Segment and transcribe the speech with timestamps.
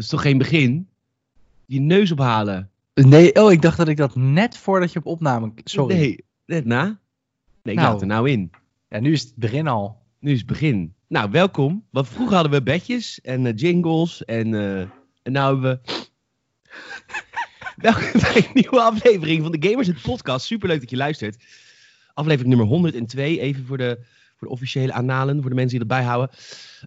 [0.00, 0.88] is toch geen begin?
[1.66, 2.70] Je neus ophalen.
[2.94, 5.52] Nee, oh, ik dacht dat ik dat net voordat je op opname...
[5.64, 5.94] Sorry.
[5.94, 6.84] Nee, net na.
[7.62, 7.92] Nee, ik Nou.
[7.92, 8.50] laat er nou in.
[8.88, 10.02] Ja, nu is het begin al.
[10.18, 10.94] Nu is het begin.
[11.08, 11.84] Nou, welkom.
[11.90, 14.80] Want vroeger hadden we bedjes en eh, jingles en, eh,
[15.22, 15.80] en nu hebben we...
[17.76, 20.46] welkom bij een nieuwe aflevering van de Gamers het podcast.
[20.46, 21.44] Superleuk dat je luistert.
[22.14, 23.98] Aflevering nummer 102, even voor de,
[24.40, 26.30] voor de officiële aanalen, voor de mensen die erbij houden.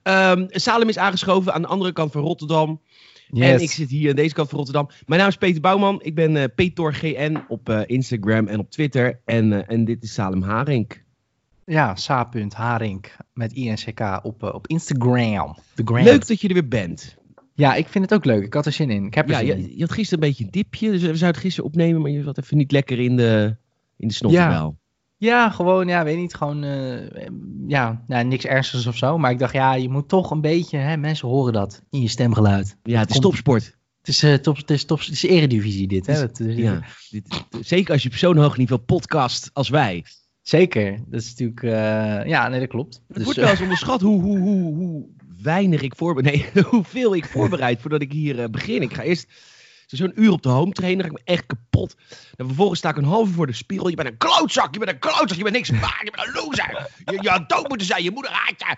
[0.04, 2.82] Ehm, Salem is aangeschoven aan de andere kant van Rotterdam.
[3.32, 4.90] En ik zit hier aan deze kant van Rotterdam.
[5.06, 6.02] Mijn naam is Peter Bouwman.
[6.04, 9.20] Ik ben eh PetorGN op eh, Instagram en op Twitter.
[9.26, 11.04] En, eh, en dit is Salem Harink.
[11.66, 15.58] Ja, sa.harink met INCK op, op Instagram.
[15.76, 17.18] Leuk dat je er weer bent.
[17.54, 18.44] Ja, ik vind het ook leuk.
[18.44, 19.06] Ik had er zin in.
[19.06, 20.92] Ik heb er Ja, zin je, je had gisteren een beetje een dipje.
[20.92, 23.56] Dus we zouden het gisteren opnemen, maar je zat even niet lekker in de,
[23.98, 24.50] in de snottenbel.
[24.78, 24.83] Ja,
[25.32, 27.28] gewoon, ja, weet niet, gewoon, eh,
[27.68, 29.18] ja, nou, niks ernstigs of zo.
[29.18, 32.08] Maar ik dacht, ja, je moet toch een beetje, hè, mensen horen dat in je
[32.08, 32.78] stemgeluid.
[32.84, 33.78] Ja, het is Komt- topsport.
[34.00, 36.14] Het is, eh, top, het is, top, het is eredivisie dit, hè.
[36.14, 40.06] Het is- Ja, dit, zeker als je op zo'n hoog niveau podcast als wij.
[40.42, 43.02] Zeker, dat is natuurlijk, eh, ja, nee, dat klopt.
[43.08, 45.06] Het Dus, wordt eh, wel eens onderschat hoe, hoe, hoe, hoe
[45.42, 46.50] weinig ik voorbereid.
[46.54, 48.82] Nee, hoeveel ik voorbereid voordat ik hier eh, begin.
[48.82, 49.28] Ik ga eerst
[49.98, 51.96] zo'n uur op de home ga ik me echt kapot.
[52.36, 53.88] Dan vervolgens sta ik een half uur voor de spiegel.
[53.88, 56.34] Je bent een klootzak, je bent een klootzak, je bent niks waard, je bent een
[56.34, 56.90] loser.
[57.06, 58.76] Je, je had dood moeten zijn, je moeder haat je.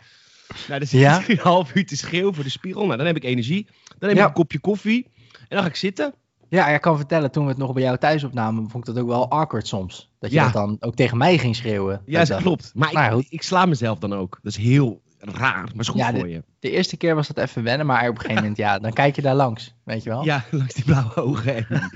[0.67, 1.23] Nou, dan zit Ja.
[1.27, 2.85] een half uur te schreeuwen voor de spiegel.
[2.85, 3.67] Nou, dan heb ik energie.
[3.99, 4.21] Dan neem Ja.
[4.23, 5.07] ik een kopje koffie.
[5.31, 6.13] En dan ga ik zitten.
[6.49, 9.03] Ja, ik kan vertellen, toen we het nog bij jou thuis opnamen, vond ik dat
[9.03, 10.11] ook wel awkward soms.
[10.19, 10.43] Dat je Ja.
[10.43, 12.01] dat dan ook tegen mij ging schreeuwen.
[12.05, 12.71] Ja, Dat klopt.
[12.75, 14.39] Maar ik sla mezelf dan ook.
[14.41, 16.43] Dat is heel raar, maar is goed Ja, voor je.
[16.59, 19.15] De eerste keer was dat even wennen, maar op een gegeven moment, ja, dan kijk
[19.15, 20.23] je daar langs, weet je wel?
[20.23, 21.67] Ja, langs die blauwe ogen.
[21.67, 21.91] en-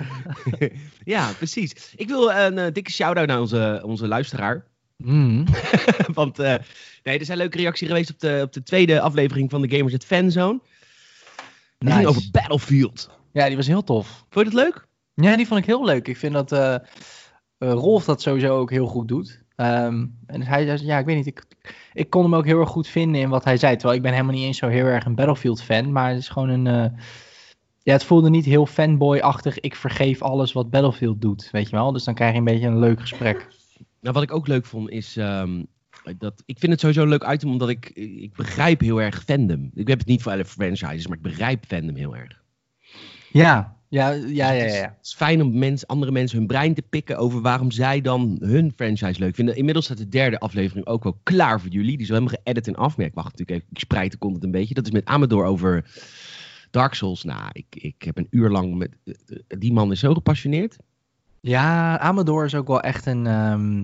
[1.04, 1.94] ja, precies.
[1.96, 4.66] Ik wil een eh, dikke shout-out naar onze, onze luisteraar.
[4.98, 5.46] Mhm.
[6.14, 6.56] Want eh,
[7.04, 9.94] nee, er zijn leuke reacties geweest op de, op de tweede aflevering van de Gamers
[9.94, 10.60] het Fanzone.
[11.78, 11.96] Die Nice.
[11.96, 13.10] ging over Battlefield.
[13.34, 14.08] Ja, die was heel tof.
[14.30, 14.88] Vond je dat leuk?
[15.14, 16.08] Ja, die vond ik heel leuk.
[16.08, 16.76] Ik vind dat eh,
[17.58, 19.44] Rolf dat sowieso ook heel goed doet.
[19.60, 21.44] Ehm, en hij zei, ja, ik weet niet, ik,
[21.94, 23.76] ik kon hem ook heel erg goed vinden in wat hij zei.
[23.76, 26.30] Terwijl ik ben helemaal niet eens zo heel erg een Battlefield fan, maar het is
[26.30, 26.68] gewoon een...
[26.68, 27.00] eh,
[27.84, 29.60] ja, het voelde niet heel fanboy-achtig.
[29.60, 31.92] Ik vergeef alles wat Battlefield doet, weet je wel.
[31.92, 33.48] Dus dan krijg je een beetje een leuk gesprek.
[34.02, 35.18] Nou, wat ik ook leuk vond is...
[35.18, 35.64] ehm,
[36.18, 39.72] dat, ik vind het sowieso een leuk item, omdat ik, ik begrijp heel erg fandom.
[39.74, 42.42] Ik heb het niet voor alle franchises, maar ik begrijp fandom heel erg.
[43.32, 44.54] Ja, ja, ja, ja, ja.
[44.64, 44.82] Het is- ja.
[44.98, 48.38] Het is fijn om mens, andere mensen hun brein te pikken over waarom zij dan
[48.42, 49.56] hun franchise leuk vinden.
[49.56, 51.92] Inmiddels staat de derde aflevering ook wel klaar voor jullie.
[51.92, 52.98] Die is wel helemaal geëdit en af.
[52.98, 54.74] Maar ik wacht natuurlijk even, ik spreid de content een beetje.
[54.74, 55.86] Dat is met Amador over
[56.72, 57.24] Dark Souls.
[57.24, 58.90] Nou, ik, ik heb een uur lang met...
[59.06, 60.76] eh, eh, Die man is zo gepassioneerd.
[61.42, 63.28] Ja, Amador is ook wel echt een.
[63.28, 63.84] ehm,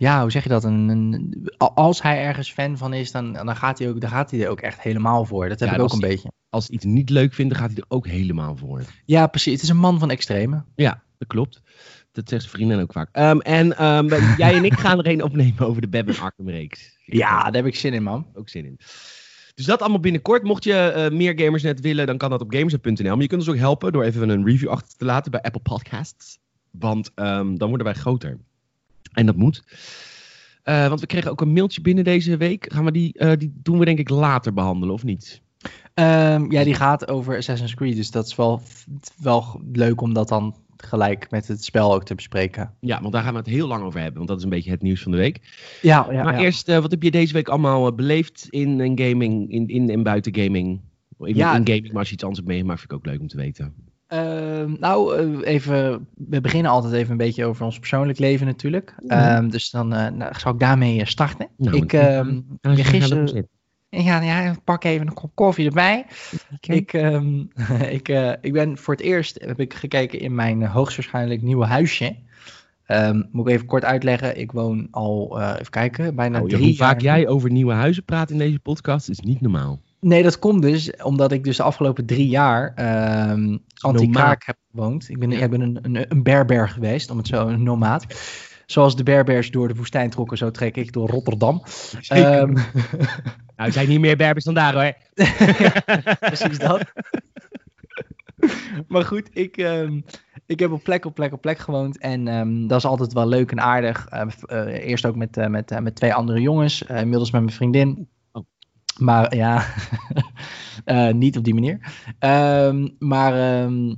[0.00, 0.64] ja, hoe zeg je dat?
[0.64, 4.40] Een, als hij ergens fan van is, dan, dan, gaat hij ook, dan gaat hij
[4.42, 5.48] er ook echt helemaal voor.
[5.48, 6.32] Dat heb Ja, ik ook een hij- beetje.
[6.50, 8.82] Als hij iets niet leuk vindt, dan gaat hij er ook helemaal voor.
[9.04, 9.52] Ja, precies.
[9.52, 10.64] Het is een man van extreme.
[10.74, 11.62] Ja, dat klopt.
[12.12, 13.08] Dat zegt zijn vriendin ook vaak.
[13.12, 14.08] Ehm, en ehm,
[14.42, 16.96] jij en ik gaan er een opnemen over de Batman Arkham reeks.
[17.04, 18.26] Ja, daar heb ik zin in, man.
[18.34, 18.76] ook zin in.
[19.54, 20.42] Dus dat allemaal binnenkort.
[20.42, 23.10] Mocht je eh, meer Gamersnet willen, dan kan dat op gamersnet.nl.
[23.12, 25.60] Maar je kunt ons ook helpen door even een review achter te laten bij Apple
[25.62, 26.38] Podcasts.
[26.70, 28.38] Want ehm, dan worden wij groter.
[29.12, 29.62] En dat moet.
[30.62, 32.72] Eh, want we kregen ook een mailtje binnen deze week.
[32.72, 35.42] Gaan we die, eh, die doen we denk ik later behandelen, of niet?
[35.94, 37.96] Ehm, ja, die gaat over Assassin's Creed.
[37.96, 38.62] Dus dat is wel,
[39.22, 42.74] wel leuk om dat dan gelijk met het spel ook te bespreken.
[42.80, 44.16] Ja, want daar gaan we het heel lang over hebben.
[44.16, 45.40] Want dat is een beetje het nieuws van de week.
[45.82, 46.22] Ja, ja.
[46.24, 49.90] maar eerst, eh, wat heb je deze week allemaal beleefd in, in gaming, in, in
[49.90, 50.80] en buiten gaming?
[51.18, 51.56] In, Ja.
[51.56, 53.36] in gaming, maar als je iets anders hebt meegemaakt, vind ik ook leuk om te
[53.36, 53.74] weten.
[54.10, 58.94] Ehm, nou, eh, even, we beginnen altijd even een beetje over ons persoonlijk leven natuurlijk.
[59.06, 59.36] Ja.
[59.36, 61.48] Ehm, dus dan eh, nou, zal ik daarmee eh, starten.
[61.56, 63.48] Nou, ik, dan- ehm, gisteren.
[63.88, 66.06] Ja, ja, pak even een kop koffie erbij.
[66.60, 66.92] Ik,
[67.98, 68.08] ik,
[68.40, 72.16] ik ben voor het eerst heb ik gekeken in mijn hoogstwaarschijnlijk nieuwe huisje.
[73.30, 74.38] Moet ik even kort uitleggen.
[74.38, 78.30] Ik woon al, even kijken, bijna Nou, drie hoe vaak jij over nieuwe huizen praat
[78.30, 79.80] in deze podcast is niet normaal.
[80.00, 85.08] Nee, dat komt dus omdat ik dus de afgelopen drie jaar ehm anti-kraak heb gewoond.
[85.08, 85.38] Ik ben, Ja.
[85.44, 88.06] ik ben een, een, een berber geweest, om het zo een nomaat.
[88.66, 91.62] Zoals de berbers door de woestijn trokken, zo trek ik door Rotterdam.
[92.08, 92.52] Ehm,
[93.56, 94.94] nou, er zijn niet meer Berbers dan daar hoor.
[96.30, 96.92] precies dat.
[98.88, 100.00] maar goed, ik, ehm,
[100.46, 101.98] ik heb op plek op plek op plek gewoond.
[101.98, 104.06] En dat is altijd wel leuk en aardig.
[104.06, 106.82] Eh, eerst ook met, eh, met, eh, met twee andere jongens.
[106.82, 108.08] inmiddels met mijn vriendin.
[109.00, 109.64] Maar ja,
[110.84, 111.78] eh, niet op die manier.
[112.18, 113.94] Ehm, maar ehm,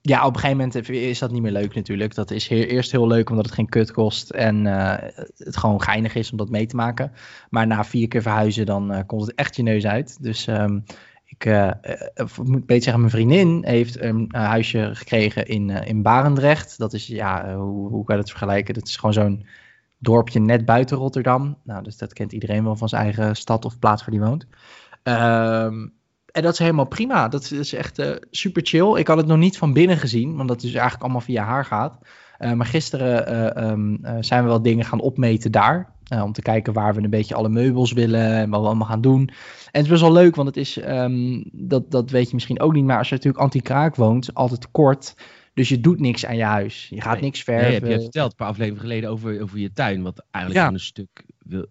[0.00, 2.14] ja, op een gegeven moment is dat niet meer leuk natuurlijk.
[2.14, 4.30] Dat is eerst heel leuk omdat het geen kut kost.
[4.30, 7.12] En eh, het gewoon geinig is om dat mee te maken.
[7.50, 10.22] Maar na vier keer verhuizen dan eh, komt het echt je neus uit.
[10.22, 10.80] Dus ehm,
[11.26, 11.70] Ik uh,
[12.42, 16.78] moet beter zeggen, mijn vriendin heeft een huisje gekregen in, in Barendrecht.
[16.78, 18.74] Dat is, ja, hoe, hoe kan je dat vergelijken?
[18.74, 19.46] Dat is gewoon zo'n
[20.04, 21.56] dorpje net buiten Rotterdam.
[21.64, 24.46] Nou, dus dat kent iedereen wel van zijn eigen stad of plaats waar hij woont.
[25.02, 25.92] Um,
[26.32, 27.28] en dat is helemaal prima.
[27.28, 28.96] Dat is echt uh, super chill.
[28.96, 31.64] Ik had het nog niet van binnen gezien, want dat is eigenlijk allemaal via haar
[31.64, 31.98] gaat.
[32.38, 35.92] Uh, maar gisteren uh, um, zijn we wel dingen gaan opmeten daar.
[36.22, 39.00] om te kijken waar we een beetje alle meubels willen en wat we allemaal gaan
[39.00, 39.20] doen.
[39.20, 42.60] En het is best wel leuk, want het is, um, dat, dat weet je misschien
[42.60, 45.14] ook niet, maar als je natuurlijk anti-kraak woont, altijd kort.
[45.54, 46.88] Dus je doet niks aan je huis.
[46.88, 47.22] Je gaat nee.
[47.22, 47.64] niks verven.
[47.64, 50.72] Nee, heb je verteld een paar afleveringen geleden over, over je tuin, wat eigenlijk ja.
[50.72, 51.66] een stuk wil,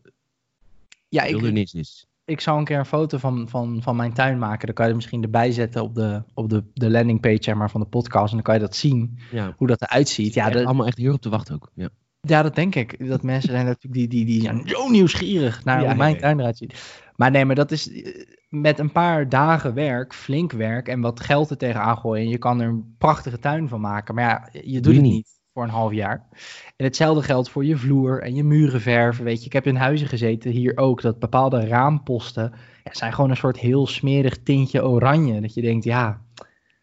[1.09, 4.65] ja, wildernis is ik zou een keer een foto van, van, van mijn tuin maken.
[4.65, 7.81] Dan kan je misschien erbij zetten op de, op de, de landingpage zeg maar, van
[7.81, 8.27] de podcast.
[8.27, 9.53] En dan kan je dat zien, ja.
[9.57, 10.33] hoe dat eruit ziet.
[10.33, 10.65] Ja, dat...
[10.65, 11.71] allemaal echt heel op te wachten ook.
[11.74, 11.89] Ja.
[12.21, 13.07] ja, dat denk ik.
[13.07, 16.39] Dat mensen zijn natuurlijk die, die, die zijn zo nieuwsgierig naar Ja, hoe mijn tuin
[16.39, 17.01] eruit ziet.
[17.15, 21.19] Maar nee, maar dat is eh, met een paar dagen werk, flink werk en wat
[21.19, 22.24] geld er tegenaan gooien.
[22.24, 24.15] En je kan er een prachtige tuin van maken.
[24.15, 25.42] Maar ja, je doet het niet.
[25.54, 26.27] voor een half jaar.
[26.75, 29.24] En hetzelfde geldt voor je vloer en je muren verven.
[29.24, 33.30] Weet je, ik heb in huizen gezeten, hier ook, dat bepaalde raamposten ja, zijn gewoon
[33.30, 35.42] een soort heel smerig tintje oranje.
[35.42, 36.21] Dat je denkt, ja,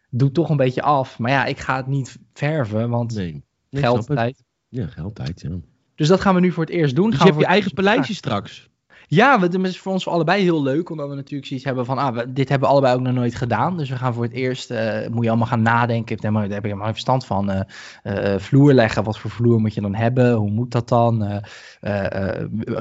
[0.09, 1.19] doe toch een beetje af.
[1.19, 3.43] Maar ja, ik ga het niet verven, want Nee.
[3.69, 4.43] Nee, geld, tijd.
[4.67, 5.59] Ja, geld, tijd, ja.
[5.95, 7.09] Dus dat gaan we nu voor het eerst doen.
[7.09, 8.69] Dus gaan je hebt je eigen paleisje straks.
[9.13, 12.17] Ja, dat is voor ons allebei heel leuk, omdat we natuurlijk zoiets hebben van, ah,
[12.29, 13.77] dit hebben we allebei ook nog nooit gedaan.
[13.77, 16.61] Dus we gaan voor het eerst, eh, moet je allemaal gaan nadenken, daar heb ik
[16.61, 17.49] helemaal geen verstand van.
[17.49, 21.41] eh, vloer leggen, wat voor vloer moet je dan hebben, hoe moet dat dan?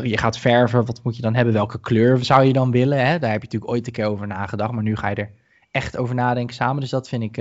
[0.03, 3.07] Je gaat verven, wat moet je dan hebben, welke kleur zou je dan willen?
[3.07, 3.19] Hè?
[3.19, 5.31] Daar heb je natuurlijk ooit een keer over nagedacht, maar nu ga je er
[5.71, 6.81] echt over nadenken samen.
[6.81, 7.35] Dus dat vind ik,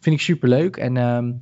[0.00, 0.76] vind ik super leuk.
[0.76, 1.32] En ehm,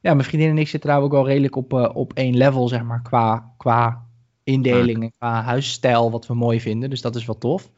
[0.00, 2.82] ja, mijn vriendin en ik zitten daar ook wel redelijk op, op één level, zeg
[2.82, 4.08] maar, qua, qua
[4.44, 6.90] indeling en qua huisstijl, wat we mooi vinden.
[6.90, 7.70] Dus dat is wel tof.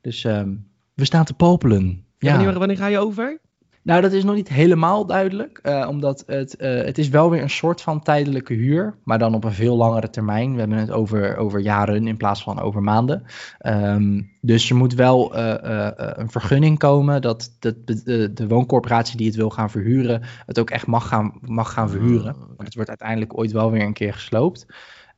[0.00, 0.54] Dus ehm,
[0.94, 2.04] we staan te popelen.
[2.18, 2.36] Ja.
[2.36, 3.40] Wanneer, wanneer ga je over?
[3.82, 7.42] Nou, dat is nog niet helemaal duidelijk, eh, omdat het, eh, het is wel weer
[7.42, 10.52] een soort van tijdelijke huur, maar dan op een veel langere termijn.
[10.52, 13.22] We hebben het over, over jaren in plaats van over maanden.
[13.58, 19.26] Ehm, dus er moet wel eh, een vergunning komen dat de, de, de, wooncorporatie die
[19.26, 22.34] het wil gaan verhuren, het ook echt mag gaan, mag gaan verhuren.
[22.34, 22.46] Oké.
[22.46, 24.66] Want het wordt uiteindelijk ooit wel weer een keer gesloopt.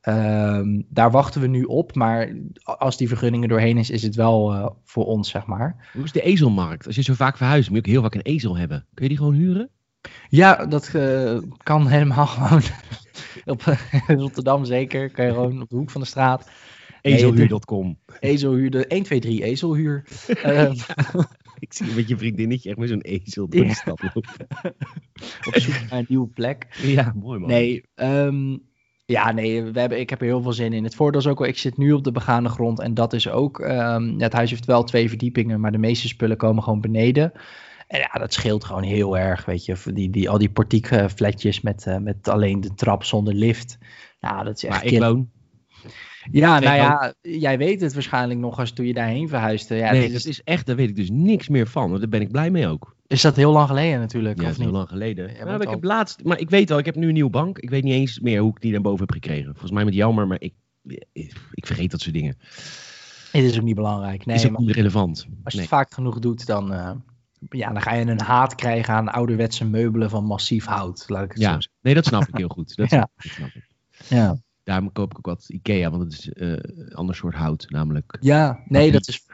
[0.03, 4.15] Ehm, daar wachten we nu op, maar als die vergunning er doorheen is, is het
[4.15, 5.89] wel eh, voor ons, zeg maar.
[5.93, 6.85] Hoe is de ezelmarkt?
[6.87, 8.85] Als je zo vaak verhuist, moet je ook heel vaak een ezel hebben.
[8.93, 9.69] Kun je die gewoon huren?
[10.29, 12.61] Ja, dat eh, kan helemaal gewoon.
[13.45, 13.63] op
[14.07, 15.11] in Rotterdam zeker.
[15.11, 16.49] Kan je gewoon op de hoek van de straat.
[17.01, 17.99] Ezelhuur.com.
[18.19, 20.05] Ezelhuur, de 1, 2, 3 ezelhuur.
[20.43, 20.73] Ehm,
[21.59, 24.47] Ik zie met je vriendinnetje echt met zo'n ezel door de stad lopen.
[25.47, 26.67] op zoek naar een nieuwe plek.
[26.81, 27.49] Ja, mooi man.
[27.49, 28.57] Nee, ehm,
[29.13, 30.83] ja, nee we hebben, ik heb er heel veel zin in.
[30.83, 32.79] Het voordeel is ook wel, ik zit nu op de begane grond.
[32.79, 36.37] En dat is ook, ehm, het huis heeft wel twee verdiepingen, maar de meeste spullen
[36.37, 37.31] komen gewoon beneden.
[37.87, 39.75] En ja, dat scheelt gewoon heel erg, weet je.
[39.93, 43.77] Die, die, al die portiekflatjes met, eh, met alleen de trap zonder lift.
[44.19, 45.29] Nou, dat is echt maar ik woon.
[46.31, 49.75] Ja, nou ja, jij weet het waarschijnlijk nog als toen je daarheen verhuisde.
[49.75, 51.99] Ja, nee, het dat is, is echt, daar weet ik dus niks meer van.
[51.99, 52.95] Daar ben ik blij mee ook.
[53.13, 54.75] Is dat heel lang geleden natuurlijk, Ja, dat of is heel niet?
[54.75, 55.35] lang geleden.
[55.35, 57.29] Ja, want ik al- heb laatst, maar ik weet wel, ik heb nu een nieuwe
[57.29, 57.57] bank.
[57.57, 59.45] Ik weet niet eens meer hoe ik die naar boven heb gekregen.
[59.51, 60.53] Volgens mij met jammer, maar ik,
[61.53, 62.37] ik vergeet dat soort dingen.
[63.31, 64.25] Het is ook niet belangrijk.
[64.25, 65.17] Nee, is ook maar niet relevant.
[65.43, 65.67] als je Nee.
[65.67, 66.91] het vaak genoeg doet, dan, eh,
[67.49, 71.03] ja, dan ga je een haat krijgen aan ouderwetse meubelen van massief hout.
[71.07, 71.71] Laat ik het zo Ja, zeggen.
[71.81, 72.75] nee, dat snap ik heel goed.
[72.75, 72.97] Dat Ja.
[72.97, 73.67] snap ik, dat snap ik.
[74.09, 74.37] Ja.
[74.63, 78.17] Daarom koop ik ook wat Ikea, want het is eh, een ander soort hout, namelijk.
[78.19, 79.25] ja, nee, dat is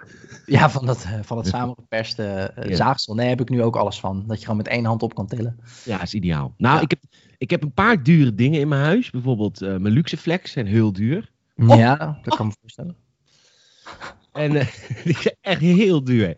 [0.46, 3.16] ja, van dat, eh, van dat samengeperste eh, zaagsel.
[3.16, 4.24] Nee, heb ik nu ook alles van.
[4.28, 5.60] Dat je gewoon met één hand op kan tillen.
[5.86, 6.54] Ja, is ideaal.
[6.58, 6.82] Nou, Ja.
[6.82, 7.00] ik, heb,
[7.38, 9.10] ik heb een paar dure dingen in mijn huis.
[9.10, 11.32] Bijvoorbeeld eh, mijn Luxeflex zijn heel duur.
[11.56, 12.96] Ja, dat kan me voorstellen.
[14.32, 14.52] En
[15.04, 16.38] die zijn echt heel duur.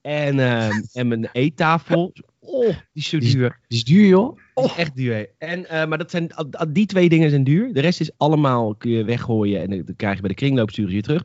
[0.00, 2.12] En, ehm, en mijn eettafel.
[2.40, 3.60] Oh, die is zo Die is- duur.
[3.68, 4.38] Die is duur, joh.
[4.64, 5.30] Is echt duur.
[5.38, 6.30] En, eh, maar dat zijn,
[6.68, 7.72] die twee dingen zijn duur.
[7.72, 9.60] De rest is allemaal kun je weggooien.
[9.60, 11.24] En dan krijg je bij de kringloop sturen ze je terug.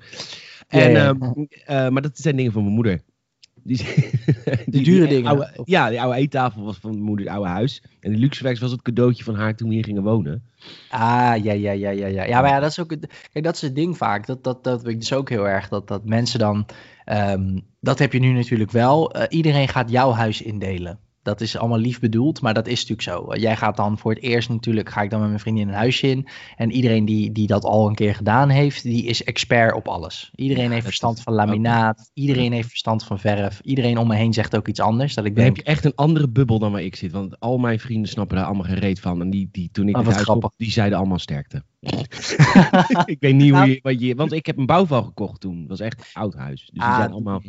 [0.68, 1.08] En, ja.
[1.08, 3.02] ehm, eh, maar dat zijn dingen van mijn moeder.
[3.64, 3.78] Die,
[4.66, 5.30] die, dure die dingen?
[5.30, 7.84] oude- ja, die oude eettafel was van mijn moeders oude huis.
[8.00, 10.44] En die Luxeflex was het cadeautje van haar toen we hier gingen wonen.
[10.90, 11.00] Ah,
[11.44, 12.24] ja, ja, ja, ja, ja.
[12.24, 14.26] Ja, maar ja, dat is ook het, kijk, dat is het ding vaak.
[14.26, 15.68] Dat, dat, dat weet ik dus ook heel erg.
[15.68, 16.66] Dat, dat mensen dan,
[17.06, 19.12] ehm, dat heb je nu natuurlijk wel.
[19.12, 21.00] Eh, iedereen gaat jouw huis indelen.
[21.26, 23.36] Dat is allemaal lief bedoeld, maar dat is natuurlijk zo.
[23.36, 26.08] Jij gaat dan voor het eerst natuurlijk, ga ik dan met mijn vriendin een huisje
[26.08, 26.28] in.
[26.56, 30.32] En iedereen die, die dat al een keer gedaan heeft, die is expert op alles.
[30.36, 32.12] Iedereen Ja, heeft verstand van ook- laminaat.
[32.14, 33.60] Iedereen heeft verstand van verf.
[33.64, 35.14] Iedereen om me heen zegt ook iets anders.
[35.14, 37.12] Dat ik Dan heb je echt een andere bubbel dan waar ik zit.
[37.12, 39.22] Want al mijn vrienden snappen daar allemaal geen reet van.
[39.22, 40.44] En die, die toen ik Oh, huis grappig.
[40.44, 41.64] kocht, die zeiden allemaal sterkte.
[43.06, 44.16] ik weet niet hoe Nou- je, wat je...
[44.16, 45.60] Want ik heb een bouwval gekocht toen.
[45.60, 46.60] Dat was echt een oud huis.
[46.60, 47.42] Dus die Ah, zijn allemaal...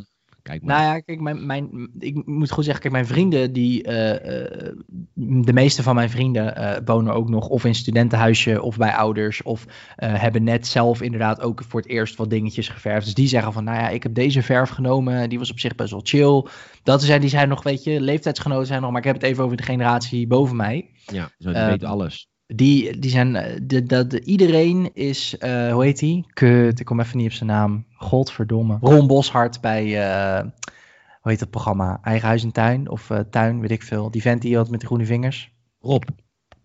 [0.47, 0.76] Kijk maar.
[0.76, 4.76] Nou ja, kijk, mijn, mijn, ik moet goed zeggen, kijk, mijn vrienden, die, eh, eh,
[5.15, 9.43] de meeste van mijn vrienden eh, wonen ook nog of in studentenhuisje of bij ouders.
[9.43, 9.65] Of
[9.97, 13.05] hebben net zelf inderdaad ook voor het eerst wat dingetjes geverfd.
[13.05, 15.75] Dus die zeggen van, nou ja, ik heb deze verf genomen, die was op zich
[15.75, 16.47] best wel chill.
[16.83, 19.45] Dat zijn, die zijn nog, weet je, leeftijdsgenoten zijn nog, maar ik heb het even
[19.45, 20.91] over de generatie boven mij.
[21.07, 22.29] ja, zo, die weten alles.
[22.47, 26.26] Die, die zijn, eh, de- iedereen is, eh, hoe heet die?
[26.33, 27.87] Kut, ik kom even niet op zijn naam.
[27.93, 28.79] Godverdomme.
[28.81, 30.41] Ron Boshart bij, eh,
[31.21, 31.99] hoe heet dat programma?
[32.03, 34.11] Eigen Huis en Tuin of Tuin, weet ik veel.
[34.11, 35.53] Die vent die had met de groene vingers.
[35.81, 36.03] Rob.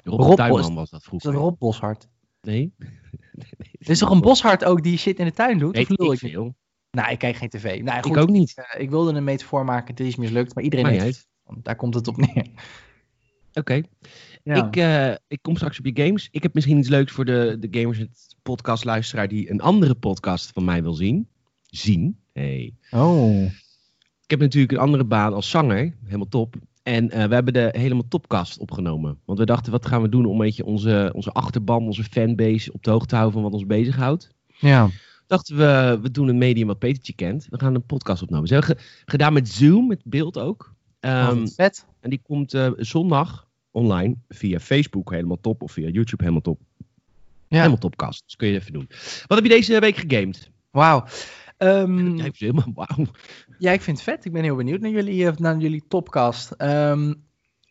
[0.03, 1.31] Rob, Rob Tuinman Bos- was dat Is vroeger.
[1.31, 2.09] dat Rob Boshart?
[2.41, 2.73] Nee?
[3.79, 5.75] Er is toch een Boshart ook die shit in de tuin doet?
[5.75, 6.55] Weet of lul ik veel.
[6.91, 7.81] Nou, ik kijk geen tv.
[7.81, 8.55] Nou, goed, Ik ook niet.
[8.77, 11.27] ik wilde een metafoor maken, het is mislukt, maar iedereen Maar het.
[11.61, 12.47] Daar komt het op neer.
[13.53, 13.81] Oké.
[14.43, 14.65] Ja.
[14.67, 16.27] Ik, eh, ik kom straks op je games.
[16.31, 19.95] Ik heb misschien iets leuks voor de, de Gamers het podcast luisteraar die een andere
[19.95, 21.27] podcast van mij wil zien.
[21.65, 22.17] Zien.
[22.33, 22.74] Hey.
[22.91, 23.41] Oh.
[24.24, 25.93] Ik heb natuurlijk een andere baan als zanger.
[26.05, 26.55] Helemaal top.
[26.83, 29.17] En eh, we hebben de helemaal topcast opgenomen.
[29.25, 32.74] Want we dachten, wat gaan we doen om een beetje onze, onze achterban, onze fanbase
[32.74, 34.29] op de hoogte te houden van wat ons bezighoudt.
[34.60, 34.89] Ja.
[35.27, 37.48] Dachten we, we doen een medium wat Petertje kent.
[37.50, 38.48] We gaan een podcast opnemen.
[38.48, 40.74] Ze hebben ge- gedaan met Zoom, met beeld ook.
[41.01, 41.86] Oh, wat vet.
[42.00, 45.61] en die komt eh, zondag online via Facebook helemaal top.
[45.61, 46.59] Of via YouTube helemaal top.
[47.47, 47.57] Ja.
[47.57, 48.23] Helemaal topcast.
[48.25, 48.85] Dus kun je even doen.
[49.27, 50.51] Wat heb je deze week gegamed?
[50.71, 51.05] Wauw.
[51.57, 53.05] Ehm, Jij helemaal wauw.
[53.57, 54.25] Ja, ik vind het vet.
[54.25, 56.51] Ik ben heel benieuwd naar jullie, eh, naar jullie topcast.
[56.51, 57.13] Ehm,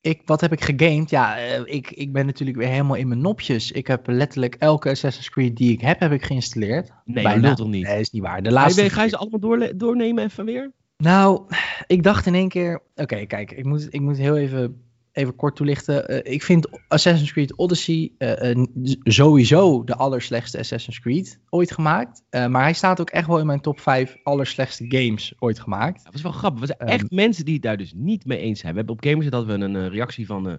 [0.00, 1.10] ik, wat heb ik gegamed?
[1.10, 3.72] Ja, eh, ik, ik ben natuurlijk weer helemaal in mijn nopjes.
[3.72, 6.90] Ik heb letterlijk elke Assassin's Creed die ik heb, heb ik geïnstalleerd.
[7.04, 7.48] Nee, Bijna.
[7.48, 7.86] dat toch niet.
[7.86, 8.42] Nee, is niet waar.
[8.42, 8.90] De laatste...
[8.90, 10.72] ga je ze allemaal doorle- doornemen even weer?
[10.96, 11.46] Nou,
[11.86, 12.82] ik dacht in één keer...
[12.94, 16.08] Oké, kijk, ik moet, ik moet heel even, even kort toelichten.
[16.08, 18.64] Eh, ik vind Assassin's Creed Odyssey eh,
[19.02, 22.22] sowieso de allerslechtste Assassin's Creed ooit gemaakt.
[22.30, 26.04] Eh, maar hij staat ook echt wel in mijn top 5 allerslechtste games ooit gemaakt.
[26.04, 26.60] Dat was wel grappig.
[26.60, 26.88] Er zijn Ehm.
[26.88, 28.72] echt mensen die het daar dus niet mee eens zijn.
[28.72, 30.58] We hebben op Gamers dat we een reactie van,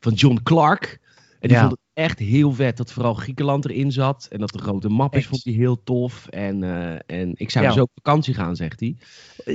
[0.00, 1.00] van John Clark.
[1.42, 1.60] En die Ja.
[1.62, 4.26] vond het echt heel vet dat vooral Griekenland erin zat.
[4.30, 6.26] En dat de grote map is, vond hij heel tof.
[6.28, 7.70] En, eh, en ik zou Ja.
[7.70, 8.96] dus ook op vakantie gaan, zegt hij.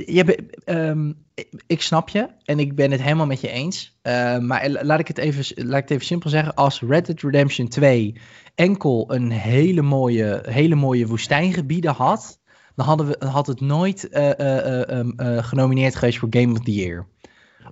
[0.06, 1.12] Je be- ehm,
[1.66, 3.98] ik- snap je en ik ben het helemaal met je eens.
[4.02, 6.54] Eh, maar la- laat ik, het even, laat ik het even simpel zeggen.
[6.54, 8.14] Als Red Dead Redemption 2
[8.54, 12.40] enkel een hele mooie, hele mooie woestijngebieden had,
[12.74, 16.60] dan hadden we, had het nooit eh, eh, eh, eh, genomineerd geweest voor Game of
[16.60, 17.06] the Year.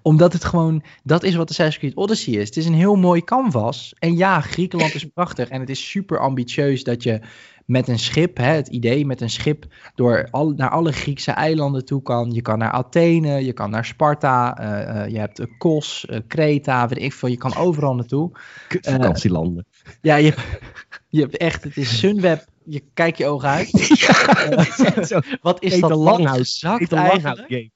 [0.03, 2.47] Omdat het gewoon, dat is wat Assassin's Creed Odyssey is.
[2.47, 3.95] Het is een heel mooi canvas.
[3.99, 5.49] En ja, Griekenland is prachtig.
[5.49, 7.21] En het is super ambitieus dat je
[7.67, 11.85] met een schip, hè, het idee met een schip door al, naar alle Griekse eilanden
[11.85, 12.31] toe kan.
[12.31, 16.89] Je kan naar Athene, je kan naar Sparta, eh, eh, je hebt Kos, eh, Kreta,
[16.89, 17.29] weet ik veel.
[17.29, 18.31] Je kan overal naartoe.
[18.69, 19.67] Vakantielanden.
[20.01, 20.35] Ja, je,
[21.09, 22.45] je hebt echt, het is Sunweb.
[22.65, 23.71] Je kijkt je ogen uit.
[25.43, 26.39] Wat is dat de lang langhout.
[26.39, 27.25] gezakt Heet de eigenlijk?
[27.25, 27.71] langhout game.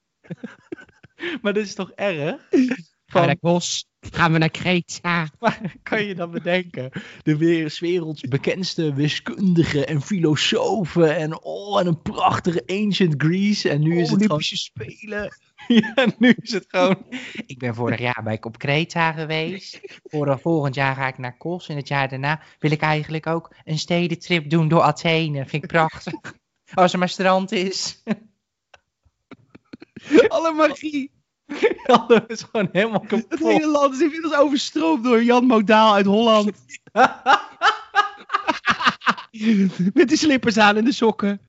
[1.41, 2.47] Maar dat is toch erg?
[2.49, 3.85] Gaan we Van- naar Kos?
[3.99, 5.27] Gaan we naar Kreta?
[5.39, 6.91] Maar kan je dat bedenken?
[7.23, 11.15] De werelds bekendste wiskundige en filosofen.
[11.15, 13.69] En, oh, en een prachtige ancient Greece.
[13.69, 14.27] En nu is het gewoon...
[14.27, 15.29] Olympische Spelen.
[15.67, 17.05] Ja, nu is het gewoon...
[17.45, 19.79] Ik ben vorig jaar bij ik op Kreta geweest.
[20.03, 21.67] Voor, volgend jaar ga ik naar Kos.
[21.67, 25.45] En het jaar daarna wil ik eigenlijk ook een stedentrip doen door Athene.
[25.45, 26.13] Vind ik prachtig.
[26.73, 28.03] Als er maar strand is.
[30.27, 31.11] Alle magie.
[32.07, 33.39] Dat is gewoon helemaal Het kapot.
[33.39, 36.51] hele land is inmiddels overstroomd door Jan Modaal uit Holland.
[39.93, 41.41] Met de slippers aan en de sokken.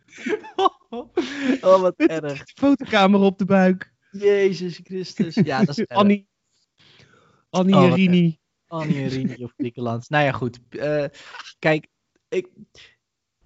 [1.61, 2.45] Oh, wat Met erg.
[2.45, 3.93] de fotocamera op de buik.
[4.11, 5.35] Jezus Christus.
[5.35, 5.89] Ja, dat is.
[5.89, 6.29] Annie.
[7.51, 8.39] Annie Oh, en Rini.
[8.67, 10.09] Annie en Rini of Griekenland.
[10.09, 10.59] Nou ja, goed.
[10.69, 11.05] Eh,
[11.59, 11.87] kijk,
[12.29, 12.49] ik,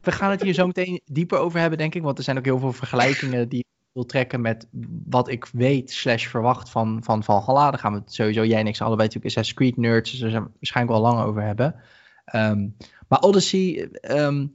[0.00, 2.02] we gaan het hier zo meteen dieper over hebben, denk ik.
[2.02, 3.65] Want er zijn ook heel veel vergelijkingen die
[3.96, 4.66] wil trekken met
[5.08, 7.70] wat ik weet slash verwacht van, van Valhalla.
[7.70, 10.10] Daar gaan we het sowieso, jij en ik zijn allebei natuurlijk Assassin's Creed nerds.
[10.10, 11.74] Dus daar zijn we waarschijnlijk wel lang over hebben.
[12.24, 12.68] Ehm,
[13.08, 14.46] maar Odyssey, ehm,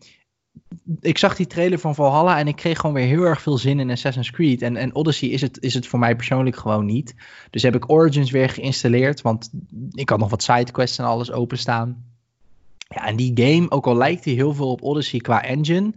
[1.00, 3.80] ik zag die trailer van Valhalla en ik kreeg gewoon weer heel erg veel zin
[3.80, 4.62] in Assassin's Creed.
[4.62, 7.16] En, en Odyssey is het, is het voor mij persoonlijk gewoon niet.
[7.50, 9.50] Dus heb ik Origins weer geïnstalleerd, want
[9.92, 12.06] ik had nog wat sidequests en alles openstaan.
[12.88, 15.94] Ja, en die game, ook al lijkt die heel veel op Odyssey qua engine,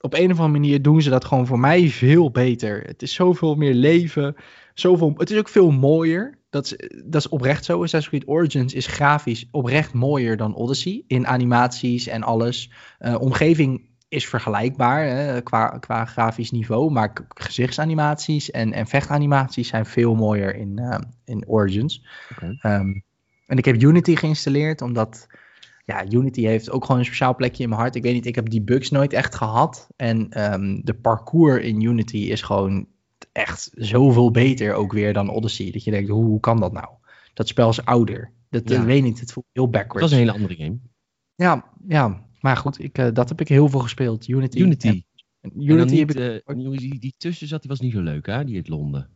[0.00, 2.82] op een of andere manier doen ze dat gewoon voor mij veel beter.
[2.82, 4.34] Het is zoveel meer leven,
[4.74, 6.38] zoveel, het is ook veel mooier.
[6.50, 7.82] Dat is, dat is oprecht zo.
[7.82, 11.04] Assassin's Creed Origins is grafisch oprecht mooier dan Odyssey.
[11.06, 12.70] In animaties en alles.
[12.98, 16.90] Eh, omgeving is vergelijkbaar hè, qua, qua grafisch niveau.
[16.90, 22.06] Maar gezichtsanimaties en, en vechtanimaties zijn veel mooier in, eh, in Origins.
[22.60, 23.00] Ehm,
[23.46, 25.26] en ik heb Unity geïnstalleerd, omdat
[25.88, 27.94] ja, Unity heeft ook gewoon een speciaal plekje in mijn hart.
[27.94, 29.88] Ik weet niet, ik heb die bugs nooit echt gehad.
[29.96, 32.86] En ehm, de parcours in Unity is gewoon
[33.32, 35.70] echt zoveel beter ook weer dan Odyssey.
[35.70, 36.86] Dat je denkt, hoe, hoe kan dat nou?
[37.34, 38.32] Dat spel is ouder.
[38.50, 38.76] Dat, Ja.
[38.76, 40.00] dat weet niet, het voelt heel backwards.
[40.00, 40.78] was een hele andere game.
[41.34, 44.28] Ja, ja, maar goed, ik, eh, dat heb ik heel veel gespeeld.
[44.28, 44.58] Unity.
[44.58, 44.86] Unity.
[44.88, 45.04] En-
[45.40, 46.16] En dan Unity niet, heb ik
[46.56, 48.44] eh, die, tussen zat, die was niet zo leuk, hè?
[48.44, 49.08] Die uit Londen.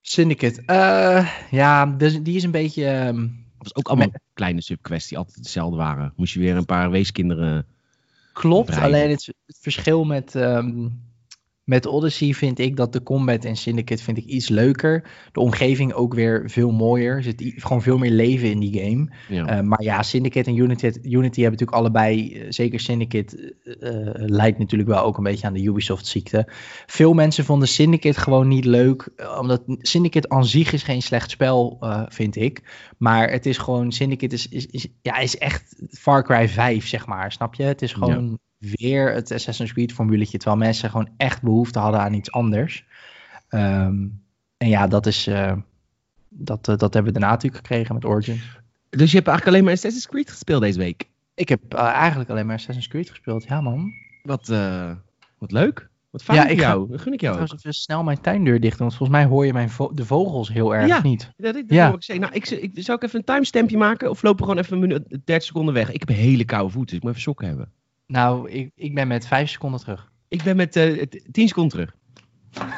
[0.00, 0.62] Syndicate.
[0.66, 2.84] Eh, ja, dus die is een beetje...
[2.86, 3.28] ehm, Dat
[3.62, 6.12] was ook allemaal kleine subquests die altijd hetzelfde waren.
[6.16, 7.66] Moest je weer een paar weeskinderen...
[8.32, 8.84] Klopt, Breien.
[8.84, 10.88] alleen het, het verschil met, ehm,
[11.70, 15.10] met Odyssey vind ik dat de combat in Syndicate vind ik iets leuker.
[15.32, 17.16] De omgeving ook weer veel mooier.
[17.16, 19.10] Er zit gewoon veel meer leven in die game.
[19.28, 19.46] Ja.
[19.46, 24.58] Eh, maar ja, Syndicate en Unity, Unity hebben natuurlijk allebei, eh, zeker Syndicate, eh, lijkt
[24.58, 26.48] natuurlijk wel ook een beetje aan de Ubisoft-ziekte.
[26.86, 29.08] Veel mensen vonden Syndicate gewoon niet leuk,
[29.38, 32.62] omdat Syndicate aan zich is geen slecht spel, vind ik.
[32.98, 37.06] Maar het is gewoon, Syndicate is, is, is, ja, is echt Far Cry 5, zeg
[37.06, 37.62] maar, snap je?
[37.62, 42.12] Het is gewoon weer het Assassin's Creed formuletje, terwijl mensen gewoon echt behoefte hadden aan
[42.14, 42.84] iets anders.
[43.48, 44.06] Ehm,
[44.56, 45.26] en ja, dat is...
[45.26, 45.52] eh,
[46.28, 48.58] dat, eh, dat hebben we daarna natuurlijk gekregen met Origins.
[48.90, 51.08] Dus je hebt eigenlijk alleen maar Assassin's Creed gespeeld deze week.
[51.34, 53.44] Ik heb eh, eigenlijk alleen maar Assassin's Creed gespeeld.
[53.44, 53.90] Ja, man.
[54.22, 54.48] Wat,
[55.38, 55.88] wat leuk.
[56.10, 56.88] Wat fijn Ja, voor ik ga- jou.
[56.90, 57.32] Dat gun ik jou.
[57.34, 60.48] Trouwens even snel mijn tuindeur dicht want volgens mij hoor je mijn vo- de vogels
[60.52, 61.02] heel erg Ja.
[61.02, 61.32] niet.
[61.36, 61.92] Ja, dit, dit Ja.
[61.94, 62.24] ik zeggen.
[62.24, 64.10] Nou, ik, ik, zou ik even een timestampje maken?
[64.10, 65.92] Of lopen we gewoon even een minuut, 30 seconden weg?
[65.92, 67.72] Ik heb hele koude voeten, dus ik moet even sokken hebben.
[68.10, 70.12] Nou, ik, ik ben met vijf seconden terug.
[70.28, 71.94] Ik ben met eh 10 seconden terug.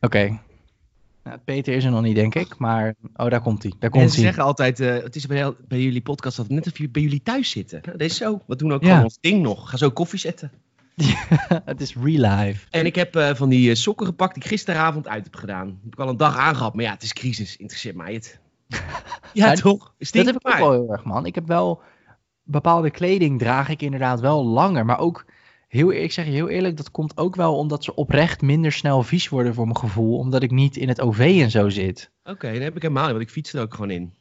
[0.00, 0.38] Oké.
[1.24, 2.58] Nou, Peter is er nog niet, denk ik.
[2.58, 3.72] Maar, oh, daar komt hij.
[3.78, 4.28] Daar komt Mensen hij.
[4.28, 7.22] zeggen altijd, eh, het is bij, bij jullie podcast dat net of je bij jullie
[7.22, 7.80] thuis zitten.
[7.84, 8.40] Nou, deze is zo.
[8.46, 8.88] We doen ook Ja.
[8.88, 9.70] gewoon ons ding nog.
[9.70, 10.50] Ga zo koffie zetten.
[11.64, 12.66] het is real life.
[12.70, 15.66] En ik heb eh, van die eh, sokken gepakt die ik gisteravond uit heb gedaan.
[15.66, 17.56] Die heb ik al een dag aangehad, maar ja, het is crisis.
[17.56, 18.40] Interesseert mij het.
[19.32, 19.94] ja, Ja, toch?
[19.98, 21.26] Dat heb ik ook wel heel erg, man.
[21.26, 21.82] Ik heb wel
[22.42, 24.84] bepaalde kleding draag ik inderdaad wel langer.
[24.84, 25.24] Maar ook,
[25.68, 29.02] heel, ik zeg je heel eerlijk, dat komt ook wel omdat ze oprecht minder snel
[29.02, 30.18] vies worden voor mijn gevoel.
[30.18, 32.10] Omdat ik niet in het OV en zo zit.
[32.24, 34.14] Oké, dat heb ik helemaal niet, want ik fiets er ook gewoon in.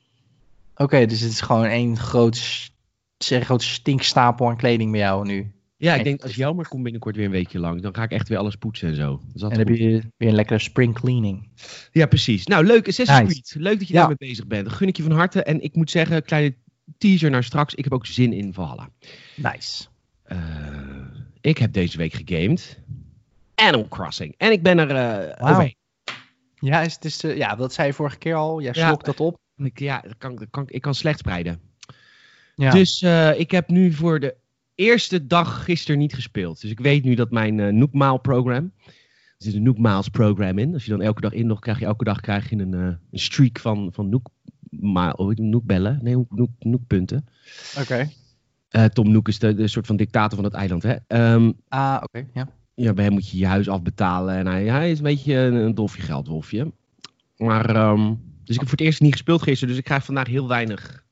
[0.76, 2.72] Oké, dus het is gewoon één groot,
[3.18, 5.52] zeg, groot stinkstapel aan kleding bij jou nu.
[5.84, 8.12] Ja, ik En- denk als Jelmer komt binnenkort weer een weekje lang, dan ga ik
[8.12, 9.22] echt weer alles poetsen en zo.
[9.34, 11.50] Dus dat En dan heb je weer een lekkere spring cleaning.
[11.92, 12.46] Ja, precies.
[12.46, 12.88] Nou, leuk.
[12.88, 13.42] Assassin's Nice.
[13.42, 13.56] Creed.
[13.64, 14.00] Leuk dat je Ja.
[14.00, 14.66] daarmee bezig bent.
[14.66, 15.44] Dat gun ik je van harte.
[15.44, 16.56] En ik moet zeggen, kleine
[16.98, 17.74] teaser naar straks.
[17.74, 18.90] Ik heb ook zin in Valhalla.
[19.36, 19.86] Nice.
[20.24, 20.38] Eh,
[21.42, 22.80] ik heb deze week gegamed.
[23.56, 24.34] Animal Crossing.
[24.38, 25.50] En ik ben er eh Wauw.
[25.52, 25.76] overheen.
[26.56, 28.62] Ja, is, het is, eh, ja, dat zei je vorige keer al.
[28.62, 28.88] Jij Ja.
[28.88, 29.38] slokt dat op.
[29.58, 31.60] Ik, ja, dat kan, dat kan, ik kan slecht spreiden.
[32.56, 32.72] Ja.
[32.72, 34.36] Dus eh, ik heb nu voor de
[34.76, 36.62] eerste dag gisteren niet gespeeld.
[36.62, 38.72] Dus ik weet nu dat mijn eh Nook Mile program.
[39.38, 40.74] Er zit een Nook Miles program in.
[40.74, 42.80] Als je dan elke dag inlogt, krijg je elke dag krijg je een, eh,
[43.12, 44.30] een streak van, van Nook,
[45.16, 46.00] oh, bellen.
[46.02, 47.26] Nee, Nook, Nook, Nook punten.
[47.80, 48.10] Oké.
[48.70, 50.84] Eh, Tom Nook is de, de soort van dictator van het eiland.
[50.84, 50.96] Hè?
[51.08, 52.28] Ehm, Ah, oké.
[52.34, 52.50] Ja.
[52.76, 54.36] ja, bij hem moet je je huis afbetalen.
[54.36, 56.72] En hij, hij is een beetje een, een dolfje geldwolfje.
[57.38, 59.70] Maar, ehm, dus ik heb voor het eerst niet gespeeld gisteren.
[59.70, 61.03] Dus ik krijg vandaag heel weinig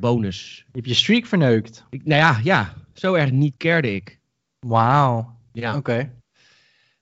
[0.00, 0.56] bonus.
[0.56, 1.84] Je hebt je streak verneukt.
[1.90, 4.18] Ik, nou ja, ja, zo erg niet cared ik.
[4.60, 5.36] Wauw.
[5.52, 5.76] Ja.
[5.76, 6.12] Oké.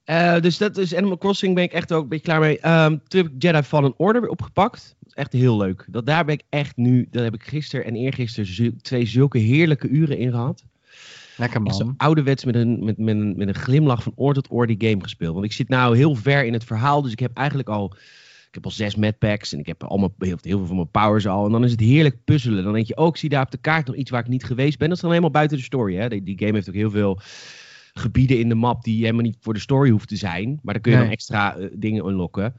[0.05, 2.59] Eh, dus dat is Animal Crossing ben ik echt ook een beetje klaar mee.
[2.59, 4.97] Ehm, toen heb ik Jedi Fallen Order weer opgepakt.
[4.99, 5.87] Dat is echt heel leuk.
[5.89, 9.89] Dat, daar ben ik echt nu, dat heb ik gisteren en eergisteren twee zulke heerlijke
[9.89, 10.65] uren in gehad.
[11.37, 11.95] Lekker zo man.
[11.97, 15.03] ouderwets met een, met, met, een, met een glimlach van oor tot oor die game
[15.03, 15.35] gespeeld.
[15.35, 17.03] Want ik zit nou heel ver in het verhaal.
[17.03, 17.95] Dus ik heb eigenlijk al,
[18.57, 19.53] ik heb al zes medpacks.
[19.53, 21.47] En ik heb allemaal, heel, heel veel van mijn powers al.
[21.47, 22.65] En dan is het heerlijk puzzelen.
[22.65, 24.45] Dan denk je, oh ik zie daar op de kaart nog iets waar ik niet
[24.45, 24.87] geweest ben.
[24.89, 25.95] Dat is dan helemaal buiten de story.
[25.97, 26.09] Hè?
[26.09, 27.19] Die, die game heeft ook heel veel
[27.95, 30.61] gebieden in de map die helemaal niet voor de story hoeven te zijn.
[30.63, 31.07] Maar dan kun je Nee.
[31.07, 32.55] dan extra eh, dingen unlocken.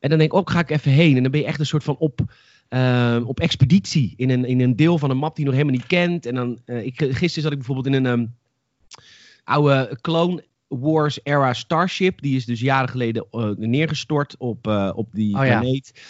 [0.00, 1.16] En dan denk ik, oh ga ik even heen.
[1.16, 2.20] En dan ben je echt een soort van op...
[2.68, 5.78] eh, op expeditie in een, in een deel van een map die je nog helemaal
[5.80, 6.26] niet kent.
[6.26, 8.26] En dan, eh, ik, gisteren zat ik bijvoorbeeld in een ehm,
[9.44, 10.44] oude Clone
[10.78, 12.20] Wars era Starship.
[12.22, 15.58] Die is dus jaren geleden eh, neergestort op, eh, op die Oh ja.
[15.60, 16.00] planeet.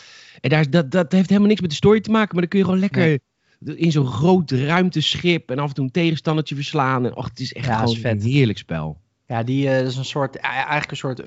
[0.40, 2.28] En daar, dat, dat heeft helemaal niks met de story te maken.
[2.32, 3.20] Maar dan kun je gewoon lekker
[3.58, 3.76] Nee.
[3.76, 7.04] in zo'n groot ruimteschip en af en toe een tegenstandertje verslaan.
[7.06, 8.12] En och, het is echt Ja, gewoon is vet.
[8.24, 9.00] een heerlijk spel.
[9.26, 11.22] Ja, die eh, is een soort, eh, eigenlijk een soort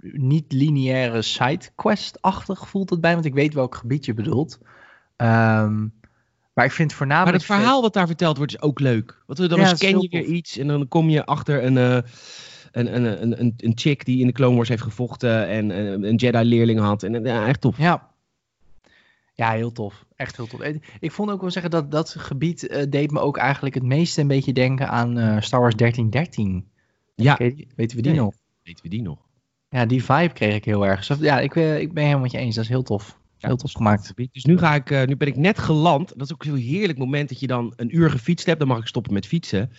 [0.00, 4.58] niet-lineaire sidequest-achtig voelt het bij, want ik weet welk gebied je bedoelt.
[5.16, 5.86] Ehm,
[6.60, 7.36] maar ik vind Maar voornamelijk...
[7.36, 9.22] het verhaal wat daar verteld wordt is ook leuk.
[9.26, 11.94] Want dan Ja, heel je weer iets en dan kom je achter een, eh,
[12.72, 16.08] een, een, een, een, een chick die in de Clone Wars heeft gevochten en eh,
[16.08, 17.02] een Jedi-leerling had.
[17.02, 17.78] En eh, ja, echt tof.
[17.78, 18.08] Ja.
[19.34, 20.04] Ja, heel tof.
[20.16, 20.60] Echt heel tof.
[21.00, 24.20] Ik- vond ook wel zeggen dat dat gebied eh, deed me ook eigenlijk het meeste
[24.20, 26.68] een beetje denken aan eh, Star Wars 1313.
[27.14, 27.36] Ja?
[27.76, 28.20] Weten we die Nee.
[28.20, 28.34] nog?
[28.62, 29.18] weten we die nog.
[29.68, 31.06] Ja, die vibe kreeg ik heel erg.
[31.06, 32.54] Dus ja, ik, eh, ik ben helemaal met je eens.
[32.54, 33.19] Dat is heel tof.
[33.40, 34.12] Heel tof gemaakt.
[34.32, 36.08] Dus nu, ga ik, uh, nu ben ik net geland.
[36.08, 38.58] Dat is ook zo'n heerlijk moment dat je dan een uur gefietst hebt.
[38.58, 39.70] Dan mag ik stoppen met fietsen.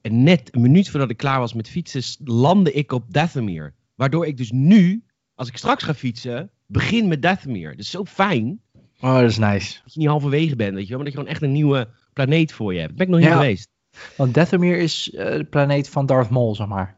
[0.00, 3.74] En net een minuut voordat ik klaar was met fietsen, landde ik op Dathomir.
[3.94, 7.70] Waardoor ik dus nu, als ik straks ga fietsen, begin met Dathomir.
[7.70, 8.60] Dat is zo fijn.
[9.00, 9.80] Oh, dat is nice.
[9.84, 10.96] Dat je niet halverwege bent, weet je wel.
[10.96, 12.96] Maar dat je gewoon echt een nieuwe planeet voor je hebt.
[12.96, 13.42] Daar ben ik nog niet Ja.
[13.44, 13.68] geweest.
[14.16, 16.96] Want Dathomir is eh, de planeet van Darth Maul, zeg maar.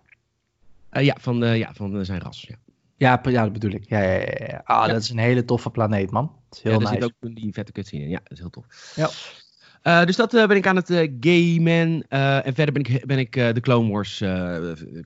[0.89, 2.45] Eh, ja, van, eh, ja, van eh, zijn ras.
[2.49, 2.57] Ja,
[2.97, 3.89] Ja, ja dat bedoel ik.
[3.89, 4.61] Ja, ja, ja.
[4.65, 4.93] Ah, Ja.
[4.93, 6.25] dat is een hele toffe planeet, man.
[6.49, 7.03] Dat is heel ja daar nice.
[7.05, 8.09] zit ook die vette cutscene in.
[8.11, 8.93] Ja, dat is heel tof.
[8.97, 9.09] Ja.
[9.83, 12.09] Eh, dus dat eh, ben ik aan het eh, gamen.
[12.09, 14.19] En verder ben ik, ben ik de Clone Wars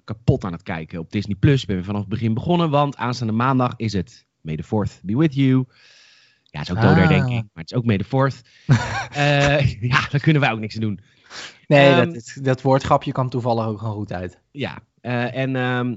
[0.05, 1.37] kapot aan het kijken op Disney+.
[1.41, 1.65] Plus.
[1.65, 5.17] Ben weer vanaf het begin begonnen, want aanstaande maandag is het May the 4th be
[5.17, 5.65] with you.
[6.45, 7.09] Ja, het is ook doder, Ah.
[7.09, 7.31] denk ik.
[7.31, 8.41] Maar het is ook May the 4th.
[9.11, 11.01] Eh, ja, daar kunnen wij ook niks aan doen.
[11.67, 14.41] Nee, Ehm, dat, is- dat woordgrapje kwam toevallig ook gewoon goed uit.
[14.51, 15.97] Ja, en ehm,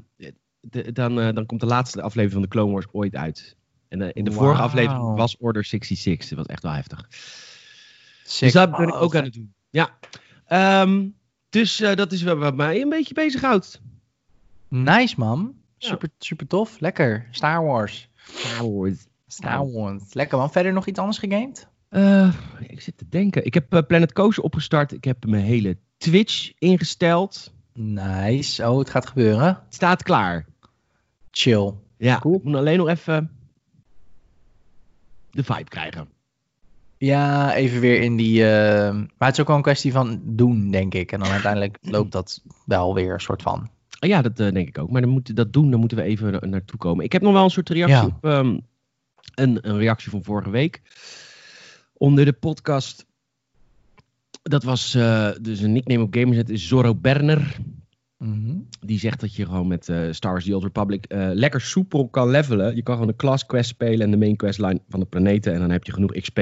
[0.69, 3.55] de- dan, eh, dan komt de laatste aflevering van de Clone Wars ooit uit.
[3.87, 6.29] En eh, in de vorige aflevering was Order 66.
[6.29, 7.07] Dat was echt wel heftig.
[8.23, 8.39] Sick.
[8.43, 9.53] Dus dat ben ik Oh, ook aan het doen.
[9.69, 9.97] Ja.
[10.45, 11.07] Ehm,
[11.49, 13.81] dus eh, dat is wat, wat mij een beetje bezighoudt.
[14.67, 15.53] Nice, man.
[15.77, 15.87] Ja.
[15.87, 16.79] Super, super tof.
[16.79, 17.27] Lekker.
[17.31, 18.09] Star Wars.
[18.15, 19.07] Star Wars.
[19.27, 20.13] Star Wars.
[20.13, 20.51] Lekker, man.
[20.51, 21.67] Verder nog iets anders gegamed?
[22.67, 23.45] Ik zit te denken.
[23.45, 24.91] Ik heb Planet Coaster opgestart.
[24.91, 27.53] Ik heb mijn hele Twitch ingesteld.
[27.73, 28.69] Nice.
[28.69, 29.45] Oh, het gaat gebeuren.
[29.47, 30.45] Het staat klaar.
[31.35, 31.73] Chill.
[31.97, 32.35] Ja, Cool.
[32.35, 33.31] ik moet alleen nog even
[35.31, 36.07] de vibe krijgen.
[36.97, 38.43] Ja, even weer in die...
[38.51, 41.11] eh, Maar het is ook wel een kwestie van doen, denk ik.
[41.11, 43.69] En dan uiteindelijk loopt dat wel weer een soort van.
[43.99, 44.89] Ja, dat eh, denk ik ook.
[44.91, 47.05] Maar dan moeten dat doen, dan moeten we even na- naartoe komen.
[47.05, 48.05] Ik heb nog wel een soort reactie Ja.
[48.05, 48.59] op ehm,
[49.35, 50.81] een, een reactie van vorige week.
[51.93, 53.05] Onder de podcast.
[54.41, 57.57] Dat was eh, dus een nickname op Gamerzet is Zorro Berner.
[58.23, 58.57] Mhm.
[58.79, 62.09] Die zegt dat je gewoon met eh Star Wars The Old Republic eh, lekker soepel
[62.09, 62.75] kan levelen.
[62.75, 65.53] Je kan gewoon de class quest spelen en de main quest line van de planeten.
[65.53, 66.39] En dan heb je genoeg XP.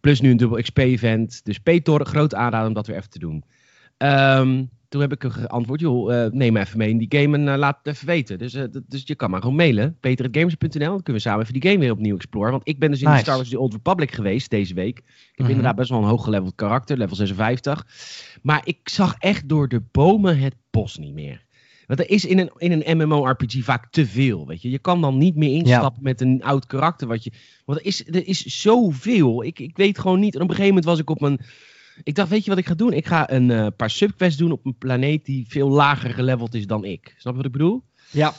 [0.00, 1.44] Plus nu een dubbel XP event.
[1.44, 3.44] Dus Petor, groot aanrader om dat weer even te doen.
[3.96, 7.58] Ehm, toen heb ik geantwoord, joh, eh, neem even mee in die game en eh,
[7.58, 8.38] laat het even weten.
[8.38, 9.96] Dus, eh, dus je kan maar gewoon mailen.
[10.00, 12.50] peter.gamers.nl, dan kunnen we samen even die game weer opnieuw exploren.
[12.50, 13.18] Want ik ben dus in Nice.
[13.18, 14.98] de Star Wars The Old Republic geweest deze week.
[14.98, 15.48] Ik heb Mhm.
[15.48, 17.86] inderdaad best wel een hoog geleveld karakter, level 56.
[18.42, 21.44] Maar ik zag echt door de bomen het bos niet meer.
[21.86, 24.70] Want er is in een, in een MMORPG vaak te veel, weet je.
[24.70, 27.08] Je kan dan niet meer instappen met een oud karakter.
[27.08, 27.32] Wat je,
[27.64, 29.44] want er is, er is zoveel.
[29.44, 30.34] Ik, ik weet gewoon niet.
[30.34, 31.40] En op een gegeven moment was ik op mijn...
[32.02, 32.92] Ik dacht, weet je wat ik ga doen?
[32.92, 36.66] Ik ga een eh, paar subquests doen op een planeet die veel lager geleveld is
[36.66, 37.14] dan ik.
[37.16, 37.82] Snap je wat ik bedoel?
[38.10, 38.32] Ja.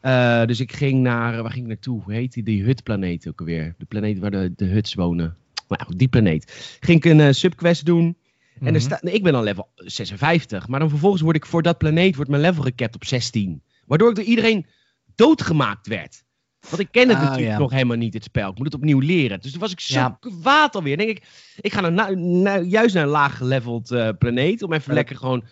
[0.00, 2.02] Eh, dus ik ging naar, waar ging ik naartoe?
[2.02, 2.42] Hoe heet die?
[2.42, 3.74] Die hutplaneet ook alweer.
[3.78, 5.36] De planeet waar de, de huts wonen.
[5.68, 6.76] Goed, die planeet.
[6.80, 8.16] Ging ik een eh, subquest doen.
[8.60, 8.80] En er Mhm.
[8.80, 10.68] staat, nee, ik ben dan level 56.
[10.68, 13.62] Maar dan vervolgens word ik voor dat planeet wordt mijn level gecapt op 16.
[13.86, 14.66] Waardoor ik door iedereen
[15.14, 16.23] doodgemaakt werd.
[16.68, 17.58] Want ik ken het Ah, natuurlijk ja.
[17.58, 18.50] nog helemaal niet, het spel.
[18.50, 19.40] Ik moet het opnieuw leren.
[19.40, 20.18] Dus toen was ik zo Ja.
[20.20, 20.96] kwaad alweer.
[20.96, 21.22] Denk ik,
[21.60, 24.62] ik ga nou, nou, juist naar een laag geleveld eh, planeet.
[24.62, 24.94] Om even Ja.
[24.94, 25.44] lekker gewoon...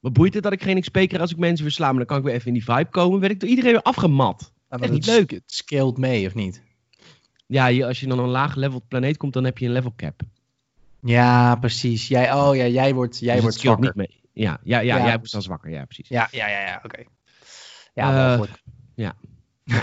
[0.00, 1.86] Wat boeit het dat ik geen XP krijg als ik mensen versla?
[1.88, 3.20] Maar dan kan ik weer even in die vibe komen.
[3.20, 4.52] Werd ik door iedereen weer afgemat.
[4.70, 5.30] Ja, echt niet het leuk.
[5.30, 6.62] Het scaled mee, of niet?
[7.46, 9.92] Ja, je, als je dan een laag geleveld planeet komt, dan heb je een level
[9.96, 10.20] cap.
[11.02, 12.08] Ja, precies.
[12.08, 13.84] Jij, oh ja, jij wordt, jij Dus wordt zwakker.
[13.84, 14.20] niet mee.
[14.32, 15.70] Ja, ja, ja, Ja, jij wordt dan zwakker.
[15.70, 16.08] Ja, precies.
[16.08, 17.02] Ja, ja, ja, ja, oké.
[17.94, 18.62] Ja, Eh, wel goed.
[18.94, 19.14] ja.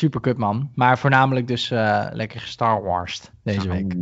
[0.00, 0.70] Super kut, man.
[0.74, 3.94] Maar voornamelijk dus eh, lekker Star Wars deze week.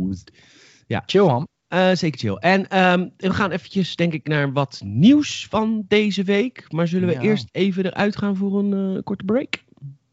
[0.87, 1.03] Ja.
[1.05, 1.47] Chill, man.
[1.67, 2.33] Eh, zeker chill.
[2.35, 6.65] En ehm, we gaan eventjes, denk ik, naar wat nieuws van deze week.
[6.71, 7.21] Maar zullen we Ja.
[7.21, 9.63] eerst even eruit gaan voor een eh, korte break?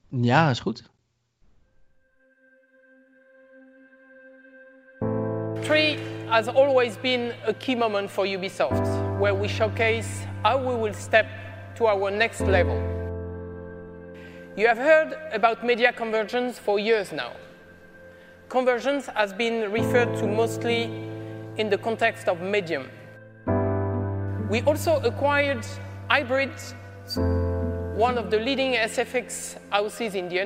[0.08, 0.90] Ja, is goed.
[5.60, 10.08] Three has always been a key moment for Ubisoft, where we showcase
[10.42, 11.26] how we will step
[11.74, 13.05] to our next level.
[14.56, 17.32] You have heard about media convergence for years now.
[18.48, 20.84] Convergence has been referred to mostly
[21.58, 22.88] in the context of medium.
[24.48, 25.66] We also acquired
[26.08, 26.52] Hybrid,
[27.98, 30.40] one of the leading SFX houses in the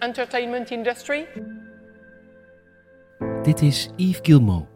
[0.00, 1.26] entertainment industry.
[3.42, 4.66] Dit is Yves Gilmot.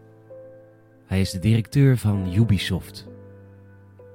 [1.07, 3.07] Hij is de directeur van Ubisoft.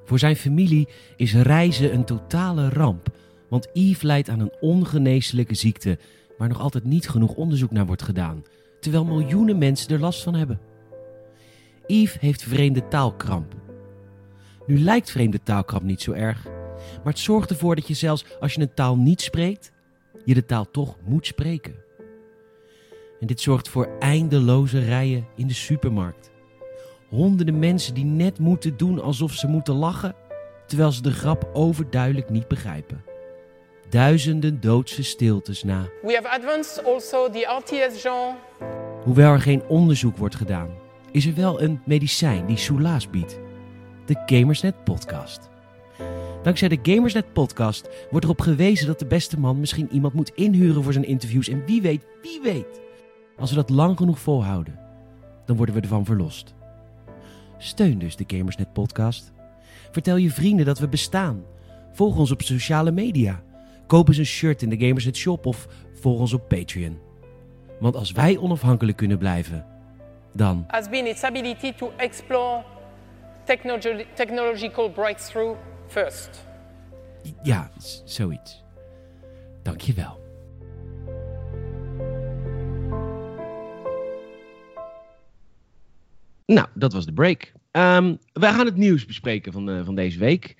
[0.05, 3.09] Voor zijn familie is reizen een totale ramp,
[3.51, 5.97] want Yves lijdt aan een ongeneeslijke ziekte
[6.37, 8.43] waar nog altijd niet genoeg onderzoek naar wordt gedaan,
[8.79, 10.59] terwijl miljoenen mensen er last van hebben.
[11.87, 13.55] Yves heeft vreemde taalkramp.
[14.67, 16.43] Nu lijkt vreemde taalkramp niet zo erg,
[17.03, 19.71] maar het zorgt ervoor dat je zelfs als je een taal niet spreekt,
[20.25, 21.75] je de taal toch moet spreken.
[23.19, 26.31] En dit zorgt voor eindeloze rijen in de supermarkt.
[27.09, 30.15] Honderden mensen die net moeten doen alsof ze moeten lachen,
[30.67, 33.10] terwijl ze de grap overduidelijk niet begrijpen.
[33.91, 35.89] Duizenden doodse stiltes na.
[36.01, 38.35] We have advanced also the RTS genre
[39.03, 40.69] Hoewel er geen onderzoek wordt gedaan,
[41.11, 43.39] is er wel een medicijn die soelaas biedt.
[44.05, 45.49] De Gamersnet Podcast.
[46.43, 50.83] Dankzij de Gamersnet Podcast wordt erop gewezen dat de beste man misschien iemand moet inhuren
[50.83, 51.47] voor zijn interviews.
[51.47, 52.81] En wie weet, wie weet,
[53.37, 54.79] als we dat lang genoeg volhouden,
[55.45, 56.53] dan worden we ervan verlost.
[57.57, 59.31] Steun dus de Gamersnet Podcast.
[59.91, 61.43] Vertel je vrienden dat we bestaan.
[61.91, 63.43] Volg ons op sociale media.
[63.91, 66.99] Koop eens een shirt in de Gamersnet Shop of volg ons op Patreon.
[67.79, 69.65] Want als wij onafhankelijk kunnen blijven,
[70.33, 72.63] dan has been its ability to explore
[73.45, 76.45] technologi- technological breakthrough first.
[77.43, 77.71] ja,
[78.05, 78.63] zoiets.
[79.63, 80.19] Dank je wel.
[86.45, 87.51] Nou, dat was de break.
[87.71, 90.55] Ehm, wij gaan het nieuws bespreken van, eh, van deze week.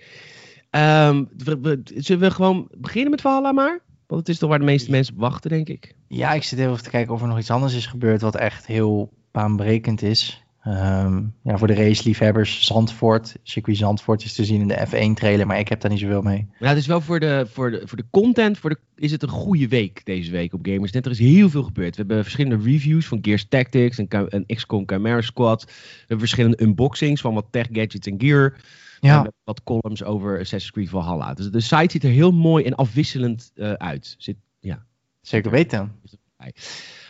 [0.72, 3.80] Ehm, we- we- zullen we gewoon beginnen met Valhalla maar?
[4.08, 5.96] Want het is toch waar de meeste mensen op wachten, denk ik.
[6.08, 8.66] Ja, ik zit even te kijken of er nog iets anders is gebeurd wat echt
[8.68, 10.44] heel baanbrekend is.
[10.64, 13.36] Ehm, ja, voor de raceliefhebbers, Zandvoort.
[13.44, 16.48] Circuit Zandvoort is te zien in de F1-trailer, maar ik heb daar niet zoveel mee.
[16.60, 19.24] Ja, het is wel voor de, voor de, voor de content voor de, is het
[19.24, 20.92] een goede week deze week op Gamers.
[20.92, 21.96] Net er is heel veel gebeurd.
[21.96, 25.64] We hebben verschillende reviews van Gears Tactics en, en XCOM Chimera Squad.
[25.64, 28.54] We hebben verschillende unboxings van wat tech gadgets en gear.
[29.02, 31.34] Ja, En wat columns over Assassin's Creed Valhalla.
[31.34, 34.16] Dus de site ziet er heel mooi en afwisselend eh, uit.
[34.18, 34.86] Zit, ja.
[35.22, 35.92] zeker weten.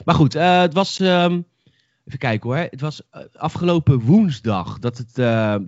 [0.06, 1.00] Maar goed, eh, het was.
[1.00, 1.42] ehm,
[2.06, 2.58] even kijken hoor.
[2.58, 5.16] Het was eh, afgelopen woensdag dat het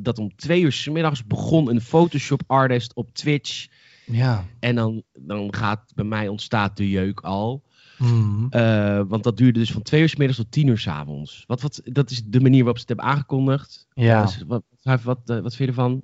[0.04, 3.68] dat om twee uur 's middags begon een Photoshop artist op Twitch.
[4.06, 4.46] Ja.
[4.60, 7.64] En dan, dan gaat bij mij ontstaat de jeuk al.
[8.04, 8.46] Mhm.
[8.50, 11.44] Eh, want dat duurde dus van twee uur 's middags tot tien uur 's avonds.
[11.48, 13.88] Wat, wat, dat is de manier waarop ze het hebben aangekondigd.
[13.94, 14.22] Ja.
[14.48, 16.02] Wat, wat, wat, eh, wat vind je ervan?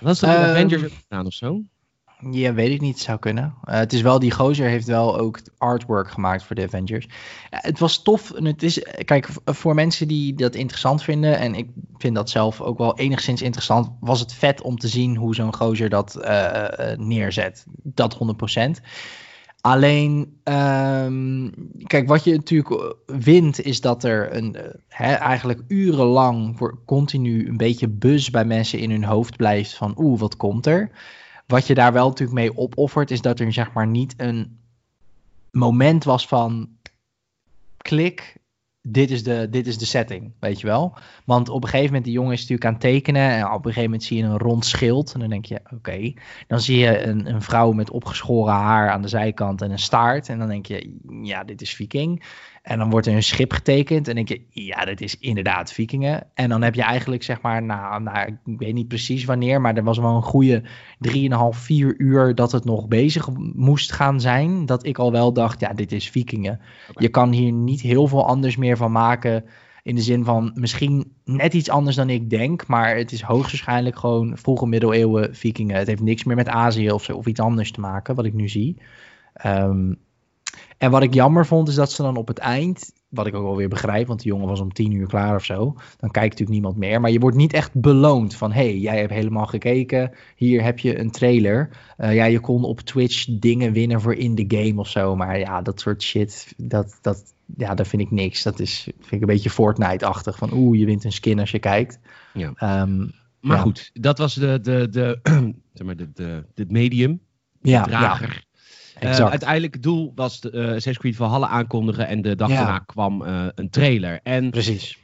[0.00, 1.62] Wat is dat met Avengers gedaan of zo?
[2.30, 2.94] Ja, weet ik niet.
[2.94, 3.54] Het zou kunnen.
[3.62, 7.08] Eh, het is wel, die gozer heeft wel ook artwork gemaakt voor de Avengers.
[7.50, 8.30] Het was tof.
[8.30, 12.60] En het is, kijk, voor mensen die dat interessant vinden, en ik vind dat zelf
[12.60, 16.18] ook wel enigszins interessant, was het vet om te zien hoe zo'n gozer dat
[16.96, 17.64] neerzet.
[17.82, 18.80] Dat 100%.
[19.60, 21.50] Alleen, ehm,
[21.86, 24.56] kijk, wat je natuurlijk eh, wint, is dat er een,
[24.88, 30.20] eh, eigenlijk urenlang continu een beetje buzz bij mensen in hun hoofd blijft van, oeh,
[30.20, 30.90] wat komt er?
[31.46, 34.58] Wat je daar wel natuurlijk mee opoffert, is dat er zeg maar niet een
[35.50, 36.68] moment was van
[37.76, 38.39] klik,
[38.82, 40.96] dit is de, dit is de setting, weet je wel.
[41.24, 43.62] Want op een gegeven moment, die jongen is natuurlijk aan het tekenen en op een
[43.62, 46.12] gegeven moment zie je een rond schild en dan denk je, oké.
[46.46, 50.28] Dan zie je een, een vrouw met opgeschoren haar aan de zijkant en een staart
[50.28, 52.24] en dan denk je, ja, dit is viking.
[52.62, 56.26] En dan wordt er een schip getekend en denk je, ja, dit is inderdaad vikingen.
[56.34, 59.76] En dan heb je eigenlijk, zeg maar, nou, nou, ik weet niet precies wanneer, maar
[59.76, 60.62] er was wel een goede
[61.08, 61.08] 3,5,
[61.50, 64.66] 4 uur dat het nog bezig moest gaan zijn.
[64.66, 66.60] Dat ik al wel dacht, ja, dit is vikingen.
[66.94, 69.44] Je kan hier niet heel veel anders meer van maken.
[69.82, 72.66] In de zin van misschien net iets anders dan ik denk.
[72.66, 75.76] Maar het is hoogstwaarschijnlijk gewoon vroege middeleeuwen vikingen.
[75.76, 78.34] Het heeft niks meer met Azië of, zo, of iets anders te maken, wat ik
[78.34, 78.82] nu zie.
[79.32, 79.92] Ehm,
[80.78, 83.42] en wat ik jammer vond, is dat ze dan op het eind, wat ik ook
[83.44, 85.64] wel weer begrijp, want die jongen was om tien uur klaar of zo.
[85.98, 87.00] Dan kijkt natuurlijk niemand meer.
[87.00, 90.12] Maar je wordt niet echt beloond van, hé, hey, jij hebt helemaal gekeken.
[90.36, 91.70] Hier heb je een trailer.
[91.96, 95.16] Eh, ja, je kon op Twitch dingen winnen voor in de game of zo.
[95.16, 98.42] Maar ja, dat soort shit, dat, dat, ja, dat vind ik niks.
[98.42, 100.36] Dat is, vind ik een beetje Fortnite-achtig.
[100.38, 101.98] Van, oeh, je wint een skin als je kijkt.
[102.34, 102.52] Ja.
[102.56, 102.98] Ehm,
[103.40, 103.62] Maar Ja.
[103.62, 105.18] goed, dat was de, de, de,
[105.74, 107.20] zeg maar de, de, het medium.
[107.62, 108.28] ja, drager.
[108.28, 108.49] ja,
[109.00, 109.30] Eh, exact.
[109.30, 112.56] uiteindelijk het doel was de, eh Assassin's Creed Valhalla aankondigen en de dag Ja.
[112.56, 114.20] daarna kwam eh, een trailer.
[114.22, 114.98] En Precies.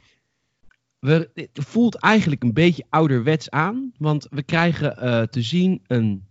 [0.99, 6.25] we, het voelt eigenlijk een beetje ouderwets aan, want we krijgen eh, te zien een,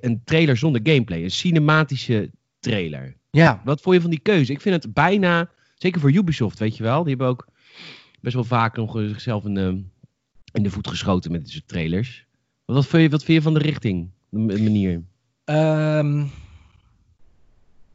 [0.00, 3.16] een trailer zonder gameplay, een cinematische trailer.
[3.30, 4.52] Ja, Wat vond je van die keuze?
[4.52, 7.46] Ik vind het bijna, zeker voor Ubisoft, weet je wel, die hebben ook
[8.20, 9.82] best wel vaak nog eh, zichzelf in de,
[10.52, 12.26] in de voet geschoten met deze trailers.
[12.64, 15.02] Wat, wat, vind je, wat vind je van de richting, de manier?
[15.44, 16.24] Ehm,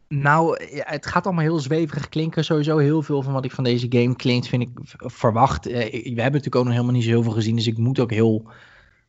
[0.10, 2.45] nou, het gaat allemaal heel zweverig klinken.
[2.45, 5.65] Sowieso heel veel van wat ik van deze game klinkt, vind ik verwacht.
[5.65, 8.00] Eh, we hebben natuurlijk ook nog helemaal niet zo heel veel gezien, dus ik moet
[8.00, 8.45] ook heel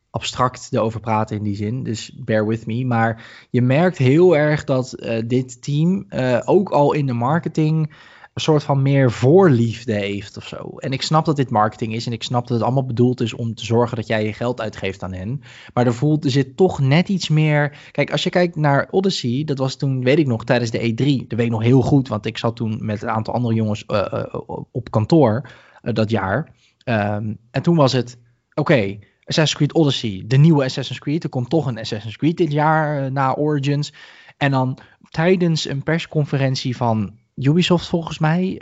[0.09, 1.83] abstract erover praten in die zin.
[1.83, 2.85] Dus bear with me.
[2.85, 7.93] Maar je merkt heel erg dat eh, dit team eh, ook al in de marketing
[8.33, 10.77] een soort van meer voorliefde heeft of zo.
[10.77, 13.33] En ik snap dat dit marketing is en ik snap dat het allemaal bedoeld is
[13.33, 15.41] om te zorgen dat jij je geld uitgeeft aan hen.
[15.73, 17.77] Maar er, voelt, er zit toch net iets meer.
[17.91, 21.27] Kijk, als je kijkt naar Odyssey, dat was toen, weet ik nog, tijdens de E3.
[21.27, 23.85] Dat weet ik nog heel goed, want ik zat toen met een aantal andere jongens
[23.85, 24.33] eh, eh,
[24.71, 25.49] op kantoor
[25.81, 26.51] eh, dat jaar.
[26.83, 28.17] Ehm, en toen was het,
[28.53, 31.23] oké, Assassin's Creed Odyssey, de nieuwe Assassin's Creed.
[31.23, 33.93] Er komt toch een Assassin's Creed dit jaar na Origins.
[34.37, 34.77] En dan
[35.09, 38.61] tijdens een persconferentie van Ubisoft volgens mij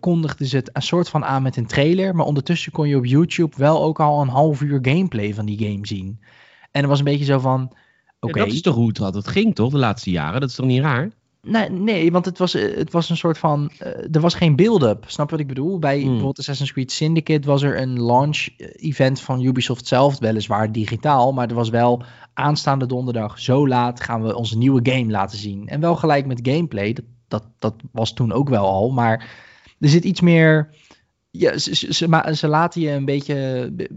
[0.00, 2.14] kondigden ze het een soort van aan met een trailer.
[2.14, 5.58] Maar ondertussen kon je op YouTube wel ook al een half uur gameplay van die
[5.68, 6.18] game zien.
[6.70, 7.72] En het was een beetje zo van,
[8.20, 8.38] oké.
[8.38, 9.70] Ja, dat is toch hoe het altijd ging, toch?
[9.70, 10.40] De laatste jaren.
[10.40, 11.10] Dat is toch niet raar?
[11.42, 13.70] Nee, nee, want het was, eh, het was een soort van.
[13.78, 15.04] eh, er was geen build-up.
[15.06, 15.78] Snap wat ik bedoel?
[15.78, 16.04] Bij Hmm.
[16.04, 21.32] bijvoorbeeld Assassin's Creed Syndicate was er een launch-event van Ubisoft zelf, weliswaar digitaal.
[21.32, 22.02] Maar er was wel
[22.34, 25.68] aanstaande donderdag, zo laat gaan we onze nieuwe game laten zien.
[25.68, 26.92] En wel gelijk met gameplay.
[26.92, 28.90] Dat, dat, dat was toen ook wel al.
[28.90, 29.30] Maar
[29.80, 30.74] er zit iets meer.
[31.30, 33.88] Ja, ze, ze, ze, ze laten je een beetje, be-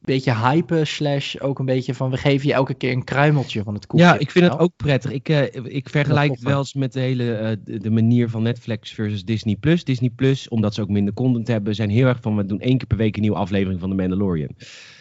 [0.00, 3.74] beetje hypen, slash ook een beetje van we geven je elke keer een kruimeltje van
[3.74, 4.06] het koekje.
[4.06, 5.10] Ja, ik vind het ook prettig.
[5.10, 8.92] Ik, eh, ik vergelijk het wel eens met de hele eh, de, manier van Netflix
[8.92, 9.84] versus Disney Plus.
[9.84, 12.78] Disney Plus, omdat ze ook minder content hebben, zijn heel erg van we doen één
[12.78, 14.54] keer per week een nieuwe aflevering van The Mandalorian.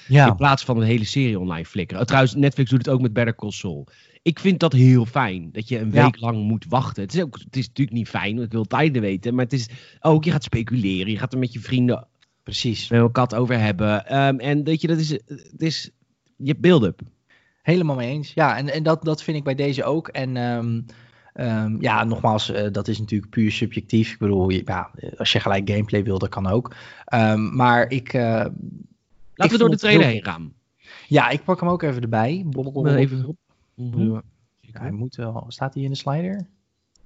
[0.07, 0.27] ja.
[0.27, 2.01] In plaats van een hele serie online flikkeren.
[2.01, 3.87] Oh, trouwens, Netflix doet het ook met Better Call Saul.
[4.25, 6.03] Ik vind dat heel fijn, dat je een Ja.
[6.03, 7.03] week lang moet wachten.
[7.03, 9.35] Het is, ook, het is natuurlijk niet fijn, want ik wil tijden weten.
[9.35, 11.11] Maar het is ook, je gaat speculeren.
[11.11, 12.07] Je gaat er met je vrienden
[12.43, 12.89] Precies.
[12.89, 14.05] met elkaar het over hebben.
[14.07, 15.89] Ehm, en weet je, dat is, het is
[16.35, 17.01] je build-up.
[17.61, 18.33] Helemaal mee eens.
[18.33, 20.07] Ja, en, en dat, dat vind ik bij deze ook.
[20.07, 20.81] En ehm,
[21.33, 24.11] ehm, ja, nogmaals, eh, dat is natuurlijk puur subjectief.
[24.11, 26.75] Ik bedoel, ja, als je gelijk gameplay wil, dat kan ook.
[27.51, 28.13] Maar ik...
[28.13, 28.55] eh, Laten
[29.35, 30.53] Ik we door de trailer heel- heen gaan.
[31.07, 32.45] ja, ik pak hem ook even erbij.
[32.73, 33.37] Maar even op.
[33.75, 34.23] Ja,
[34.71, 35.45] hij moet wel...
[35.47, 36.47] Staat hij in de slider?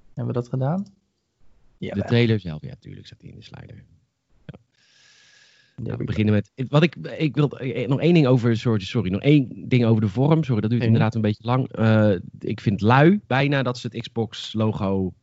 [0.06, 0.86] Hebben we dat gedaan?
[1.78, 3.84] Ja, De trailer zelf, ja, tuurlijk staat die in de slider.
[4.46, 6.52] there Nou, we beginnen met.
[6.68, 8.56] Wat ik, ik wil eh, nog één ding over.
[8.56, 10.44] Sorry, sorry, nog één ding over de vorm.
[10.44, 11.72] Sorry, dat duurt inderdaad een beetje lang.
[11.72, 15.14] Eh, ik vind lui bijna dat ze het Xbox-logo.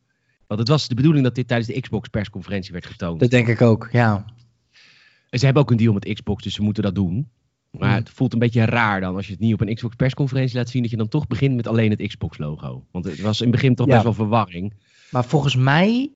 [0.48, 3.20] Want het was de bedoeling dat dit tijdens de Xbox-persconferentie werd getoond.
[3.20, 4.26] Dat denk ik ook, ja.
[5.30, 7.30] En ze hebben ook een deal met Xbox, dus ze moeten dat doen.
[7.80, 7.98] Maar Mhm.
[7.98, 10.82] het voelt een beetje raar dan als je het niet op een Xbox-persconferentie laat zien.
[10.82, 12.86] dat je dan toch begint met alleen het Xbox-logo.
[12.92, 13.92] Want het was in het begin toch Ja.
[13.92, 14.74] best wel verwarring.
[15.12, 16.10] Maar volgens mij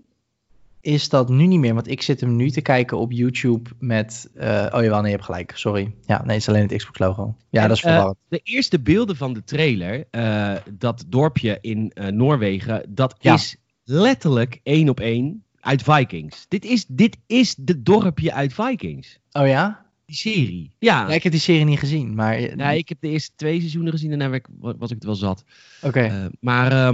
[0.82, 1.74] is dat nu niet meer.
[1.74, 4.30] Want ik zit hem nu te kijken op YouTube met...
[4.36, 5.52] eh, oh jawel, nee, je hebt gelijk.
[5.56, 5.94] Sorry.
[6.06, 7.36] Ja, nee, het is alleen het Xbox logo.
[7.50, 8.18] Ja, En, dat is eh, verwarrend.
[8.28, 13.34] de eerste beelden van de trailer, eh, dat dorpje in eh, Noorwegen, dat Ja.
[13.34, 16.46] is letterlijk één op één uit Vikings.
[16.48, 19.20] Dit is, dit is de dorpje uit Vikings.
[19.32, 19.86] oh ja?
[20.12, 20.72] Die serie.
[20.80, 21.08] Ja.
[21.08, 22.34] Ja, ik heb die serie niet gezien, maar...
[22.36, 25.04] eh, Ja, ik heb de eerste twee seizoenen gezien en daarna ik- was ik het
[25.04, 25.44] wel zat.
[25.82, 26.00] Oké.
[26.00, 26.94] Eh, maar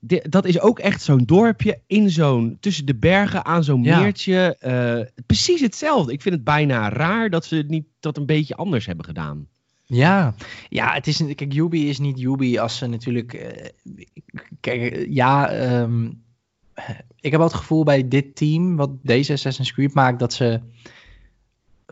[0.00, 4.00] di- dat is ook echt zo'n dorpje in zo'n, tussen de bergen aan zo'n Ja.
[4.00, 4.56] meertje.
[4.58, 6.12] Eh, precies hetzelfde.
[6.12, 9.46] Ik vind het bijna raar dat ze het niet dat een beetje anders hebben gedaan.
[9.84, 10.34] Ja,
[10.68, 13.54] ja, het is kijk, Yubi is niet Yubi als ze natuurlijk.
[14.60, 16.04] kijk, ja, ehm,
[17.20, 20.60] ik heb wel het gevoel bij dit team, wat deze Assassin's Creed maakt, dat ze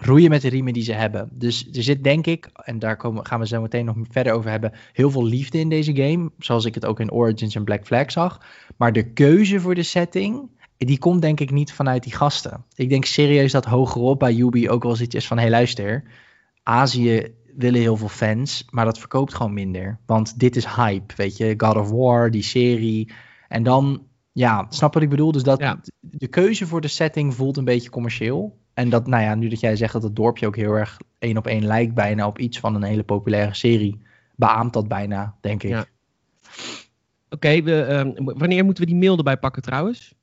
[0.01, 1.29] roeien met de riemen die ze hebben.
[1.33, 4.51] Dus er zit denk ik, en daar komen, gaan we zo meteen nog verder over
[4.51, 6.31] hebben, heel veel liefde in deze game.
[6.39, 8.41] Zoals ik het ook in Origins en Black Flag zag.
[8.77, 12.65] Maar de keuze voor de setting, die komt denk ik niet vanuit die gasten.
[12.75, 15.53] Ik denk serieus dat hogerop bij Yubi ook wel eens iets is van, hé hey,
[15.53, 16.05] luister,
[16.63, 19.99] Azië willen heel veel fans, maar dat verkoopt gewoon minder.
[20.07, 23.13] Want dit is hype, weet je, God of War, die serie.
[23.49, 25.33] En dan, ja, snap wat ik bedoel?
[25.33, 25.81] Dus dat Ja.
[26.01, 28.60] de keuze voor de setting voelt een beetje commercieel.
[28.81, 31.37] En dat, nou ja, nu dat jij zegt dat het dorpje ook heel erg één
[31.37, 34.01] op één lijkt bijna op iets van een hele populaire serie,
[34.37, 35.71] beaamt dat bijna, denk ik.
[35.71, 35.85] Ja.
[37.31, 40.15] Oké, we, ehm, wanneer moeten we die mail erbij pakken trouwens?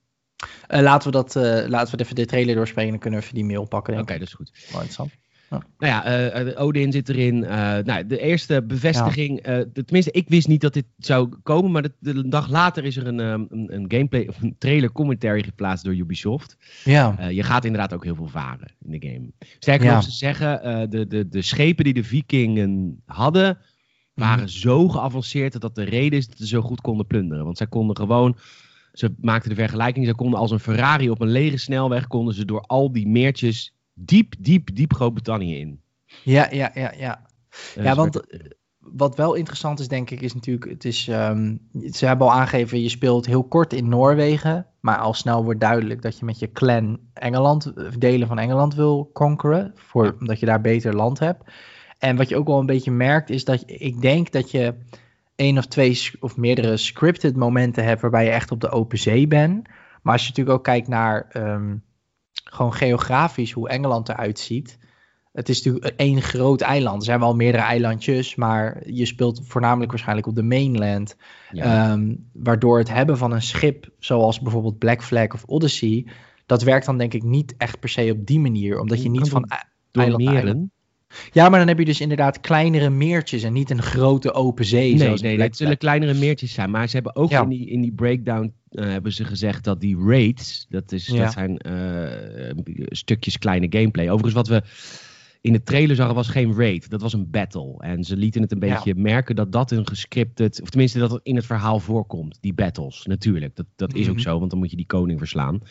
[0.68, 3.38] Eh, laten we dat, eh, laten we even de trailer doorspreken, dan kunnen we even
[3.38, 4.00] die mail pakken.
[4.00, 4.20] Oké, ik.
[4.20, 4.52] dat is goed.
[4.54, 5.12] Wel interessant.
[5.50, 7.44] Nou ja, eh, eh, Odin zit erin.
[7.44, 9.42] Eh, nou, de eerste bevestiging.
[9.74, 11.72] tenminste, ik wist niet dat dit zou komen.
[11.72, 15.44] Maar de, de dag later is er een, een, een gameplay of een trailer commentary
[15.44, 16.58] geplaatst door Ubisoft.
[16.84, 19.32] Ja, je gaat inderdaad ook heel veel varen in de game.
[19.60, 19.94] Sterker Ja.
[19.94, 23.58] nog, ze zeggen, de, de, de schepen die de vikingen hadden,
[24.14, 24.48] waren Mhm.
[24.48, 27.44] zo geavanceerd dat de reden is dat ze zo goed konden plunderen.
[27.46, 28.38] Want zij konden gewoon,
[28.94, 32.46] ze maakten de vergelijking, ze konden als een Ferrari op een lege snelweg, konden ze
[32.46, 35.82] door al die meertjes diep, diep, diep Groot-Brittannië in.
[36.24, 36.94] ja, ja, ja.
[36.98, 37.26] ja.
[37.76, 38.40] Ja, want eh,
[38.80, 41.56] wat wel interessant is, denk ik, is natuurlijk, het is, ehm,
[41.92, 46.02] ze hebben al aangegeven, je speelt heel kort in Noorwegen, maar al snel wordt duidelijk
[46.02, 50.14] dat je met je clan Engeland, eh, delen van Engeland wil conqueren, voor, Ja.
[50.20, 51.44] omdat je daar beter land hebt.
[51.98, 54.76] En wat je ook wel een beetje merkt, is dat ik denk dat je
[55.36, 59.28] één of twee of meerdere scripted momenten hebt waarbij je echt op de open zee
[59.28, 59.68] bent.
[60.02, 61.76] Maar als je natuurlijk ook kijkt naar ehm,
[62.54, 64.78] gewoon geografisch hoe Engeland eruit ziet.
[65.34, 66.98] Het is natuurlijk één groot eiland.
[67.00, 71.16] Er zijn wel meerdere eilandjes, maar je speelt voornamelijk waarschijnlijk op de mainland.
[71.52, 71.92] ja.
[71.92, 76.06] Ehm, waardoor het hebben van een schip, zoals bijvoorbeeld Black Flag of Odyssey,
[76.46, 78.80] dat werkt dan denk ik niet echt per se op die manier.
[78.80, 79.50] Omdat je Je niet van
[79.92, 80.70] eiland naar eiland-
[81.32, 84.90] Ja, maar dan heb je dus inderdaad kleinere meertjes en niet een grote open zee.
[84.94, 86.70] Nee, zoals nee, het zullen kleinere meertjes zijn.
[86.70, 87.42] Maar ze hebben ook Ja.
[87.42, 91.24] in, die, in die breakdown eh, hebben ze gezegd dat die raids, dat, is, Ja.
[91.24, 94.06] dat zijn eh, stukjes kleine gameplay.
[94.10, 94.62] Overigens, wat we
[95.42, 97.76] in de trailer zagen was geen raid, dat was een battle.
[97.80, 98.74] En ze lieten het een Ja.
[98.74, 102.54] beetje merken dat dat een gescripted, of tenminste dat het in het verhaal voorkomt, die
[102.54, 103.06] battles.
[103.06, 104.24] Natuurlijk, dat, dat is ook Mhm.
[104.24, 105.62] zo, want dan moet je die koning verslaan.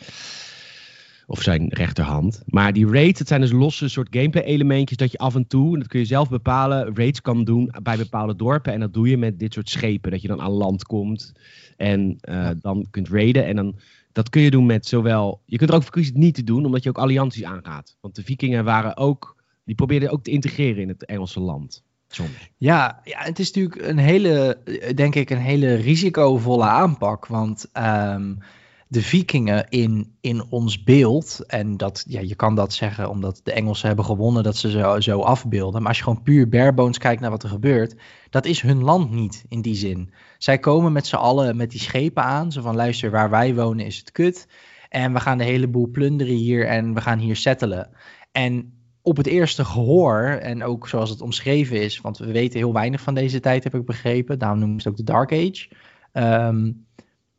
[1.29, 2.41] Of zijn rechterhand.
[2.45, 5.73] Maar die raids, dat zijn dus losse soort gameplay elementjes dat je af en toe,
[5.73, 8.73] en dat kun je zelf bepalen, raids kan doen bij bepaalde dorpen.
[8.73, 10.11] En dat doe je met dit soort schepen.
[10.11, 11.33] Dat je dan aan land komt
[11.77, 13.45] en eh, dan kunt raiden.
[13.45, 13.75] En dan,
[14.11, 16.43] dat kun je doen met zowel, je kunt er ook voor kiezen het niet te
[16.43, 17.97] doen, omdat je ook allianties aangaat.
[18.01, 21.83] Want de vikingen waren ook, die probeerden ook te integreren in het Engelse land.
[22.07, 22.49] Soms.
[22.57, 27.27] Ja, ja, het is natuurlijk een hele, eh, denk ik, een hele risicovolle aanpak.
[27.27, 28.33] Want ehm,
[28.87, 33.51] de vikingen in, in ons beeld, en dat, ja, je kan dat zeggen omdat de
[33.51, 35.79] Engelsen hebben gewonnen, dat ze zo, zo afbeelden.
[35.79, 37.95] Maar als je gewoon puur barebones kijkt naar wat er gebeurt,
[38.29, 40.13] dat is hun land niet in die zin.
[40.37, 43.85] Zij komen met z'n allen met die schepen aan, zo van luister, waar wij wonen
[43.85, 44.47] is het kut.
[44.89, 47.89] En we gaan de hele boel plunderen hier en we gaan hier settelen.
[48.31, 52.73] En op het eerste gehoor, en ook zoals het omschreven is, want we weten heel
[52.73, 54.39] weinig van deze tijd, heb ik begrepen.
[54.39, 55.69] Daarom noemen ze het ook de Dark Age.
[56.11, 56.71] Ehm,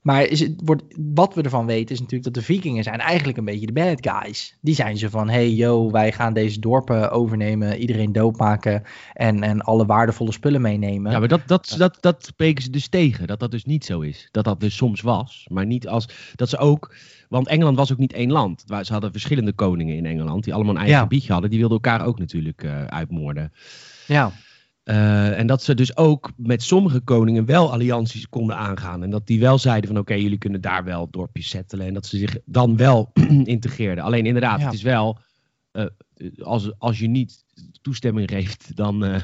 [0.01, 0.83] maar is het, wordt,
[1.15, 4.09] wat we ervan weten is natuurlijk dat de vikingen zijn eigenlijk een beetje de bad
[4.11, 4.57] guys.
[4.61, 8.83] Die zijn ze van, hey yo, wij gaan deze dorpen overnemen, iedereen doodmaken
[9.13, 11.13] en, en alle waardevolle spullen meenemen.
[11.13, 13.27] Ja, maar dat, dat, dat, dat spreken ze dus tegen.
[13.27, 14.29] Dat dat dus niet zo is.
[14.31, 15.47] Dat dat dus soms was.
[15.51, 16.09] Maar niet als.
[16.35, 16.95] Dat ze ook.
[17.29, 18.65] Want Engeland was ook niet één land.
[18.83, 20.45] Ze hadden verschillende koningen in Engeland.
[20.45, 21.03] Die allemaal een eigen Ja.
[21.03, 21.51] gebiedje hadden.
[21.51, 23.53] Die wilden elkaar ook natuurlijk eh, uitmoorden.
[24.07, 24.33] ja.
[24.89, 29.03] Eh, en dat ze dus ook met sommige koningen wel allianties konden aangaan.
[29.03, 31.87] En dat die wel zeiden van oké, jullie kunnen daar wel dorpjes settelen.
[31.87, 33.11] En dat ze zich dan wel
[33.45, 34.05] integreerden.
[34.05, 34.65] Alleen inderdaad, Ja.
[34.65, 35.19] het is wel.
[35.71, 35.87] eh,
[36.43, 37.45] als, als je niet
[37.83, 39.11] toestemming geeft, dan, eh,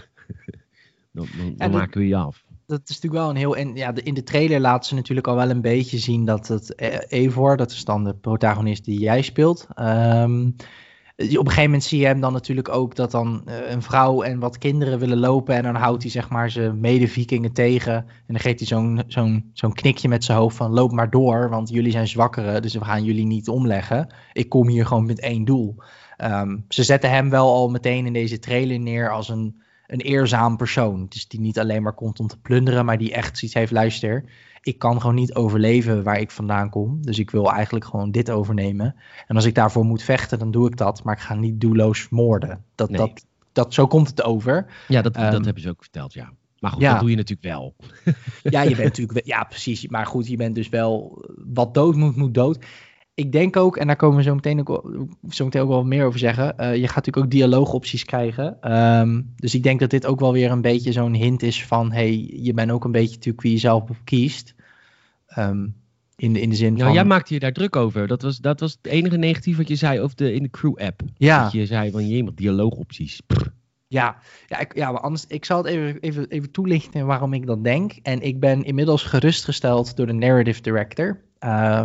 [1.12, 2.44] dan, dan, dan dat- maken we je af.
[2.66, 3.56] dat is natuurlijk wel een heel.
[3.56, 6.48] En ja, de, in de trailer laten ze natuurlijk al wel een beetje zien dat
[6.48, 6.74] het
[7.10, 9.66] Eivor, dat is dan de protagonist die jij speelt.
[9.74, 10.50] ehm,
[11.16, 14.22] op een gegeven moment zie je hem dan natuurlijk ook dat dan eh, een vrouw
[14.22, 15.54] en wat kinderen willen lopen.
[15.54, 17.94] En dan houdt hij zeg maar zijn mede-vikingen tegen.
[17.94, 21.48] En dan geeft hij zo'n zo'n zo'n knikje met zijn hoofd van loop maar door,
[21.50, 24.14] want jullie zijn zwakkeren, dus we gaan jullie niet omleggen.
[24.32, 25.76] Ik kom hier gewoon met één doel.
[26.16, 30.56] Ehm, ze zetten hem wel al meteen in deze trailer neer als een, een eerzaam
[30.56, 31.06] persoon.
[31.08, 34.24] Dus die niet alleen maar komt om te plunderen, maar die echt zoiets heeft, luister,
[34.64, 37.02] ik kan gewoon niet overleven waar ik vandaan kom.
[37.02, 38.96] Dus ik wil eigenlijk gewoon dit overnemen.
[39.26, 41.04] En als ik daarvoor moet vechten, dan doe ik dat.
[41.04, 42.64] Maar ik ga niet doelloos moorden.
[42.74, 42.98] Dat, Nee.
[42.98, 44.66] dat, dat, zo komt het over.
[44.88, 46.32] Ja, dat, Ehm, dat hebben ze ook verteld, ja.
[46.58, 46.90] Maar goed, ja.
[46.90, 47.74] dat doe je natuurlijk wel.
[48.42, 49.26] Ja, je bent natuurlijk.
[49.26, 49.88] Ja, precies.
[49.88, 51.24] Maar goed, je bent dus wel.
[51.36, 52.64] Wat dood moet, moet dood.
[53.14, 55.84] Ik denk ook, en daar komen we zo meteen ook, wel- zo meteen ook wel
[55.84, 56.58] meer over zeggen.
[56.58, 58.60] eh, je gaat natuurlijk ook dialoogopties krijgen.
[58.60, 61.92] Ehm, dus ik denk dat dit ook wel weer een beetje zo'n hint is van:
[61.92, 64.54] hey, je bent ook een beetje natuurlijk wie je zelf kiest.
[65.26, 65.66] Ehm,
[66.16, 66.92] in, de, in de zin van.
[66.92, 68.06] jij maakte je daar druk over.
[68.06, 71.00] Dat was, dat was het enige negatief wat je zei over de, in de crew-app.
[71.16, 71.42] Ja.
[71.42, 73.20] Dat je zei van, wat dialoogopties.
[73.88, 77.46] Ja, ja, ik, ja maar anders, ik zal het even, even, even toelichten waarom ik
[77.46, 77.92] dat denk.
[78.02, 81.20] En ik ben inmiddels gerustgesteld door de narrative director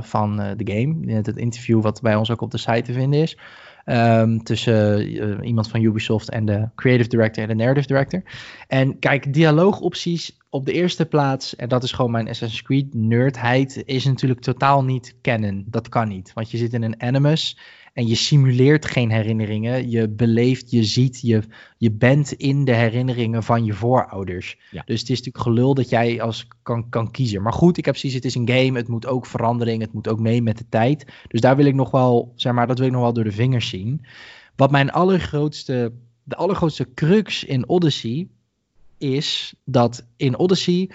[0.01, 1.13] van eh, de game.
[1.13, 3.37] Het interview wat bij ons ook op de site te vinden is.
[3.85, 8.23] Ehm, tussen eh, iemand van Ubisoft en de creative director en de narrative director.
[8.67, 13.81] En kijk, dialoogopties op de eerste plaats, en dat is gewoon mijn Assassin's Creed nerdheid,
[13.85, 15.65] is natuurlijk totaal niet canon.
[15.67, 17.57] Dat kan niet, want je zit in een Animus
[17.99, 19.89] en je simuleert geen herinneringen.
[19.89, 21.43] Je beleeft, je ziet, je,
[21.77, 24.57] je bent in de herinneringen van je voorouders.
[24.71, 24.83] Ja.
[24.85, 27.41] Dus het is natuurlijk gelul dat jij als kan, kan kiezen.
[27.41, 30.07] Maar goed, ik heb precies, het is een game, het moet ook verandering, het moet
[30.07, 31.05] ook mee met de tijd.
[31.27, 33.31] Dus daar wil ik nog wel, zeg maar, dat wil ik nog wel door de
[33.31, 34.05] vingers zien.
[34.55, 35.93] Wat mijn allergrootste,
[36.23, 38.27] de allergrootste crux in Odyssey
[38.97, 40.89] is dat in Odyssey,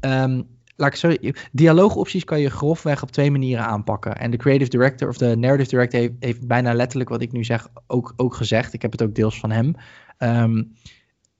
[0.00, 0.42] ehm,
[0.82, 4.16] laat ik zo, dialoogopties kan je grofweg op twee manieren aanpakken.
[4.16, 7.44] En de creative director of de narrative director heeft, heeft bijna letterlijk wat ik nu
[7.44, 8.72] zeg ook, ook gezegd.
[8.72, 9.74] Ik heb het ook deels van hem.
[10.18, 10.62] Ehm,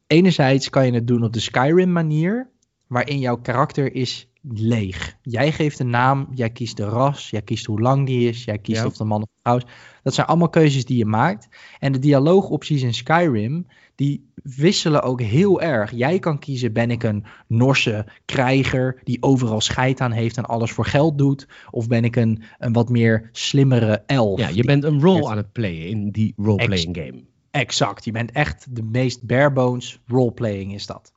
[0.07, 2.51] enerzijds kan je het doen op de Skyrim manier,
[2.87, 5.17] waarin jouw karakter is leeg.
[5.23, 8.59] Jij geeft een naam, jij kiest de ras, jij kiest hoe lang die is, jij
[8.59, 8.87] kiest Ja.
[8.87, 9.65] of de man of vrouw is.
[10.03, 11.49] Dat zijn allemaal keuzes die je maakt.
[11.79, 15.91] En de dialoogopties in Skyrim, die wisselen ook heel erg.
[15.91, 20.71] Jij kan kiezen, ben ik een Norse krijger die overal scheid aan heeft en alles
[20.71, 21.49] voor geld doet?
[21.71, 24.41] Of ben ik een, een wat meer slimmere elf?
[24.41, 27.25] Ja, je bent een role aan het playen in die role-playing game.
[27.51, 31.13] Exact, je bent echt de meest barebones roleplaying is dat.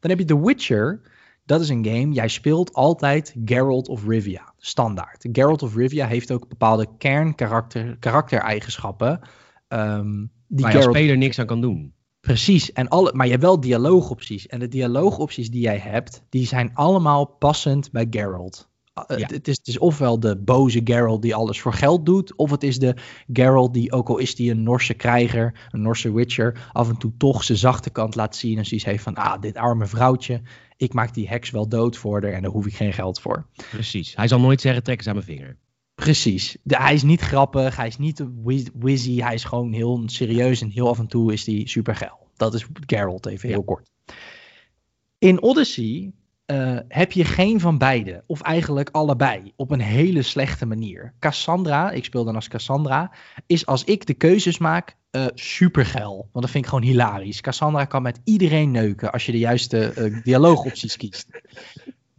[0.00, 1.00] Dan heb je The Witcher.
[1.44, 5.26] Dat is een game, jij speelt altijd Geralt of Rivia, standaard.
[5.32, 9.20] Geralt of Rivia heeft ook bepaalde kernkarakter karaktereigenschappen.
[9.68, 11.92] ehm, die Waar je als speler niks aan kan doen.
[12.28, 14.46] Precies, en alle, maar je hebt wel dialoogopties.
[14.46, 18.68] En de dialoogopties die jij hebt, die zijn allemaal passend bij Geralt.
[18.94, 19.04] Ja.
[19.06, 22.50] het, het is, het is ofwel de boze Geralt die alles voor geld doet, of
[22.50, 22.96] het is de
[23.32, 27.12] Geralt die, ook al is die een Norse krijger, een Norse witcher, af en toe
[27.18, 30.42] toch zijn zachte kant laat zien en zoiets heeft van, ah, dit arme vrouwtje,
[30.76, 33.46] ik maak die heks wel dood voor haar en daar hoef ik geen geld voor.
[33.70, 34.16] Precies.
[34.16, 35.56] Hij zal nooit zeggen, trek eens aan mijn vinger.
[35.98, 36.56] Precies.
[36.62, 40.60] De, hij is niet grappig, hij is niet wiz- wizzy, hij is gewoon heel serieus
[40.60, 42.28] en heel af en toe is hij super geil.
[42.36, 43.54] Dat is Geralt, even Ja.
[43.54, 43.90] heel kort.
[45.18, 46.12] In Odyssey
[46.46, 51.14] eh, heb je geen van beide, of eigenlijk allebei, op een hele slechte manier.
[51.18, 53.12] Cassandra, ik speel dan als Cassandra,
[53.46, 56.28] is als ik de keuzes maak eh super geil.
[56.32, 57.40] Want dat vind ik gewoon hilarisch.
[57.40, 61.26] Cassandra kan met iedereen neuken als je de juiste eh, dialoogopties kiest.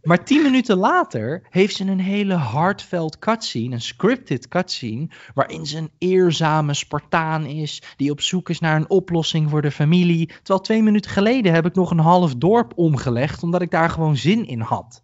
[0.02, 5.78] Maar tien minuten later heeft ze een hele heartfelt cutscene, een scripted cutscene, waarin ze
[5.78, 10.26] een eerzame Spartaan is, die op zoek is naar een oplossing voor de familie.
[10.26, 14.16] Terwijl twee minuten geleden heb ik nog een half dorp omgelegd, omdat ik daar gewoon
[14.16, 15.02] zin in had.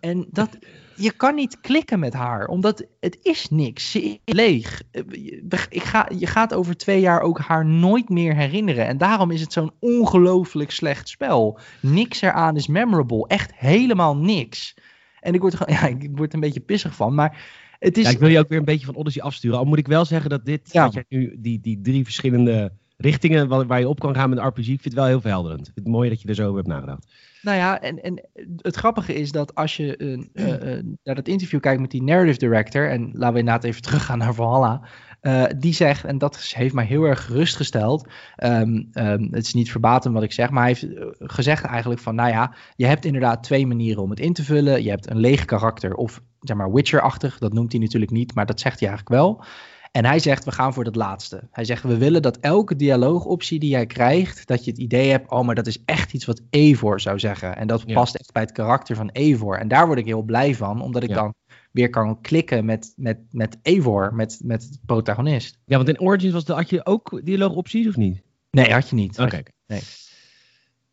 [0.00, 0.58] En dat,
[0.96, 3.90] je kan niet klikken met haar, omdat het is niks.
[3.90, 4.82] Ze is leeg.
[4.90, 5.02] Eh,
[5.68, 8.86] Ik ga, je gaat over twee jaar ook haar nooit meer herinneren.
[8.86, 11.58] En daarom is het zo'n ongelooflijk slecht spel.
[11.80, 13.26] Niks eraan is memorable.
[13.26, 14.74] Echt helemaal niks.
[15.20, 17.44] En ik word er, ja, ik word er een beetje pissig van, maar
[17.78, 18.04] het is...
[18.04, 19.58] Ja, ik wil je ook weer een beetje van Odyssey afsturen.
[19.58, 20.84] Al moet ik wel zeggen dat dit, Ja.
[20.84, 24.46] dat jij nu die, die drie verschillende richtingen waar, je op kan gaan met een
[24.46, 25.64] RPG, ik vind het wel heel verhelderend.
[25.64, 27.06] Vind het mooi dat je er zo over hebt nagedacht.
[27.42, 29.96] Nou ja, en, en het grappige is dat als je
[30.32, 34.18] eh, naar dat interview kijkt met die narrative director, en laten we inderdaad even teruggaan
[34.18, 34.82] naar Valhalla,
[35.24, 39.70] eh, die zegt, en dat heeft mij heel erg gerustgesteld, ehm, ehm, het is niet
[39.70, 43.04] verbatim wat ik zeg, maar hij heeft eh, gezegd eigenlijk van, nou ja, je hebt
[43.04, 44.82] inderdaad twee manieren om het in te vullen.
[44.82, 48.46] Je hebt een leeg karakter of, zeg maar, Witcher-achtig, dat noemt hij natuurlijk niet, maar
[48.46, 49.44] dat zegt hij eigenlijk wel.
[49.94, 51.48] En hij zegt, we gaan voor dat laatste.
[51.50, 55.30] Hij zegt, we willen dat elke dialoogoptie die jij krijgt, dat je het idee hebt,
[55.30, 57.56] oh, maar dat is echt iets wat Eivor zou zeggen.
[57.56, 57.94] En dat Ja.
[57.94, 59.58] past echt bij het karakter van Eivor.
[59.58, 61.14] En daar word ik heel blij van, omdat ik Ja.
[61.14, 61.34] dan
[61.70, 65.58] weer kan klikken met, met, met Eivor, met, met de protagonist.
[65.64, 68.22] Ja, want in Origins was de, had je ook dialoogopties of niet?
[68.50, 69.18] Nee, had je niet.
[69.18, 69.42] Oké.
[69.66, 69.80] Nee.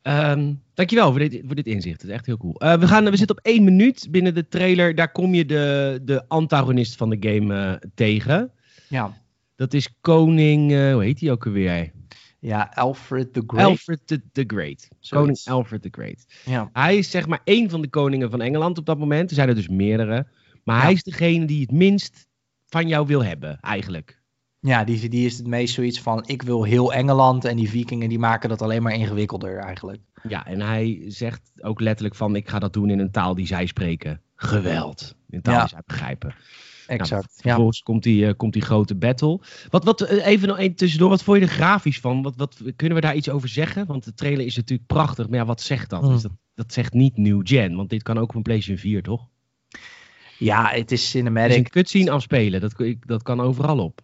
[0.01, 2.01] Ehm, dankjewel voor dit, voor dit inzicht.
[2.01, 2.55] Dat is echt heel cool.
[2.59, 4.95] Eh, we, gaan, we zitten op één minuut binnen de trailer.
[4.95, 8.51] Daar kom je de, de antagonist van de game eh, tegen.
[8.91, 9.13] Ja.
[9.55, 11.91] Dat is koning, eh, hoe heet hij ook alweer?
[12.39, 13.65] ja, Alfred the Great.
[13.67, 14.87] Alfred the, the Great.
[15.09, 15.37] Koning.
[15.43, 16.25] Alfred the Great.
[16.45, 16.69] Ja.
[16.73, 19.29] Hij is zeg maar één van de koningen van Engeland op dat moment.
[19.29, 20.27] Er zijn er dus meerdere.
[20.63, 20.81] Maar Ja.
[20.83, 22.27] hij is degene die het minst
[22.67, 24.19] van jou wil hebben, eigenlijk.
[24.59, 28.09] Ja, die, die is het meest zoiets van, ik wil heel Engeland en die vikingen
[28.09, 30.01] die maken dat alleen maar ingewikkelder eigenlijk.
[30.27, 33.47] Ja, en hij zegt ook letterlijk van, ik ga dat doen in een taal die
[33.47, 34.21] zij spreken.
[34.35, 35.15] Geweld.
[35.29, 35.59] In een taal Ja.
[35.59, 36.35] die zij begrijpen.
[36.91, 37.21] Exact.
[37.21, 37.41] Nou, ja.
[37.41, 39.39] vervolgens komt die, eh, komt die grote battle.
[39.69, 42.21] Wat, wat, eh, even nog één tussendoor, wat vond je er grafisch van?
[42.21, 43.85] Wat, wat, kunnen we daar iets over zeggen?
[43.85, 46.01] Want de trailer is natuurlijk prachtig, maar ja, wat zegt dat?
[46.01, 49.01] Dus dat, dat zegt niet new gen, want dit kan ook op een PlayStation 4,
[49.01, 49.29] toch?
[50.45, 51.57] ja, het is Het is cinematic.
[51.57, 54.01] een cutscene afspelen, dat, dat kan overal op.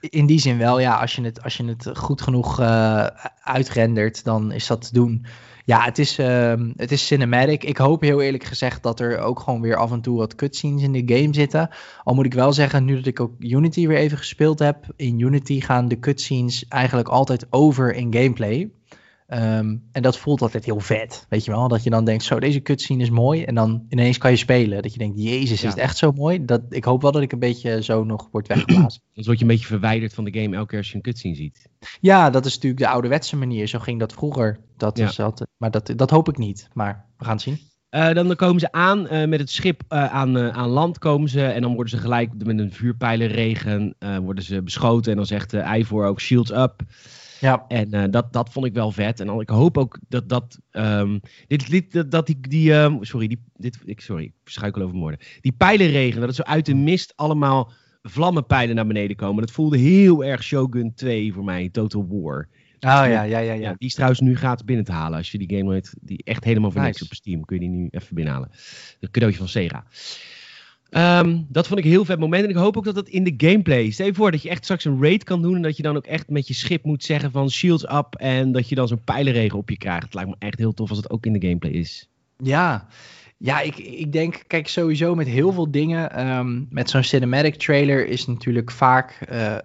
[0.00, 1.00] In die zin wel, ja.
[1.00, 3.06] Als je het, als je het goed genoeg eh,
[3.40, 5.26] uitrendert, dan is dat te doen.
[5.66, 7.64] Ja, het is, ehm, het is cinematic.
[7.64, 10.82] Ik hoop heel eerlijk gezegd dat er ook gewoon weer af en toe wat cutscenes
[10.82, 11.68] in de game zitten.
[12.02, 14.86] Al moet ik wel zeggen, nu dat ik ook Unity weer even gespeeld heb.
[14.96, 18.70] In Unity gaan de cutscenes eigenlijk altijd over in gameplay.
[19.34, 21.26] Ehm, en dat voelt altijd heel vet.
[21.28, 21.68] Weet je wel?
[21.68, 23.44] Dat je dan denkt, zo, deze cutscene is mooi.
[23.44, 24.82] En dan ineens kan je spelen.
[24.82, 25.66] Dat je denkt, jezus, Ja.
[25.68, 26.44] is het echt zo mooi?
[26.44, 29.02] Dat, ik hoop wel dat ik een beetje zo nog word weggeblazen.
[29.14, 31.34] Dan word je een beetje verwijderd van de game elke keer als je een cutscene
[31.34, 31.68] ziet.
[32.00, 33.66] Ja, dat is natuurlijk de ouderwetse manier.
[33.66, 34.58] Zo ging dat vroeger.
[34.76, 35.08] Dat Ja.
[35.08, 36.68] is altijd, maar dat, dat hoop ik niet.
[36.72, 37.58] Maar we gaan het zien.
[37.88, 41.46] Eh, dan komen ze aan eh, met het schip eh, aan, aan land komen ze.
[41.46, 45.10] En dan worden ze gelijk met een vuurpijlenregen worden ze beschoten.
[45.10, 46.82] En dan zegt Ivor ook shields up.
[47.44, 49.20] Ja, En eh, dat, dat vond ik wel vet.
[49.20, 50.58] En dan, ik hoop ook dat dat.
[50.70, 52.40] ehm, dit, dit, dat, dat die.
[52.40, 55.26] die ehm, sorry, die, dit, ik, sorry, ik verschuikel over mijn woorden.
[55.40, 57.72] Die pijlenregen, dat het zo uit de mist allemaal
[58.02, 59.40] vlammenpijlen naar beneden komen.
[59.40, 62.48] Dat voelde heel erg Shogun 2 voor mij, Total War.
[62.74, 65.18] oh ja, ja, ja, Ja, die is trouwens nu gratis binnen te halen.
[65.18, 67.10] Als je die game nooit, die echt helemaal voor niks Nice.
[67.10, 68.50] op Steam, kun je die nu even binnenhalen.
[69.00, 69.84] Een cadeautje van Sega.
[70.94, 72.44] Ehm, dat vond ik een heel vet moment.
[72.44, 73.90] En ik hoop ook dat dat in de gameplay.
[73.90, 75.56] Stel je voor dat je echt straks een raid kan doen.
[75.56, 78.14] En dat je dan ook echt met je schip moet zeggen van shields up.
[78.16, 80.02] En dat je dan zo'n pijlenregen op je krijgt.
[80.02, 82.08] Het lijkt me echt heel tof als het ook in de gameplay is.
[82.38, 82.86] Ja,
[83.36, 86.10] ja ik, ik denk, kijk, sowieso met heel veel dingen.
[86.12, 89.10] ehm, met zo'n cinematic trailer is natuurlijk vaak.
[89.28, 89.60] eh, eh,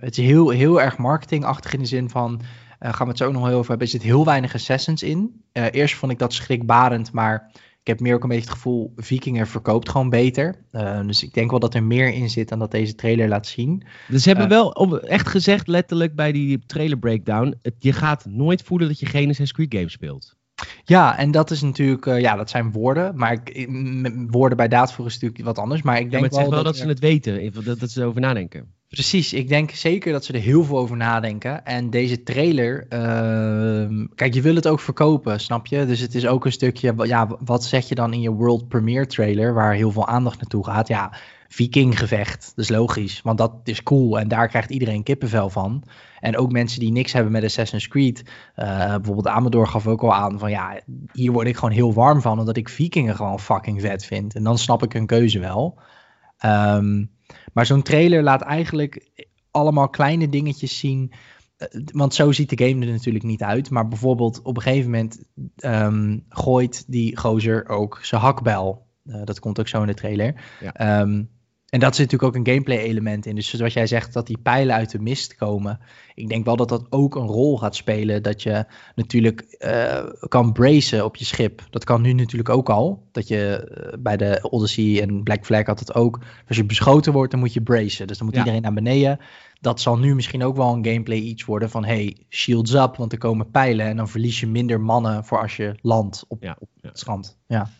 [0.00, 2.40] het heel, heel erg marketingachtig in de zin van.
[2.78, 3.86] eh, gaan we het zo ook nog heel over hebben.
[3.86, 5.42] Er zit heel weinig assassins in.
[5.52, 7.50] Eerst vond ik dat schrikbarend, maar
[7.84, 10.54] ik heb meer ook een beetje het gevoel, Vikingen verkoopt gewoon beter.
[10.72, 13.46] Uh, dus ik denk wel dat er meer in zit dan dat deze trailer laat
[13.46, 13.82] zien.
[14.08, 18.24] Dus ze hebben uh, wel echt gezegd, letterlijk bij die trailer breakdown, het, je gaat
[18.24, 20.36] nooit voelen dat je geen Assassin's Creed game speelt.
[20.84, 23.16] Ja, en dat is natuurlijk, uh, ja, dat zijn woorden.
[23.16, 23.68] Maar ik,
[24.30, 25.82] woorden bij daadvoer is natuurlijk wat anders.
[25.82, 27.90] Maar ik denk ja, maar het wel, wel dat, dat, ze het weten, dat, dat
[27.90, 28.72] ze erover nadenken.
[28.94, 31.64] Precies, ik denk zeker dat ze er heel veel over nadenken.
[31.64, 35.86] En deze trailer, uh, kijk, je wil het ook verkopen, snap je?
[35.86, 39.06] Dus het is ook een stukje, ja, wat zeg je dan in je world premiere
[39.06, 40.88] trailer, waar heel veel aandacht naartoe gaat?
[40.88, 41.12] Ja,
[41.48, 45.82] vikinggevecht, dat is logisch, want dat is cool en daar krijgt iedereen kippenvel van.
[46.20, 48.22] En ook mensen die niks hebben met Assassin's Creed,
[48.56, 50.80] uh, bijvoorbeeld Amador gaf ook al aan van ja,
[51.12, 54.34] hier word ik gewoon heel warm van, omdat ik vikingen gewoon fucking vet vind.
[54.34, 55.78] En dan snap ik hun keuze wel.
[56.44, 57.10] Um,
[57.52, 59.10] maar zo'n trailer laat eigenlijk
[59.50, 61.12] allemaal kleine dingetjes zien.
[61.92, 63.70] Want zo ziet de game er natuurlijk niet uit.
[63.70, 65.24] Maar bijvoorbeeld op een gegeven moment
[65.56, 68.86] um, gooit die gozer ook zijn hakbel.
[69.04, 70.34] Uh, dat komt ook zo in de trailer.
[70.60, 71.00] Ja.
[71.00, 71.30] Um,
[71.74, 73.34] en dat zit natuurlijk ook een gameplay element in.
[73.34, 75.80] Dus zoals jij zegt, dat die pijlen uit de mist komen.
[76.14, 78.22] Ik denk wel dat dat ook een rol gaat spelen.
[78.22, 78.64] Dat je
[78.94, 81.62] natuurlijk uh, kan bracen op je schip.
[81.70, 83.08] Dat kan nu natuurlijk ook al.
[83.12, 86.20] Dat je uh, bij de Odyssey en Black Flag had het ook.
[86.48, 88.06] Als je beschoten wordt, dan moet je bracen.
[88.06, 88.40] Dus dan moet ja.
[88.40, 89.18] iedereen naar beneden.
[89.60, 91.84] Dat zal nu misschien ook wel een gameplay iets worden van...
[91.84, 93.86] hey, shields up, want er komen pijlen.
[93.86, 96.56] En dan verlies je minder mannen voor als je landt op, ja.
[96.58, 97.38] op het strand.
[97.46, 97.70] Ja.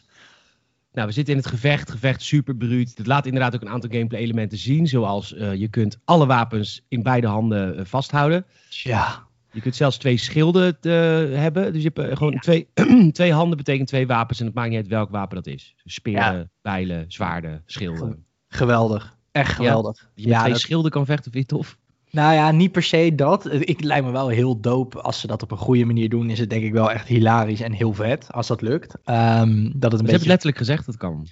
[0.95, 1.91] Nou, we zitten in het gevecht.
[1.91, 2.93] Gevecht super bruut.
[2.97, 4.87] Het laat inderdaad ook een aantal gameplay elementen zien.
[4.87, 8.47] Zoals uh, je kunt alle wapens in beide handen uh, vasthouden.
[8.69, 9.27] Ja.
[9.53, 10.93] Je kunt zelfs twee schilden uh,
[11.39, 11.73] hebben.
[11.73, 12.39] Dus je hebt uh, gewoon ja.
[12.39, 12.69] twee,
[13.13, 14.41] twee handen betekent twee wapens.
[14.41, 15.75] En het maakt niet uit welk wapen dat is.
[15.83, 16.49] Dus speren, ja.
[16.63, 18.25] bijlen, zwaarden, schilden.
[18.49, 19.17] Geweldig.
[19.33, 20.01] Echt geweldig.
[20.01, 20.61] Ja, je met twee dat...
[20.61, 21.79] schilden kan vechten, vind je tof?
[22.15, 23.53] Nou ja, niet per se dat.
[23.53, 25.01] Ik lijkt me wel heel dope.
[25.01, 27.61] Als ze dat op een goede manier doen, is het denk ik wel echt hilarisch
[27.61, 28.33] en heel vet.
[28.33, 28.95] Als dat lukt.
[28.95, 29.93] Um, dat het een beetje...
[29.93, 31.27] hebben letterlijk gezegd dat kan.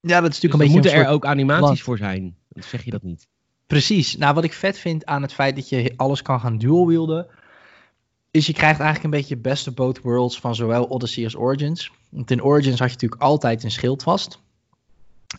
[0.00, 0.72] Ja, dat is natuurlijk dus een beetje.
[0.72, 2.36] moeten een er ook animaties voor zijn.
[2.48, 3.26] Dan zeg je dat niet.
[3.66, 4.16] Precies.
[4.16, 7.26] Nou, wat ik vet vind aan het feit dat je alles kan gaan dual-wielden.
[8.30, 11.92] Is je krijgt eigenlijk een beetje best of both worlds van zowel Odyssey als Origins.
[12.10, 14.40] Want in Origins had je natuurlijk altijd een schild vast.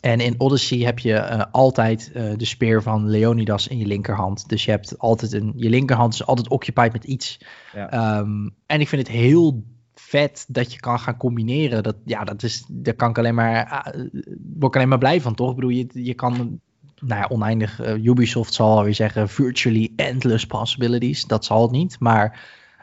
[0.02, 4.50] En in Odyssey heb je uh, altijd uh, de speer van Leonidas in je linkerhand.
[4.50, 5.54] Dus je hebt altijd een.
[5.56, 7.39] Je linkerhand is altijd occupied met iets.
[7.74, 8.18] Ja.
[8.20, 9.64] Um, en ik vind het heel
[9.96, 11.84] vet dat je kan gaan combineren.
[11.84, 12.66] Dat, ja, dat is.
[12.68, 13.84] Daar kan ik alleen maar.
[13.96, 14.06] Uh,
[14.54, 15.50] word ik alleen maar blij van, toch?
[15.50, 16.60] Ik bedoel, je, je kan.
[17.00, 17.96] Nou ja, oneindig.
[18.04, 19.30] Ubisoft zal alweer zeggen.
[19.30, 21.26] Virtually endless possibilities.
[21.26, 22.00] Dat zal het niet.
[22.00, 22.39] Maar.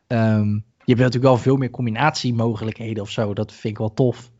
[0.06, 3.34] Um, je hebt natuurlijk wel veel meer combinatiemogelijkheden of zo.
[3.34, 4.30] Dat vind ik wel tof.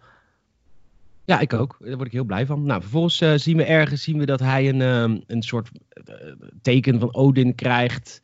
[1.30, 1.76] Ja, ik ook.
[1.80, 2.62] Daar word ik heel blij van.
[2.62, 5.70] Nou, vervolgens uh, zien we ergens zien we dat hij een, um, een soort
[6.08, 6.14] uh,
[6.62, 8.22] teken van Odin krijgt.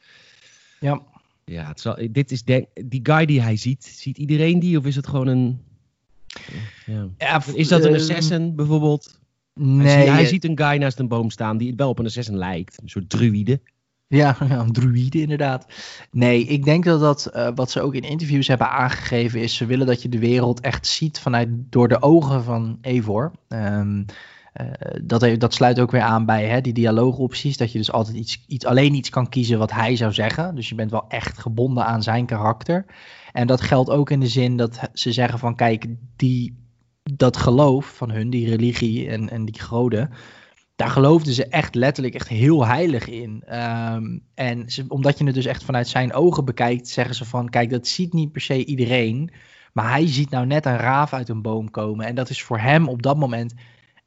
[0.81, 1.03] Ja.
[1.45, 3.85] Ja, het zal, dit is de, die guy die hij ziet.
[3.85, 4.79] Ziet iedereen die?
[4.79, 5.61] Of is het gewoon een...
[6.87, 7.09] Ja.
[7.19, 9.21] ja is dat een assassin bijvoorbeeld?
[9.55, 9.87] Nee.
[9.87, 12.37] Hij, ziet, hij ziet een guy naast een boom staan die wel op een assassin
[12.37, 12.83] lijkt.
[12.83, 13.61] Een soort druïde.
[14.09, 15.67] Ja, een druïde inderdaad.
[16.11, 19.67] Nee, ik denk dat dat uh, wat ze ook in interviews hebben aangegeven is, ze
[19.67, 23.33] willen dat je de wereld echt ziet vanuit door de ogen van Evor.
[23.49, 24.05] Um,
[24.61, 24.67] uh,
[25.03, 28.45] dat, dat sluit ook weer aan bij hè, die dialoogopties, dat je dus altijd iets,
[28.47, 30.55] iets, alleen iets kan kiezen wat hij zou zeggen.
[30.55, 32.85] Dus je bent wel echt gebonden aan zijn karakter.
[33.33, 35.87] En dat geldt ook in de zin dat ze zeggen van kijk,
[36.17, 36.65] die,
[37.03, 40.11] dat geloof van hun, die religie en, en die goden,
[40.77, 43.43] daar geloofden ze echt letterlijk echt heel heilig in.
[43.55, 47.49] Um, en ze, omdat je het dus echt vanuit zijn ogen bekijkt, zeggen ze van,
[47.49, 49.31] kijk, dat ziet niet per se iedereen,
[49.73, 52.07] maar hij ziet nou net een raaf uit een boom komen.
[52.07, 53.55] En dat is voor hem op dat moment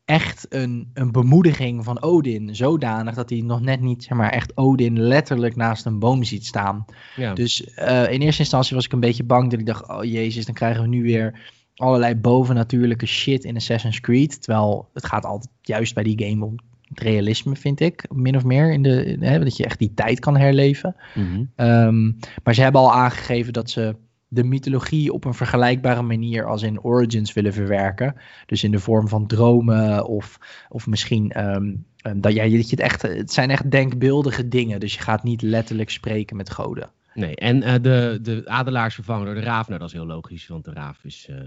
[0.05, 4.57] echt een, een bemoediging van Odin, zodanig dat hij nog net niet, zeg maar, echt
[4.57, 6.85] Odin letterlijk naast een boom ziet staan.
[7.15, 7.33] Ja.
[7.33, 10.45] Dus uh, in eerste instantie was ik een beetje bang dat ik dacht, oh jezus,
[10.45, 11.39] dan krijgen we nu weer
[11.79, 14.41] allerlei bovennatuurlijke shit in Assassin's Creed.
[14.41, 16.55] Terwijl het gaat altijd juist bij die game om
[16.89, 18.05] het realisme, vind ik.
[18.09, 18.71] Min of meer.
[18.71, 20.95] In de, hè, dat je echt die tijd kan herleven.
[21.15, 21.25] Mm
[21.55, 21.67] -hmm.
[21.67, 23.95] um, maar ze hebben al aangegeven dat ze
[24.27, 28.15] de mythologie op een vergelijkbare manier als in Origins willen verwerken.
[28.45, 32.75] Dus in de vorm van dromen of, of misschien um, um, dat, ja, dat je
[32.75, 33.01] het echt.
[33.01, 34.79] Het zijn echt denkbeeldige dingen.
[34.79, 36.89] Dus je gaat niet letterlijk spreken met goden.
[37.13, 39.67] Nee, en uh, de, de adelaars vervangen door de raaf.
[39.67, 41.27] Nou, dat is heel logisch, want de raaf is.
[41.29, 41.37] Uh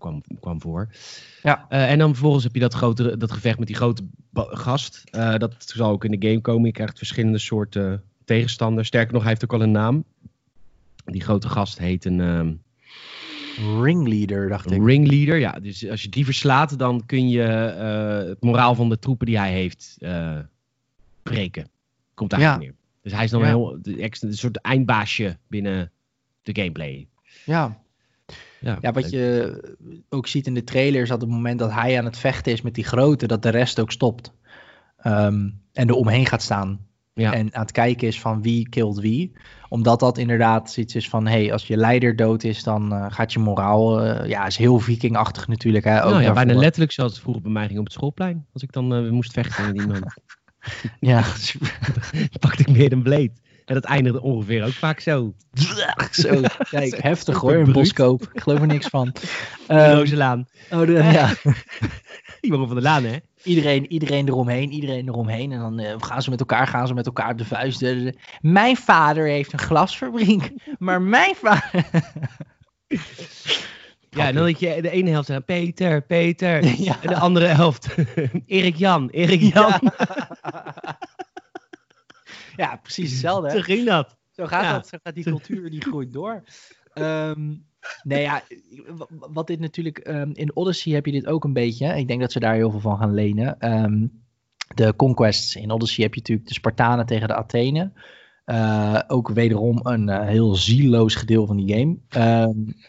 [0.00, 0.88] kwam, kwam voor.
[1.42, 1.66] Ja.
[1.70, 4.02] Uh, en dan vervolgens heb je dat, grote, dat gevecht met die grote
[4.34, 5.04] gast.
[5.10, 6.66] Uh, dat zal ook in de game komen.
[6.66, 8.88] Je krijgt verschillende soorten tegenstanders.
[8.88, 10.04] Sterker nog, hij heeft ook al een naam.
[11.04, 12.20] Die grote gast heet een...
[12.20, 12.62] Um,
[13.82, 14.82] Ringleader, dacht ik.
[14.84, 15.52] Ringleader, ja.
[15.52, 19.38] Dus als je die verslaat, dan kun je uh, het moraal van de troepen die
[19.38, 19.96] hij heeft
[21.22, 21.68] breken.
[22.14, 22.56] Komt ja.
[22.56, 22.74] neer.
[23.02, 23.46] Dus hij is dan ja.
[23.46, 25.90] heel, een soort eindbaasje binnen
[26.42, 27.06] de gameplay.
[27.44, 27.82] Ja,
[28.60, 31.72] Ja, Ja, wat je ook ziet in de trailer is dat op het moment dat
[31.72, 34.32] hij aan het vechten is met die grote, dat de rest ook stopt.
[34.96, 36.88] Ehm, en er omheen gaat staan.
[37.14, 37.32] Ja.
[37.32, 39.32] En aan het kijken is van wie killt wie.
[39.68, 43.32] Omdat dat inderdaad iets is van, hey, als je leider dood is, dan eh, gaat
[43.32, 45.84] je moraal, eh, ja, is heel vikingachtig natuurlijk.
[45.84, 48.46] Hè, ook Nou ja, bijna letterlijk zoals het vroeger bij mij ging op het schoolplein.
[48.52, 50.04] Als ik dan eh, moest vechten met iemand,
[51.00, 51.24] Ja,
[52.40, 53.32] pakte ik meer een blade.
[53.70, 55.34] En dat eindigde ongeveer ook vaak zo.
[56.10, 56.40] zo.
[56.70, 58.30] Kijk, heftig hoor, een boskoop.
[58.32, 59.12] Ik geloof er niks van.
[59.12, 59.22] De
[60.20, 61.34] Ehm, oh, de- ja.
[62.40, 63.16] Jongen van de laan, hè?
[63.42, 65.52] Iedereen, iedereen eromheen, iedereen eromheen.
[65.52, 67.82] En dan eh, gaan ze met elkaar, gaan ze met elkaar op de vuist.
[67.82, 71.84] Eh, eh, Mijn vader heeft een glasfabriek, maar mijn vader...
[74.10, 76.64] Ja, en dan dat je de ene helft zei, Peter, Peter.
[76.82, 76.96] Ja.
[77.02, 77.88] En de andere helft,
[78.46, 79.80] Erik Jan, Erik Jan.
[79.80, 80.98] Ja,
[82.76, 83.50] precies hetzelfde.
[83.50, 84.16] Zo ging dat.
[84.30, 84.72] Zo gaat Ja.
[84.72, 86.42] dat, zo gaat die cultuur, die groeit door.
[86.92, 87.54] Ehm,
[88.02, 88.42] nee, ja,
[89.08, 89.98] wat dit natuurlijk...
[89.98, 91.98] ehm, in Odyssey heb je dit ook een beetje.
[91.98, 93.58] Ik denk dat ze daar heel veel van gaan lenen.
[93.58, 94.06] Ehm,
[94.74, 97.92] de conquests in Odyssey heb je natuurlijk de Spartanen tegen de Athenen.
[98.44, 101.98] Eh, ook wederom een eh, heel zieloos gedeelte van die game.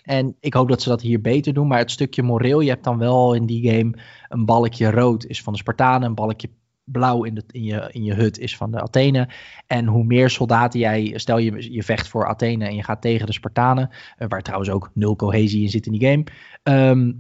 [0.04, 1.68] En ik hoop dat ze dat hier beter doen.
[1.68, 3.98] Maar het stukje moreel, je hebt dan wel in die game
[4.30, 6.08] een balkje rood is van de Spartanen.
[6.08, 6.50] Een balkje
[6.92, 9.28] blauw in, de, in, je, in je hut is van de Athenen.
[9.68, 13.26] En hoe meer soldaten jij, stel je, je vecht voor Athene en je gaat tegen
[13.26, 16.24] de Spartanen, eh, waar trouwens ook nul cohesie in zit in die game.
[16.64, 17.12] ehm,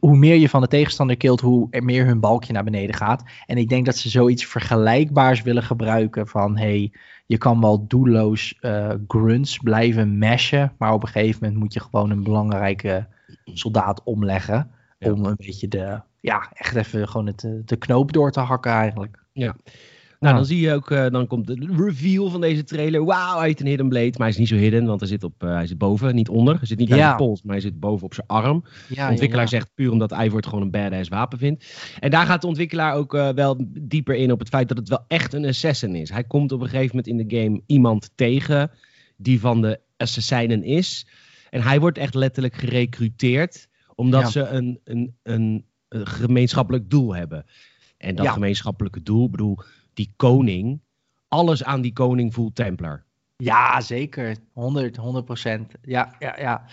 [0.00, 3.22] hoe meer je van de tegenstander kilt, hoe er meer hun balkje naar beneden gaat.
[3.46, 6.92] En ik denk dat ze zoiets vergelijkbaars willen gebruiken van, hey,
[7.26, 11.80] je kan wel doelloos eh, grunts blijven mashen, maar op een gegeven moment moet je
[11.80, 13.06] gewoon een belangrijke
[13.44, 14.70] soldaat omleggen.
[14.98, 15.12] Ja.
[15.12, 18.72] Om een beetje de, ja, echt even gewoon het, eh, de knoop door te hakken
[18.72, 19.18] eigenlijk.
[19.32, 19.52] Nou,
[20.20, 20.32] Ja.
[20.32, 23.04] dan zie je ook, eh, dan komt de reveal van deze trailer.
[23.04, 24.10] Wauw, hij heeft een hidden blade.
[24.10, 26.28] Maar hij is niet zo hidden, want hij zit, op, eh, hij zit boven, niet
[26.28, 26.56] onder.
[26.58, 27.10] Hij zit niet aan Ja.
[27.10, 28.64] de pols, maar hij zit boven op zijn arm.
[28.88, 29.58] Ja, de ontwikkelaar ja, ja.
[29.58, 31.64] zegt puur omdat Ivor het gewoon een badass wapen vindt.
[32.00, 35.04] En daar gaat de ontwikkelaar ook wel dieper in op het feit dat het wel
[35.08, 36.10] echt een assassin is.
[36.10, 38.70] Hij komt op een gegeven moment in de game iemand tegen
[39.16, 41.06] die van de assassinen is.
[41.50, 44.28] En hij wordt echt letterlijk gerecruiteerd omdat Ja.
[44.28, 45.64] ze een, een, een
[46.04, 47.44] gemeenschappelijk doel hebben.
[47.98, 48.32] En dat Ja.
[48.32, 49.58] gemeenschappelijke doel, ik bedoel,
[49.94, 50.80] die koning,
[51.28, 53.04] alles aan die koning voelt Templar.
[53.36, 54.36] Ja, zeker.
[54.52, 55.72] 100, 100 procent.
[55.82, 56.64] Ja, ja, ja.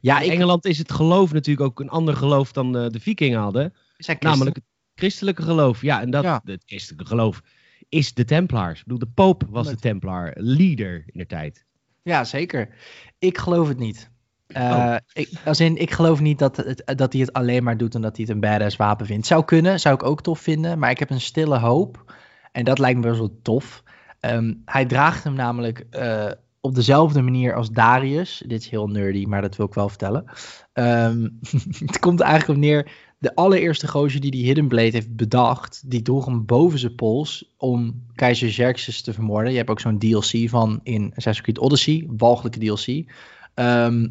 [0.00, 3.00] Ja, in ik, Engeland is het geloof natuurlijk ook een ander geloof dan eh, de
[3.00, 3.74] vikingen hadden.
[4.20, 4.64] Namelijk het
[4.94, 5.82] christelijke geloof.
[5.82, 6.40] Ja, en dat, Ja.
[6.44, 7.42] het christelijke geloof
[7.88, 8.78] is de Templaars.
[8.78, 11.64] Ik bedoel, de poop was de Templaar, leader in de tijd.
[12.02, 12.74] Ja, zeker.
[13.18, 14.10] Ik geloof het niet.
[14.48, 14.96] Eh, Oh.
[15.12, 18.24] ik, als in, ik geloof niet dat, dat hij het alleen maar doet omdat hij
[18.24, 19.26] het een badass wapen vindt.
[19.26, 22.12] Zou kunnen, zou ik ook tof vinden, maar ik heb een stille hoop.
[22.52, 23.82] En dat lijkt me best wel tof.
[24.20, 26.30] Ehm, hij draagt hem namelijk eh,
[26.60, 28.42] op dezelfde manier als Darius.
[28.46, 30.24] Dit is heel nerdy, maar dat wil ik wel vertellen.
[30.72, 31.28] Ehm,
[31.86, 32.90] het komt eigenlijk op neer.
[33.18, 37.54] De allereerste gozer die die Hidden Blade heeft bedacht, die droeg hem boven zijn pols
[37.56, 39.50] om keizer Xerxes te vermoorden.
[39.50, 43.12] Je hebt ook zo'n DLC van in Assassin's Creed Odyssey, walgelijke DLC.
[43.54, 44.06] Ehm,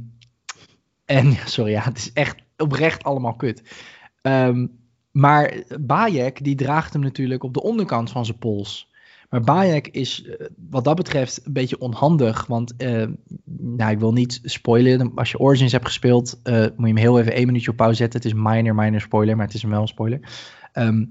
[1.08, 3.62] en, sorry, ja, het is echt oprecht allemaal kut.
[4.22, 4.68] Ehm,
[5.12, 8.92] maar Bayek, die draagt hem natuurlijk op de onderkant van zijn pols.
[9.30, 12.46] Maar Bayek is eh, wat dat betreft een beetje onhandig.
[12.46, 13.08] Want eh,
[13.46, 15.12] nou, ik wil niet spoilen.
[15.16, 17.96] Als je Origins hebt gespeeld, eh, moet je hem heel even één minuutje op pauze
[17.96, 18.22] zetten.
[18.22, 20.20] Het is minor, minor spoiler, maar het is hem wel een spoiler.
[20.72, 21.06] Ehm,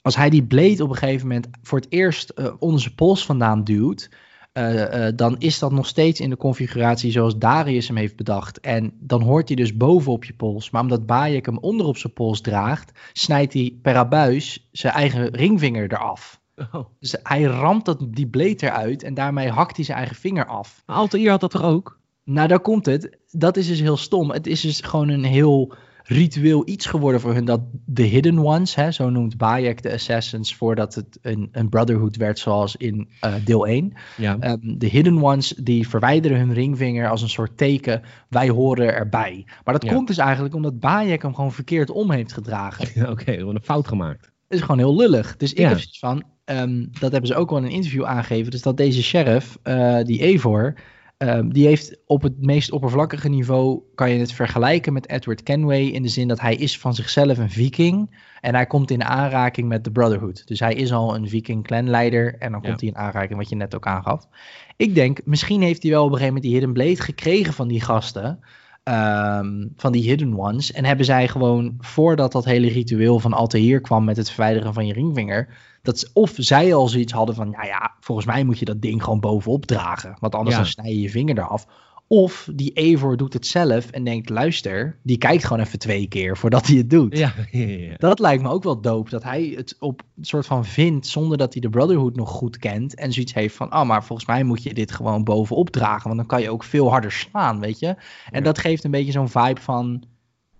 [0.00, 3.64] als hij die blade op een gegeven moment voor het eerst onder zijn pols vandaan
[3.64, 4.10] duwt,
[4.56, 8.60] eh, eh, dan is dat nog steeds in de configuratie zoals Darius hem heeft bedacht.
[8.60, 10.70] En dan hoort hij dus boven op je pols.
[10.70, 15.28] Maar omdat Bayek hem onder op zijn pols draagt, snijdt hij per abuis zijn eigen
[15.28, 16.40] ringvinger eraf.
[16.72, 16.86] Oh.
[17.00, 20.82] Dus hij ramt dat, die blade eruit en daarmee hakt hij zijn eigen vinger af.
[20.86, 22.00] Maar Altair had dat toch ook?
[22.24, 23.18] Nou, daar komt het.
[23.30, 24.30] Dat is dus heel stom.
[24.30, 25.74] Het is dus gewoon een heel
[26.06, 27.44] ritueel iets geworden voor hun.
[27.44, 32.16] Dat de Hidden Ones, hè, zo noemt Bayek de Assassins, voordat het een, een Brotherhood
[32.16, 33.92] werd zoals in eh, deel 1.
[34.16, 34.36] Ja.
[34.40, 38.02] Ehm, de Hidden Ones die verwijderen hun ringvinger als een soort teken.
[38.28, 39.44] Wij horen erbij.
[39.64, 39.92] Maar dat Ja.
[39.92, 43.08] komt dus eigenlijk omdat Bayek hem gewoon verkeerd om heeft gedragen.
[43.12, 44.20] Oké, gewoon een fout gemaakt.
[44.48, 45.36] Dat is gewoon heel lullig.
[45.36, 45.68] Dus ik Ja.
[45.68, 48.50] heb zoiets van, ehm, dat hebben ze ook wel in een interview aangegeven.
[48.50, 50.74] Dus dat deze sheriff, eh, die Evor,
[51.16, 55.82] ehm, die heeft op het meest oppervlakkige niveau, kan je het vergelijken met Edward Kenway.
[55.82, 58.24] In de zin dat hij is van zichzelf een viking.
[58.40, 60.46] En hij komt in aanraking met de Brotherhood.
[60.46, 62.34] Dus hij is al een viking clanleider.
[62.38, 62.68] En dan Ja.
[62.68, 64.28] komt hij in aanraking, wat je net ook aangaf.
[64.76, 67.68] Ik denk, misschien heeft hij wel op een gegeven moment die Hidden Blade gekregen van
[67.68, 68.40] die gasten.
[68.86, 70.72] Ehm, van die Hidden Ones.
[70.72, 74.86] En hebben zij gewoon, voordat dat hele ritueel van Altair kwam met het verwijderen van
[74.86, 75.48] je ringvinger.
[75.82, 79.02] Dat, of zij al zoiets hadden van, nou ja, volgens mij moet je dat ding
[79.02, 80.16] gewoon bovenop dragen.
[80.20, 80.62] Want anders Ja.
[80.62, 81.66] dan snij je je vinger eraf.
[82.08, 86.36] Of die Eivor doet het zelf en denkt, luister, die kijkt gewoon even twee keer
[86.36, 87.18] voordat hij het doet.
[87.18, 87.94] Ja, ja, ja.
[87.96, 91.38] Dat lijkt me ook wel dope, dat hij het op een soort van vindt zonder
[91.38, 92.94] dat hij de Brotherhood nog goed kent.
[92.94, 96.16] En zoiets heeft van, oh, maar volgens mij moet je dit gewoon bovenop dragen, want
[96.16, 97.96] dan kan je ook veel harder slaan, weet je.
[98.30, 100.04] En dat geeft een beetje zo'n vibe van,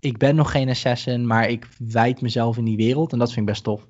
[0.01, 3.12] ik ben nog geen assassin, maar ik wijd mezelf in die wereld.
[3.12, 3.86] En dat vind ik best tof.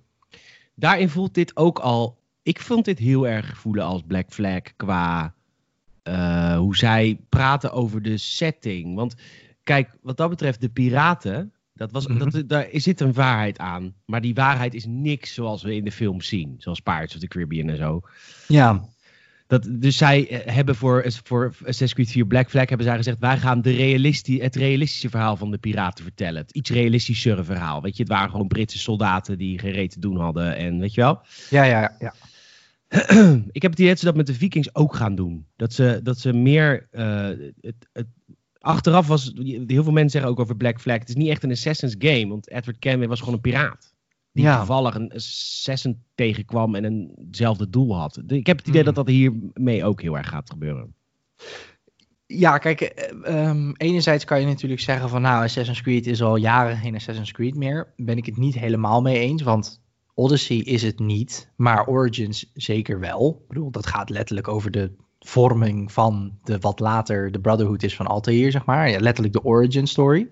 [0.75, 2.19] Daarin voelt dit ook al.
[2.43, 5.35] Ik vond dit heel erg voelen als Black Flag qua
[6.07, 8.95] eh, hoe zij praten over de setting.
[8.95, 9.15] Want
[9.63, 11.53] kijk, wat dat betreft, de piraten.
[11.75, 12.19] Dat was, Mhm.
[12.31, 13.95] dat, daar zit een waarheid aan.
[14.05, 16.55] Maar die waarheid is niks zoals we in de film zien.
[16.59, 18.01] Zoals Pirates of the Caribbean en zo.
[18.49, 18.85] Ja,
[19.47, 23.19] Dat, dus zij eh, hebben voor, voor Assassin's Creed 4 Black Flag hebben zij gezegd...
[23.19, 26.41] wij gaan de realisti het realistische verhaal van de piraten vertellen.
[26.43, 27.83] Het iets realistischere verhaal.
[27.83, 30.57] Weet je, het waren gewoon Britse soldaten die geen reet te doen hadden.
[30.57, 31.21] En weet je wel?
[31.51, 32.15] ja, ja, ja.
[33.53, 35.47] ik heb het idee dat ze dat met de Vikings ook gaan doen.
[35.57, 36.89] Dat ze, dat ze meer.
[36.91, 37.27] eh,
[37.61, 38.07] het, het,
[38.59, 39.33] achteraf was.
[39.67, 40.99] Heel veel mensen zeggen ook over Black Flag.
[40.99, 42.29] Het is niet echt een Assassin's game.
[42.29, 43.95] Want Edward Kenway was gewoon een piraat.
[44.33, 44.57] Die Ja.
[44.57, 48.21] toevallig een assassin tegenkwam en eenzelfde doel had.
[48.25, 48.95] De- Ik heb het idee Mhm.
[48.95, 50.95] dat dat hiermee ook heel erg gaat gebeuren.
[52.27, 56.37] Ja, kijk, eh, ehm, enerzijds kan je natuurlijk zeggen van nou, Assassin's Creed is al
[56.37, 57.93] jaren geen Assassin's Creed meer.
[57.97, 59.81] Ben ik het niet helemaal mee eens, want
[60.19, 63.39] Odyssey is het niet, maar Origins zeker wel.
[63.43, 64.91] Ik bedoel, dat gaat letterlijk over de
[65.21, 68.91] vorming van de wat later de Brotherhood is van Altair, zeg maar.
[68.91, 70.29] Ja, letterlijk de origin story.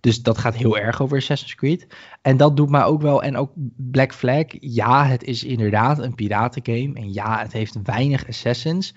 [0.00, 1.86] Dus dat gaat heel erg over Assassin's Creed.
[2.22, 3.22] En dat doet mij ook wel.
[3.22, 4.44] En ook Black Flag.
[4.48, 6.94] Ja, het is inderdaad een piratengame.
[6.94, 8.94] En ja, het heeft weinig assassins.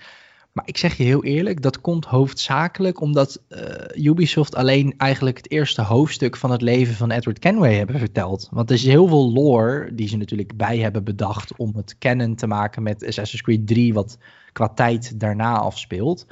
[0.52, 5.50] Maar ik zeg je heel eerlijk, dat komt hoofdzakelijk omdat eh, Ubisoft alleen eigenlijk het
[5.50, 8.48] eerste hoofdstuk van het leven van Edward Kenway hebben verteld.
[8.50, 12.34] Want er is heel veel lore die ze natuurlijk bij hebben bedacht om het canon
[12.34, 14.18] te maken met Assassin's Creed 3, wat
[14.52, 16.26] qua tijd daarna afspeelt.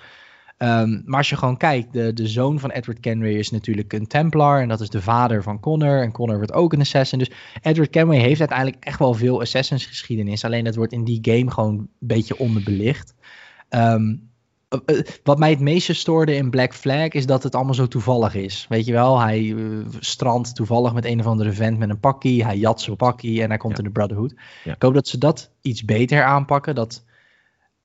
[0.56, 4.06] Ehm, maar als je gewoon kijkt, de, de zoon van Edward Kenway is natuurlijk een
[4.06, 6.02] Templar en dat is de vader van Connor.
[6.02, 7.18] En Connor wordt ook een assassin.
[7.18, 7.30] Dus
[7.62, 10.44] Edward Kenway heeft uiteindelijk echt wel veel assassins geschiedenis.
[10.44, 13.14] Alleen dat wordt in die game gewoon een beetje onderbelicht.
[13.68, 14.14] Ehm,
[14.68, 17.86] eh, eh, wat mij het meeste stoorde in Black Flag is dat het allemaal zo
[17.86, 18.66] toevallig is.
[18.68, 19.62] Weet je wel, hij eh,
[20.00, 22.44] strandt toevallig met een of andere vent met een pakkie.
[22.44, 23.78] Hij jat zijn pakkie en hij komt Ja.
[23.78, 24.34] in de Brotherhood.
[24.64, 24.74] Ja.
[24.74, 26.74] Ik hoop dat ze dat iets beter aanpakken.
[26.74, 27.04] Dat,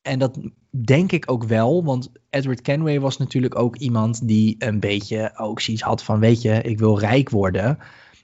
[0.01, 4.79] en dat denk ik ook wel, want Edward Kenway was natuurlijk ook iemand die een
[4.79, 7.77] beetje ook zoiets had van, weet je, ik wil rijk worden.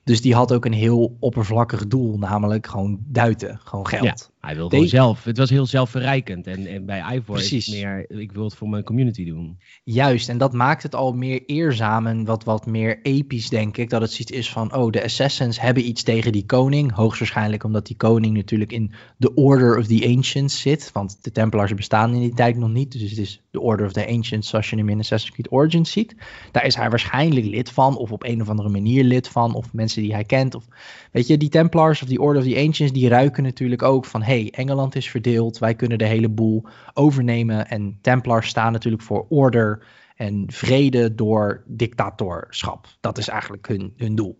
[0.04, 4.30] Dus die had ook een heel oppervlakkig doel, namelijk gewoon duiten, gewoon geld.
[4.40, 5.24] Hij Deze- gewoon zelf.
[5.24, 6.46] Het was heel zelfverrijkend.
[6.46, 8.10] En, en bij Ivor is het meer.
[8.10, 9.58] Ik wil het voor mijn community doen.
[9.84, 13.90] Juist, en dat maakt het al meer eerzaam en wat, wat meer episch, denk ik.
[13.90, 16.92] Dat het zoiets is van, oh, de Assassins hebben iets tegen die koning.
[16.92, 20.90] Hoogstwaarschijnlijk omdat die koning natuurlijk in de Order of the Ancients zit.
[20.92, 22.92] Want de Templars bestaan in die tijd nog niet.
[22.92, 25.90] Dus het is de Order of the Ancients zoals je hem in Assassin's Creed Origins
[25.90, 26.16] ziet.
[26.52, 29.54] Daar is hij waarschijnlijk lid van, of op een of andere manier lid van.
[29.54, 30.54] Of mensen die hij kent.
[30.54, 30.64] Of,
[31.12, 34.22] weet je, die Templars of die Order of the Ancients, die ruiken natuurlijk ook van,
[34.22, 35.58] hey, Engeland is verdeeld.
[35.58, 37.68] Wij kunnen de hele boel overnemen.
[37.68, 39.86] En Templars staan natuurlijk voor order
[40.16, 42.86] en vrede door dictatorschap.
[43.00, 44.38] Dat is eigenlijk hun, hun doel.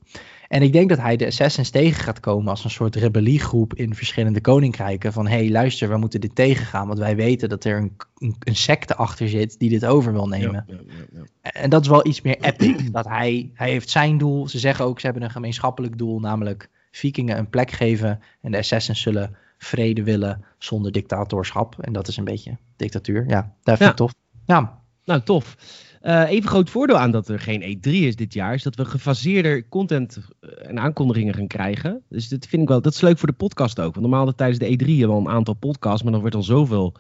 [0.49, 3.95] En ik denk dat hij de Assassins tegen gaat komen als een soort rebelliegroep in
[3.95, 5.13] verschillende koninkrijken.
[5.13, 6.87] Van hé, hey, luister, we moeten dit tegengaan.
[6.87, 10.29] Want wij weten dat er een, een, een secte achter zit die dit over wil
[10.29, 10.65] nemen.
[10.67, 11.51] Ja, ja, ja.
[11.51, 12.77] En dat is wel iets meer epic.
[12.93, 14.49] Dat hij, hij heeft zijn doel.
[14.49, 16.21] Ze zeggen ook, ze hebben een gemeenschappelijk doel.
[16.21, 18.21] Namelijk vikingen een plek geven.
[18.41, 21.77] En de assassins zullen vrede willen zonder dictatorschap.
[21.81, 23.25] En dat is een beetje dictatuur.
[23.29, 24.15] Ja, dat vind ik tof.
[24.47, 25.57] Ja, Nou, tof.
[26.01, 28.85] Eh, even groot voordeel aan dat er geen E3 is dit jaar, is dat we
[28.85, 32.03] gefaseerder content eh, en aankondigingen gaan krijgen.
[32.09, 33.95] Dus dat vind ik wel, dat is leuk voor de podcast ook.
[33.95, 36.37] Want normaal dat tijdens de E3 hebben we al een aantal podcasts, maar dan wordt
[36.37, 36.95] al zoveel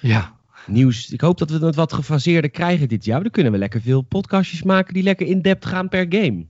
[0.00, 0.34] ja.
[0.66, 1.10] nieuws.
[1.10, 3.22] Ik hoop dat we het wat gefaseerder krijgen dit jaar.
[3.22, 6.46] Dan kunnen we lekker veel podcastjes maken die lekker in-depth gaan per game.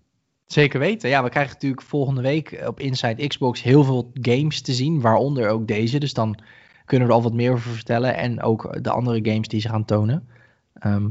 [0.46, 1.08] Zeker weten.
[1.08, 5.48] Ja, we krijgen natuurlijk volgende week op Inside Xbox heel veel games te zien, waaronder
[5.48, 5.98] ook deze.
[5.98, 6.38] Dus dan
[6.84, 9.68] kunnen we er al wat meer over vertellen en ook de andere games die ze
[9.68, 10.28] gaan tonen.
[10.74, 11.08] Ehm,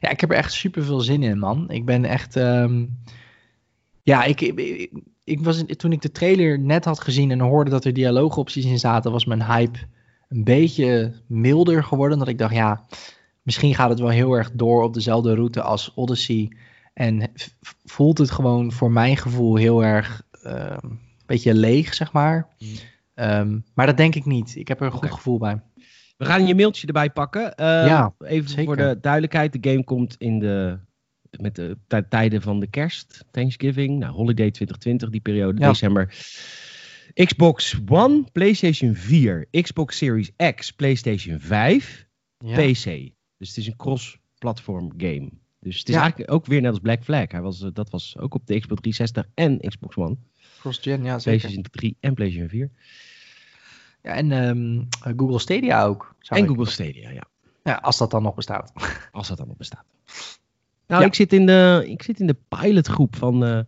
[0.00, 1.70] ja, ik heb er echt super veel zin in, man.
[1.70, 2.36] Ik ben echt.
[2.36, 2.86] ehm,
[4.02, 4.90] ja, ik, ik,
[5.24, 8.78] ik was toen ik de trailer net had gezien en hoorde dat er dialoogopties in
[8.78, 9.78] zaten, was mijn hype
[10.28, 12.18] een beetje milder geworden.
[12.18, 12.84] Dat ik dacht, ja,
[13.42, 16.56] misschien gaat het wel heel erg door op dezelfde route als Odyssey.
[16.94, 17.30] En
[17.84, 22.48] voelt het gewoon voor mijn gevoel heel erg ehm, een beetje leeg, zeg maar.
[22.58, 22.68] Mm.
[23.14, 24.56] Ehm, maar dat denk ik niet.
[24.56, 25.60] Ik heb er een goed gevoel bij.
[26.22, 27.54] We gaan je mailtje erbij pakken.
[27.54, 28.64] Eh, Ja, even zeker.
[28.64, 29.62] voor de duidelijkheid.
[29.62, 30.78] De game komt in de,
[31.40, 35.68] met de tij- tijden van de kerst, Thanksgiving, nou, Holiday 2020, die periode, Ja.
[35.68, 36.14] december.
[37.14, 42.06] Xbox One, PlayStation 4, Xbox Series X, PlayStation 5,
[42.38, 42.54] Ja.
[42.56, 42.84] PC.
[43.38, 45.30] Dus het is een cross cross-platform game.
[45.60, 46.00] Dus het is Ja.
[46.00, 47.30] eigenlijk ook weer net als Black Flag.
[47.30, 50.16] Hij was, eh, dat was ook op de Xbox 360 en Xbox One.
[50.60, 51.22] Cross-gen, ja zeker.
[51.22, 52.70] PlayStation 3 en PlayStation 4.
[54.02, 56.14] Ja, en ehm, eh, Google Stadia ook.
[56.18, 57.24] zou En ik- Google Stadia, ja.
[57.64, 58.72] Ja, als dat dan nog bestaat.
[59.12, 59.84] Als dat dan nog bestaat.
[60.86, 61.06] Nou, Ja.
[61.08, 63.58] ik, zit in de, ik zit in de pilotgroep van eh,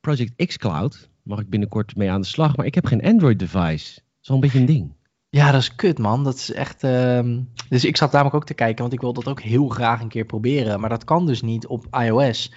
[0.00, 1.08] Project xCloud.
[1.22, 2.56] Mag ik binnenkort mee aan de slag.
[2.56, 3.94] Maar ik heb geen Android-device.
[3.94, 4.92] Dat is wel een beetje een ding.
[5.30, 6.24] Ja, dat is kut, man.
[6.24, 6.82] Dat is echt.
[6.82, 10.00] ehm, Dus ik zat namelijk ook te kijken, want ik wil dat ook heel graag
[10.00, 10.80] een keer proberen.
[10.80, 12.52] Maar dat kan dus niet op iOS.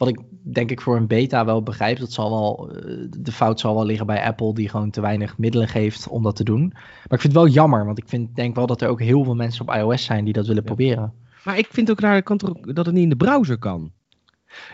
[0.00, 1.98] Wat ik denk ik voor een beta wel begrijp.
[1.98, 2.70] Dat zal wel.
[2.70, 6.22] eh, De fout zal wel liggen bij Apple, die gewoon te weinig middelen geeft om
[6.22, 6.68] dat te doen.
[6.72, 6.82] Maar
[7.18, 9.34] ik vind het wel jammer, want ik vind, denk wel dat er ook heel veel
[9.34, 10.68] mensen op iOS zijn die dat willen Ja.
[10.68, 11.12] proberen.
[11.44, 13.58] Maar ik vind ook raar dat kan toch ook- dat het niet in de browser
[13.58, 13.92] kan.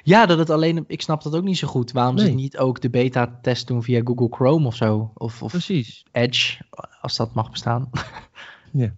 [0.03, 0.85] Ja, dat het alleen.
[0.87, 1.93] Ik snap dat ook niet zo goed.
[1.93, 5.11] Waarom ze niet ook de beta-test doen via Google Chrome of zo?
[5.15, 6.05] Of, of Precies.
[6.13, 6.63] Edge,
[7.01, 7.91] als dat mag bestaan.
[8.73, 8.95] Ja.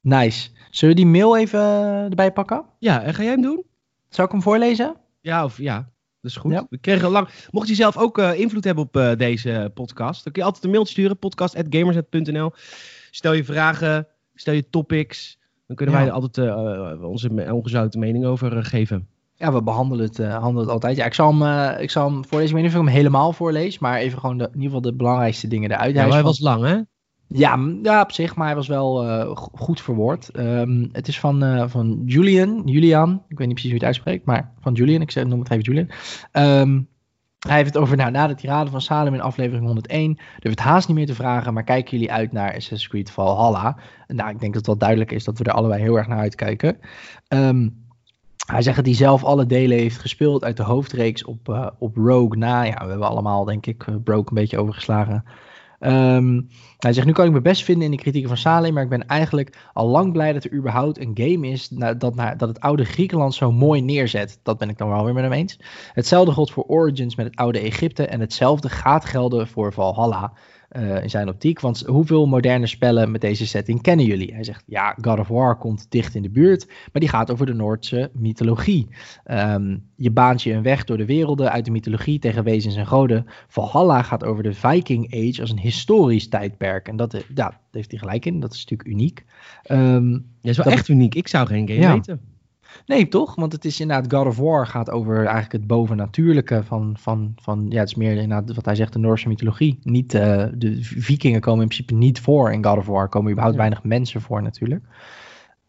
[0.00, 0.50] Nice.
[0.70, 2.64] Zullen we die mail even eh, erbij pakken?
[2.78, 3.62] Ja, en ga jij hem doen?
[4.08, 4.96] Zou ik hem voorlezen?
[5.28, 5.76] Ja, of ja.
[6.20, 6.52] Dat is goed.
[6.52, 6.66] Ja.
[6.70, 7.28] We kregen lang.
[7.50, 10.64] Mocht je zelf ook eh, invloed hebben op eh, deze podcast, dan kun je altijd
[10.64, 12.52] een mailtje sturen: podcast.gamersnet.nl.
[13.10, 15.38] Stel je vragen, stel je topics.
[15.66, 16.00] Dan kunnen Ja.
[16.00, 19.08] wij er altijd eh, eh, onze ongezouten mening over eh, geven.
[19.34, 20.96] Ja, we behandelen het, eh, behandelen het altijd.
[20.96, 21.42] Ja, ik zal hem,
[21.76, 22.48] eh, ik zal hem voorlezen.
[22.48, 24.80] Ik weet niet of ik hem helemaal voorlees, maar even gewoon de, in ieder geval
[24.80, 25.94] de belangrijkste dingen eruit.
[25.94, 26.80] Ja, Hij was lang, hè?
[27.28, 27.58] Ja,
[28.00, 30.28] op zich, maar hij was wel eh, go- goed verwoord.
[30.28, 33.94] Ehm, het is van, eh, van Julian, Julian, ik weet niet precies hoe je het
[33.94, 35.88] uitspreekt, maar van Julian, ik noem het even Julian.
[36.32, 36.80] Ehm,
[37.38, 40.64] hij heeft het over, nou, na de tirade van Salem in aflevering 101, durf het
[40.64, 43.76] haast niet meer te vragen, maar kijken jullie uit naar Assassin's Creed Valhalla?
[44.06, 46.18] Nou, ik denk dat het wel duidelijk is dat we er allebei heel erg naar
[46.18, 46.78] uitkijken.
[47.28, 47.68] Ehm,
[48.46, 51.96] hij zegt dat hij zelf alle delen heeft gespeeld uit de hoofdreeks op, eh, op
[51.96, 52.62] Rogue na.
[52.62, 55.24] Ja, we hebben allemaal, denk ik, Rogue een beetje overgeslagen.
[55.78, 56.40] Ehm,
[56.78, 58.88] hij zegt, nu kan ik me best vinden in de kritieken van Salem, maar ik
[58.88, 62.84] ben eigenlijk al lang blij dat er überhaupt een game is dat, dat het oude
[62.84, 64.40] Griekenland zo mooi neerzet.
[64.42, 65.58] Dat ben ik dan wel weer met hem eens.
[65.92, 70.32] Hetzelfde geldt voor Origins met het oude Egypte en hetzelfde gaat gelden voor Valhalla.
[70.68, 71.60] Eh, in zijn optiek.
[71.60, 74.34] Want hoeveel moderne spellen met deze setting kennen jullie?
[74.34, 77.46] Hij zegt, ja, God of War komt dicht in de buurt, maar die gaat over
[77.46, 78.86] de Noordse mythologie.
[79.24, 82.86] Ehm, je baant je een weg door de werelden uit de mythologie tegen wezens en
[82.86, 83.26] goden.
[83.48, 86.88] Valhalla gaat over de Viking Age als een historisch tijdperk.
[86.88, 88.40] En dat, eh, ja, daar heeft hij gelijk in.
[88.40, 89.24] Dat is natuurlijk uniek.
[89.62, 91.14] Ehm, Dat is wel Dat- echt uniek.
[91.14, 91.92] Ik zou geen game Ja.
[91.92, 92.20] weten.
[92.86, 93.34] Nee, toch?
[93.34, 97.66] Want het is inderdaad God of War gaat over eigenlijk het bovennatuurlijke van, van, van
[97.68, 99.78] ja, het is meer inderdaad wat hij zegt, de Noorse mythologie.
[99.82, 103.08] Niet, eh, de vikingen komen in principe niet voor in God of War.
[103.08, 103.62] Komen überhaupt Ja.
[103.62, 104.84] weinig mensen voor natuurlijk.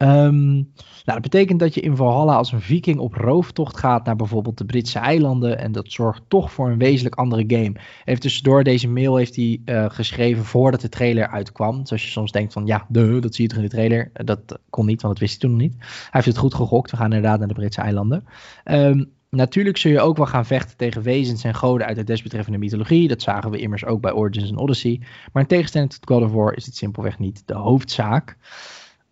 [0.00, 0.64] Ehm, nou,
[1.04, 4.64] dat betekent dat je in Valhalla als een viking op rooftocht gaat naar bijvoorbeeld de
[4.64, 5.58] Britse eilanden.
[5.58, 7.72] En dat zorgt toch voor een wezenlijk andere game.
[8.04, 11.86] Heeft dus door deze mail heeft hij eh, geschreven voordat de trailer uitkwam.
[11.86, 14.10] Zoals je soms denkt van ja, duh, dat zie je toch in de trailer.
[14.12, 15.76] Eh, Dat kon niet, want dat wist hij toen nog niet.
[15.78, 16.90] Hij heeft het goed gegokt.
[16.90, 18.24] We gaan inderdaad naar de Britse eilanden.
[18.64, 22.58] Ehm, natuurlijk zul je ook wel gaan vechten tegen wezens en goden uit de desbetreffende
[22.58, 23.08] mythologie.
[23.08, 25.00] Dat zagen we immers ook bij Origins en Odyssey.
[25.32, 28.36] Maar in tegenstelling tot God of War is het simpelweg niet de hoofdzaak.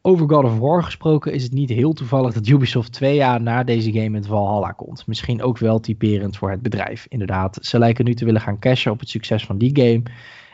[0.02, 3.64] Over God of War gesproken is het niet heel toevallig dat Ubisoft twee jaar na
[3.64, 5.06] deze game met Valhalla komt.
[5.06, 7.06] Misschien ook wel typerend voor het bedrijf.
[7.08, 10.02] Inderdaad, ze lijken nu te willen gaan cashen op het succes van die game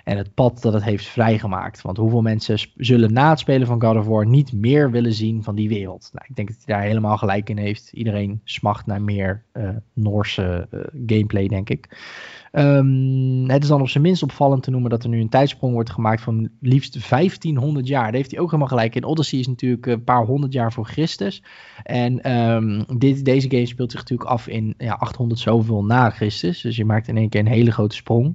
[0.04, 1.82] en het pad dat het heeft vrijgemaakt.
[1.82, 5.42] Want hoeveel mensen zullen na het spelen van God of War niet meer willen zien
[5.42, 6.10] van die wereld?
[6.12, 7.90] Nou, ik denk dat hij daar helemaal gelijk in heeft.
[7.92, 11.98] Iedereen smacht naar meer eh, Noorse eh, gameplay, denk ik.
[12.52, 15.72] Ehm, het is dan op zijn minst opvallend te noemen dat er nu een tijdsprong
[15.72, 18.04] wordt gemaakt van liefst 1500 jaar.
[18.04, 19.04] Daar heeft hij ook helemaal gelijk in.
[19.04, 21.42] Odyssey is natuurlijk een paar honderd jaar voor Christus.
[21.82, 26.60] En ehm, dit, deze game speelt zich natuurlijk af in ja, 800 zoveel na Christus.
[26.60, 28.34] Dus je maakt in één keer een hele grote sprong.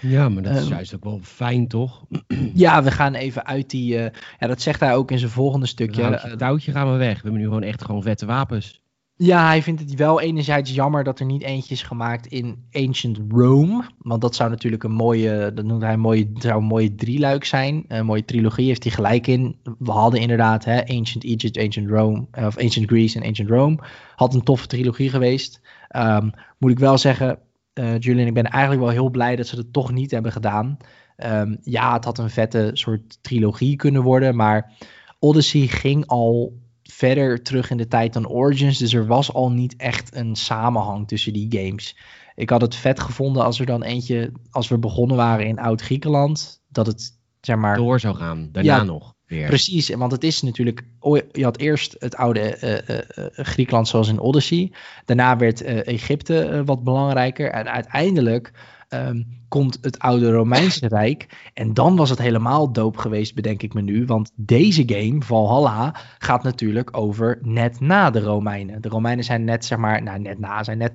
[0.00, 2.04] Ja, maar dat is Ehm, juist ook wel fijn, toch?
[2.54, 3.98] Ja, we gaan even uit die.
[3.98, 6.96] eh, ja, dat zegt hij ook in zijn volgende Stukje, houtje, Eh, touwtje gaan we
[6.98, 7.14] weg.
[7.16, 8.80] We hebben nu gewoon echt gewoon vette wapens.
[9.18, 13.18] Ja, hij vindt het wel enerzijds jammer dat er niet eentje is gemaakt in Ancient
[13.28, 13.84] Rome.
[13.98, 17.44] Want dat zou natuurlijk een mooie, dat noemt hij een mooie, zou een mooie drieluik
[17.44, 17.84] zijn.
[17.88, 19.56] Een mooie trilogie heeft hij gelijk in.
[19.78, 23.78] We hadden inderdaad hè, Ancient Egypt, Ancient Rome, eh, of Ancient Greece en Ancient Rome.
[24.16, 25.60] Had een toffe trilogie geweest.
[25.88, 27.38] Ehm, moet ik wel zeggen,
[27.76, 30.76] eh Julian, ik ben eigenlijk wel heel blij dat ze het toch niet hebben gedaan.
[31.16, 34.72] Ehm, ja, het had een vette soort trilogie kunnen worden, maar
[35.18, 38.78] Odyssey ging al verder terug in de tijd dan Origins.
[38.78, 41.96] Dus er was al niet echt een samenhang tussen die games.
[42.34, 46.62] Ik had het vet gevonden als er dan eentje, als we begonnen waren in Oud-Griekenland,
[46.68, 47.76] dat het zeg maar.
[47.76, 48.48] Door zou gaan.
[48.52, 49.46] Daarna Ja, nog weer.
[49.46, 50.82] Precies, want het is natuurlijk.
[51.32, 54.72] Je had eerst het oude eh, Griekenland zoals in Odyssey.
[55.04, 57.50] Daarna werd Egypte wat belangrijker.
[57.50, 58.52] En uiteindelijk
[58.88, 61.50] ehm, komt het oude Romeinse Rijk.
[61.54, 64.04] En dan was het helemaal doop geweest, bedenk ik me nu.
[64.04, 68.82] Want deze game, Valhalla, gaat natuurlijk over net na de Romeinen.
[68.82, 70.92] De Romeinen zijn net, zeg maar, nou net na, zijn net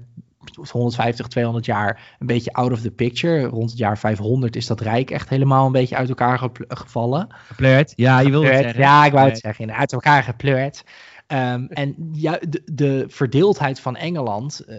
[0.72, 3.44] 150, 200 jaar een beetje out of the picture.
[3.44, 7.28] Rond het jaar 500 is dat rijk echt helemaal een beetje uit elkaar gevallen.
[7.48, 7.94] Gepleurd.
[7.96, 8.80] Ja, je wilde het zeggen.
[8.82, 9.54] Ja, ik wou het Nee.
[9.56, 9.76] zeggen.
[9.76, 10.84] Uit elkaar gepleurd.
[11.28, 14.76] Ehm, en ja, de, de verdeeldheid van Engeland, eh,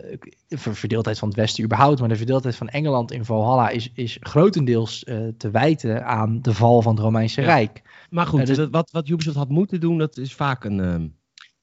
[0.49, 3.91] de ver- verdeeldheid van het Westen überhaupt, maar de verdeeldheid van Engeland in Valhalla is,
[3.95, 7.47] is grotendeels eh, te wijten aan de val van het Romeinse Ja.
[7.47, 7.83] Rijk.
[8.11, 10.81] Maar goed, Ja, dus- wat, wat Ubisoft had moeten doen, dat is vaak een...
[10.81, 11.07] ehm,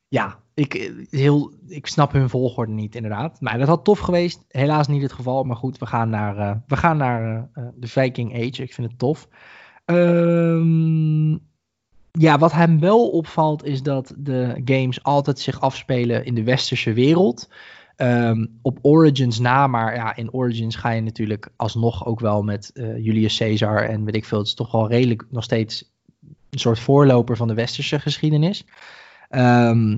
[0.08, 3.42] Ja, ik, eh, heel, ik snap hun volgorde niet inderdaad.
[3.42, 4.46] Maar dat had tof geweest.
[4.48, 5.44] Helaas niet het geval.
[5.44, 8.64] Maar goed, we gaan naar, eh, we gaan naar eh, de Viking Age.
[8.64, 9.28] Ik vind het tof.
[9.86, 11.32] Ehm,
[12.12, 16.94] ja, wat hem wel opvalt is dat de games altijd zich afspelen in de westerse
[16.94, 17.50] wereld.
[17.96, 22.72] Ehm, op Origins na, maar ja, in Origins ga je natuurlijk alsnog ook wel met
[22.76, 24.38] Julius Caesar en weet ik veel.
[24.38, 25.92] Het is toch wel redelijk nog steeds
[26.50, 28.66] een soort voorloper van de westerse geschiedenis.
[29.30, 29.98] Ehm,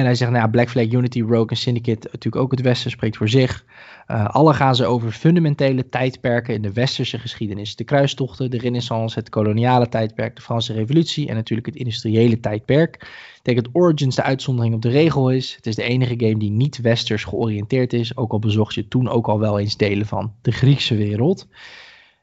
[0.00, 2.90] en hij zegt, nou ja, Black Flag, Unity, Rogue en Syndicate, natuurlijk ook het Westen,
[2.90, 3.64] spreekt voor zich.
[4.06, 7.76] Eh, alle gaan ze over fundamentele tijdperken in de westerse geschiedenis.
[7.76, 12.94] De kruistochten, de renaissance, het koloniale tijdperk, de Franse revolutie en natuurlijk het industriële tijdperk.
[13.36, 15.54] Ik denk dat Origins de uitzondering op de regel is.
[15.56, 19.08] Het is de enige game die niet westers georiënteerd is, ook al bezocht je toen
[19.08, 21.48] ook al wel eens delen van de Griekse wereld.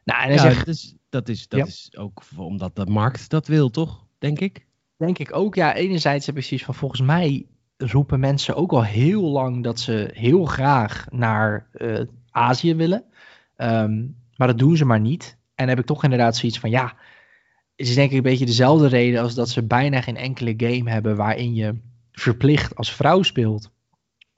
[0.03, 1.65] Nou, en hij ja, zegt, dat is, dat, is, dat Ja.
[1.65, 4.05] is ook omdat de markt dat wil, toch?
[4.19, 4.65] Denk ik.
[4.97, 5.55] Denk ik ook.
[5.55, 7.45] Ja, enerzijds heb ik zoiets van volgens mij
[7.77, 12.01] roepen mensen ook al heel lang dat ze heel graag naar eh,
[12.31, 13.03] Azië willen.
[13.55, 14.05] Ehm,
[14.35, 15.37] maar dat doen ze maar niet.
[15.55, 16.95] En heb ik toch inderdaad zoiets van ja,
[17.75, 20.89] het is denk ik een beetje dezelfde reden als dat ze bijna geen enkele game
[20.91, 21.79] hebben waarin je
[22.11, 23.71] verplicht als vrouw speelt.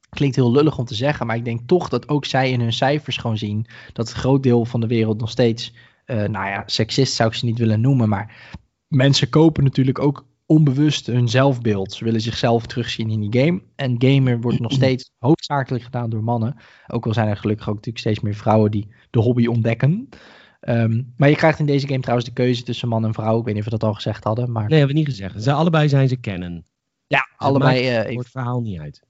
[0.10, 2.74] Klinkt heel lullig om te zeggen, maar ik denk toch dat ook zij in hun
[2.74, 5.74] cijfers gewoon zien dat het groot deel van de wereld nog steeds,
[6.06, 8.52] eh, nou ja, seksist zou ik ze niet willen noemen, maar
[8.88, 11.94] mensen kopen natuurlijk ook onbewust hun zelfbeeld.
[11.94, 13.62] Ze willen zichzelf terugzien in die game.
[13.76, 16.56] En gamer wordt nog steeds hoofdzakelijk gedaan door mannen.
[16.88, 20.10] Ook al zijn er gelukkig ook natuurlijk steeds meer vrouwen die de hobby ontdekken.
[20.60, 23.40] Ehm, maar je krijgt in deze game trouwens de keuze tussen man en vrouw.
[23.40, 24.52] Ik weet niet of we dat al gezegd hadden.
[24.52, 25.44] Maar Nee, hebben we niet gezegd.
[25.44, 26.66] Ze, allebei zijn ze kennen.
[27.08, 27.80] ja, allebei.
[27.88, 29.02] eh, even- het verhaal niet uit.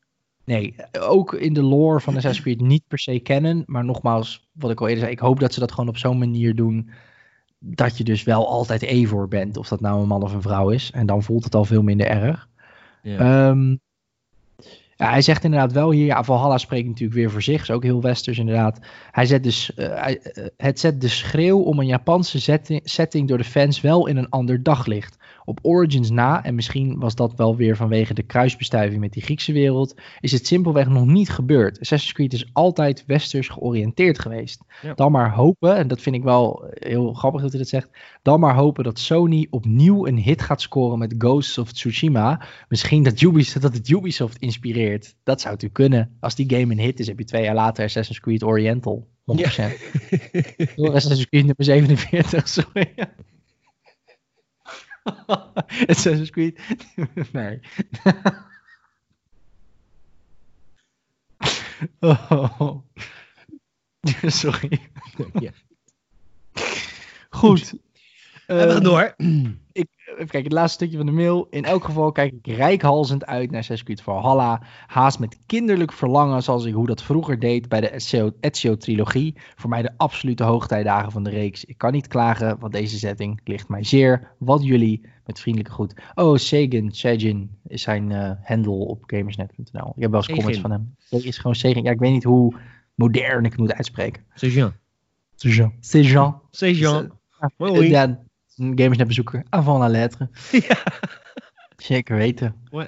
[0.46, 3.64] nee, ook in de lore van Assassin's Creed niet per se kennen.
[3.66, 5.14] Maar nogmaals, wat ik al eerder zei.
[5.16, 6.90] Ik hoop dat ze dat gewoon op zo'n manier doen.
[7.60, 9.58] Dat je dus wel altijd Evor bent.
[9.58, 10.92] Of dat nou een man of een vrouw is.
[10.92, 12.48] En dan voelt het al veel minder erg.
[13.02, 13.18] Ja.
[13.18, 13.76] Ehm,
[15.00, 17.84] ja, hij zegt inderdaad wel hier, ja, Valhalla spreekt natuurlijk weer voor zich, is ook
[17.84, 18.80] heel westers inderdaad.
[19.12, 23.28] Hij zet dus, eh, hij, eh, het zet de schreeuw om een Japanse setting, setting
[23.28, 25.18] door de fans wel in een ander daglicht.
[25.50, 29.52] Op Origins na, en misschien was dat wel weer vanwege de kruisbestuiving met die Griekse
[29.52, 31.80] wereld, is het simpelweg nog niet gebeurd.
[31.80, 34.64] Assassin's Creed is altijd westers georiënteerd geweest.
[34.82, 34.94] Ja.
[34.94, 37.90] Dan maar hopen, en dat vind ik wel heel grappig dat hij dat zegt,
[38.22, 42.42] dan maar hopen dat Sony opnieuw een hit gaat scoren met Ghosts of Tsushima.
[42.68, 45.16] Misschien dat, Ubisoft, dat het Ubisoft inspireert.
[45.24, 46.18] Dat zou natuurlijk kunnen.
[46.20, 49.08] Als die game een hit is, heb je twee jaar later Assassin's Creed Oriental.
[49.32, 49.34] 100%.
[50.76, 52.94] Door Assassin's Creed nummer 47, sorry.
[55.90, 56.58] Assassin's Creed.
[57.34, 57.60] nee.
[62.02, 62.84] oh.
[64.28, 64.82] Sorry.
[65.40, 65.52] Ja.
[67.30, 67.80] Goed.
[68.50, 69.14] We gaan Ehm, door.
[70.10, 71.48] Even kijken, het laatste stukje van de mail.
[71.50, 74.62] In elk geval kijk ik rijkhalzend uit naar Assassin's Creed Valhalla.
[74.88, 79.36] Haast met kinderlijk verlangen zoals ik hoe dat vroeger deed bij de Ezio- Ezio-trilogie.
[79.56, 81.66] Voor mij de absolute hoogtijdagen van de reeks.
[81.66, 84.32] Ik kan niet klagen, want deze setting ligt mij zeer.
[84.40, 85.94] Wat jullie, met vriendelijke groet.
[86.16, 89.94] Oh, Sagan, Sajin is zijn eh, handle op gamersnet.nl.
[89.96, 90.96] Ik heb wel eens comments van hem.
[91.10, 91.84] Er is gewoon Sagan.
[91.84, 92.56] Ja, ik weet niet hoe
[92.96, 94.24] modern ik het moet uitspreken.
[94.34, 94.74] Sagan.
[95.36, 96.42] Sagan.
[96.52, 97.12] C'est Jean.
[97.90, 98.20] Ja,
[98.60, 99.44] gamersnet-bezoeker.
[99.50, 100.30] Avant la lettre.
[101.78, 102.56] Zeker weten.
[102.72, 102.88] Mooi.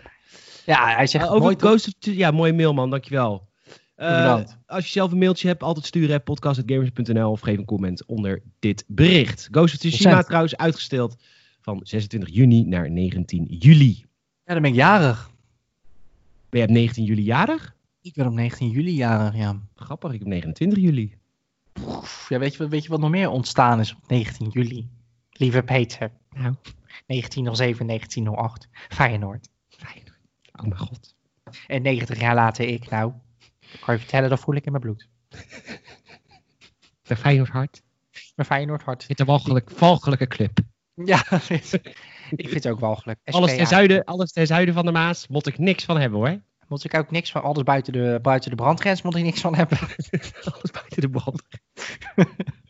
[0.65, 1.55] Ja, hij zegt Uh, over?
[1.57, 3.49] Ghost of Ja, mooie mail man, dankjewel.
[3.95, 4.57] Bedankt.
[4.65, 6.23] als je zelf een mailtje hebt, altijd sturen.
[6.23, 9.47] podcast.gamers.nl of geef een comment onder dit bericht.
[9.51, 11.15] Ghost of Tsushima trouwens uitgesteld
[11.61, 14.05] van 26 juni naar 19 juli.
[14.45, 15.29] Ja, dan ben ik jarig.
[16.49, 17.75] Ben je op 19 juli jarig?
[18.01, 19.61] Ik ben op 19 juli jarig, ja.
[19.75, 21.15] Grappig, ik heb 29 juli.
[22.29, 24.89] Ja weet, je, weet je wat nog meer ontstaan is op 19 juli?
[25.41, 26.11] Lieve Peter.
[26.29, 26.55] Nou.
[27.05, 28.67] 1907, 1908.
[28.89, 29.49] Feyenoord.
[30.51, 31.15] Oh mijn god.
[31.67, 33.13] En 90 jaar later ik, nou.
[33.79, 35.07] Kan je vertellen, dat voel ik in mijn bloed.
[37.01, 37.81] De Feyenoord hart.
[38.35, 38.99] Mijn Feyenoord hart.
[38.99, 40.59] Dit is een walgelijk, walgelijke club.
[40.93, 41.23] Ja,
[42.29, 43.19] ik vind het ook walgelijk.
[43.23, 46.41] Alles ten, zuiden, alles ten zuiden van de Maas, mot ik niks van hebben hoor.
[46.67, 49.55] Moet ik ook niks van alles buiten de, buiten de brandgrens moet ik niks van
[49.55, 49.77] hebben.
[50.51, 51.43] Alles buiten de brand.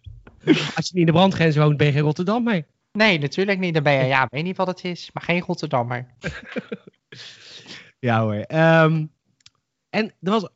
[0.75, 2.65] Als je niet in de brandgrens woont, ben je geen Rotterdam mee.
[2.91, 3.73] Nee, natuurlijk niet.
[3.73, 6.05] Dan ben je, ja, weet niet wat het is, maar geen Rotterdammer.
[7.99, 8.33] Ja hoor.
[8.33, 9.05] Ehm,
[9.89, 10.47] en er was.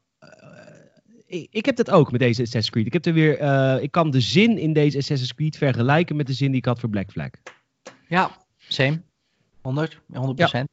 [1.27, 2.85] eh, ik, heb dat ook met deze Assassin's Creed.
[2.85, 6.27] Ik, heb er weer, eh, ik kan de zin in deze Assassin's Creed vergelijken met
[6.27, 7.29] de zin die ik had voor Black Flag.
[8.07, 9.01] Ja, same.
[9.61, 10.65] 100, 100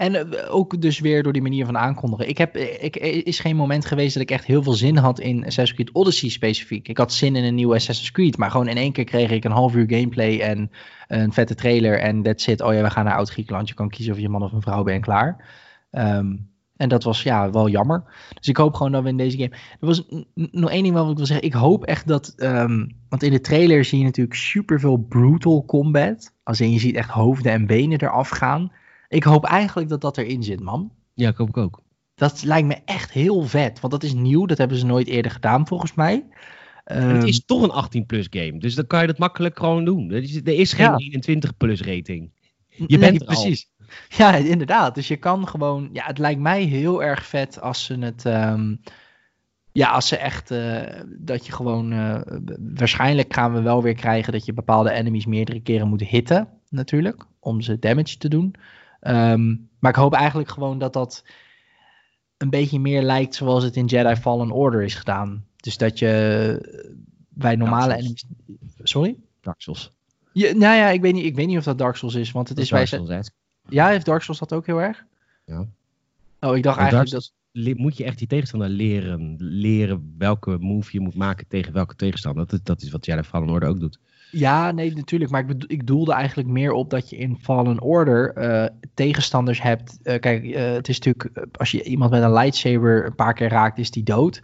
[0.00, 2.28] En eh, ook dus weer door die manier van aankondigen.
[2.28, 4.96] Ik heb, eh, ik, er is geen moment geweest dat ik echt heel veel zin
[4.96, 6.88] had in Assassin's Creed Odyssey specifiek.
[6.88, 9.44] Ik had zin in een nieuwe Assassin's Creed, maar gewoon in één keer kreeg ik
[9.44, 10.70] een half uur gameplay en
[11.08, 12.60] een vette trailer en that's it.
[12.60, 13.68] Oh ja, we gaan naar Oud-Griekenland.
[13.68, 15.44] Je kan kiezen of je man of een vrouw bent en klaar.
[15.90, 16.36] Ehm,
[16.76, 18.02] en dat was ja, wel jammer.
[18.34, 19.50] Dus ik hoop gewoon dat we in deze game.
[19.80, 20.04] Er was
[20.34, 21.46] nog één ding wat ik wil zeggen.
[21.46, 22.34] Ik hoop echt dat.
[22.36, 26.34] ehm, want in de trailer zie je natuurlijk superveel brutal combat.
[26.42, 28.72] Als in je ziet echt hoofden en benen eraf gaan.
[29.10, 30.92] Ik hoop eigenlijk dat dat erin zit, man.
[31.14, 31.82] Ja, ik hoop ik ook.
[32.14, 33.80] Dat lijkt me echt heel vet.
[33.80, 34.46] Want dat is nieuw.
[34.46, 36.24] Dat hebben ze nooit eerder gedaan, volgens mij.
[36.84, 38.58] En het Ehm, is toch een 18-plus game.
[38.58, 40.10] Dus dan kan je dat makkelijk gewoon doen.
[40.10, 41.18] Er is, er is geen Ja.
[41.20, 42.30] 21-plus rating.
[42.68, 43.34] Je nee, bent er al.
[43.42, 43.70] precies.
[44.08, 44.94] Ja, inderdaad.
[44.94, 45.88] Dus je kan gewoon.
[45.92, 48.24] Ja, het lijkt mij heel erg vet als ze het.
[48.24, 48.74] ehm,
[49.72, 50.50] ja, als ze echt.
[50.50, 51.92] eh, dat je gewoon.
[51.92, 52.20] eh,
[52.74, 56.48] waarschijnlijk gaan we wel weer krijgen dat je bepaalde enemies meerdere keren moet hitten.
[56.68, 57.24] Natuurlijk.
[57.40, 58.54] Om ze damage te doen.
[59.00, 61.24] Ehm, maar ik hoop eigenlijk gewoon dat dat.
[62.36, 65.44] Een beetje meer lijkt zoals het in Jedi Fallen Order is gedaan.
[65.56, 66.94] Dus dat je
[67.28, 67.98] bij normale Souls.
[68.00, 68.24] enemies.
[68.82, 69.16] Sorry?
[69.40, 69.92] Dark Souls.
[70.32, 72.30] Ja, nou ja, ik weet, niet, ik weet niet of dat Dark Souls is.
[72.32, 72.84] Want het Dat is bij.
[72.86, 73.30] Dark Souls.
[73.68, 75.04] Ja, heeft Dark Souls dat ook heel erg?
[75.44, 75.58] Ja.
[76.40, 77.32] Oh, ik dacht Maar eigenlijk Dark dat...
[77.76, 79.34] Moet je echt die tegenstander leren.
[79.38, 82.46] Leren welke move je moet maken tegen welke tegenstander.
[82.46, 83.98] Dat, is- dat is wat Jedi Fallen Order ook doet.
[84.30, 85.30] Ja, nee, natuurlijk.
[85.30, 89.62] Maar ik, bedo- ik doelde eigenlijk meer op dat je in Fallen Order eh, tegenstanders
[89.62, 89.98] hebt.
[90.02, 91.48] Eh, kijk, eh, het is natuurlijk...
[91.58, 94.42] Als je iemand met een lightsaber een paar keer raakt, is die dood.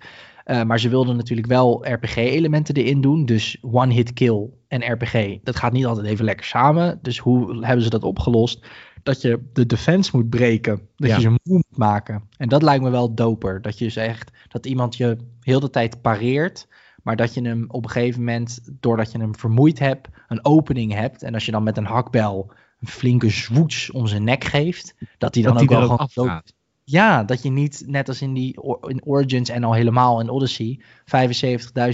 [0.67, 3.25] Maar ze wilden natuurlijk wel RPG-elementen erin doen.
[3.25, 5.37] Dus one-hit kill en RPG.
[5.43, 6.99] Dat gaat niet altijd even lekker samen.
[7.03, 8.67] Dus hoe hebben ze dat opgelost?
[9.03, 10.81] Dat je de defense moet breken.
[10.97, 11.15] Dat Ja.
[11.15, 12.23] je ze moe moet maken.
[12.37, 13.63] En dat lijkt me wel doper.
[13.63, 16.69] Dat je zegt dat iemand je heel de tijd pareert.
[17.07, 20.93] Maar dat je hem op een gegeven moment, doordat je hem vermoeid hebt, een opening
[20.93, 21.23] hebt.
[21.23, 25.35] En als je dan met een hakbel een flinke zwoets om zijn nek geeft, dat
[25.35, 26.55] hij dan dat ook wel gewoon afgaat.
[26.85, 30.81] ja, dat je niet, net als in, die, in Origins en al helemaal in Odyssey,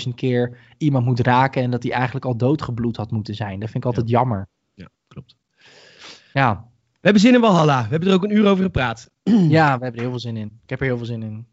[0.07, 3.61] 75.000 keer iemand moet raken en dat hij eigenlijk al doodgebloed had moeten zijn.
[3.61, 4.49] Dat vind ik altijd jammer.
[4.75, 5.37] Ja, klopt.
[6.33, 6.71] Ja.
[6.91, 7.83] We hebben zin in Valhalla.
[7.83, 9.11] We hebben er ook een uur over gepraat.
[9.59, 10.61] ja, we hebben er heel veel zin in.
[10.63, 11.47] Ik heb er heel veel zin in.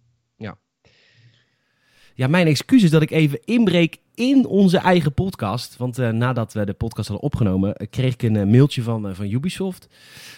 [2.19, 5.77] Ja, mijn excuus is dat ik even inbreek in onze eigen podcast.
[5.77, 9.15] Want eh, nadat we de podcast hadden opgenomen, eh, kreeg ik een eh, mailtje van,
[9.15, 9.87] van Ubisoft.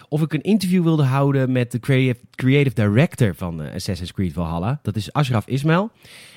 [0.10, 4.80] Of ik een interview wilde houden met de creative, creative director van Assassin's Creed Valhalla.
[4.82, 5.92] Dat is Ashraf Ismail.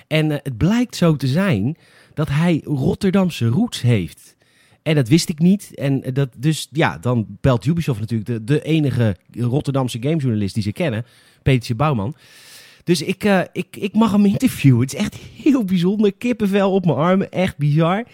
[0.07, 1.77] En het blijkt zo te zijn
[2.15, 4.37] dat hij Rotterdamse roots heeft.
[4.83, 5.75] En dat wist ik niet.
[5.75, 10.73] En dat, dus ja, dan belt Ubisoft natuurlijk de, de enige Rotterdamse gamejournalist die ze
[10.73, 11.07] kennen,
[11.43, 12.15] Petertje Bouwman.
[12.85, 14.81] Dus ik, eh, ik, ik mag hem interviewen.
[14.81, 16.13] Het is echt heel bijzonder.
[16.13, 17.31] Kippenvel op mijn armen.
[17.31, 18.05] Echt bizar.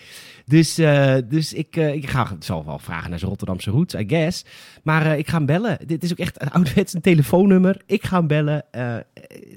[0.46, 3.94] Dus, eh, dus ik, eh, ik ga, ik zal wel vragen naar zijn Rotterdamse roots,
[3.94, 4.44] I guess.
[4.82, 5.78] Maar ik ga hem bellen.
[5.86, 7.82] Dit is ook echt een ouderwets een telefoonnummer.
[7.86, 8.64] Ik ga hem bellen.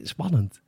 [0.04, 0.62] Spannend.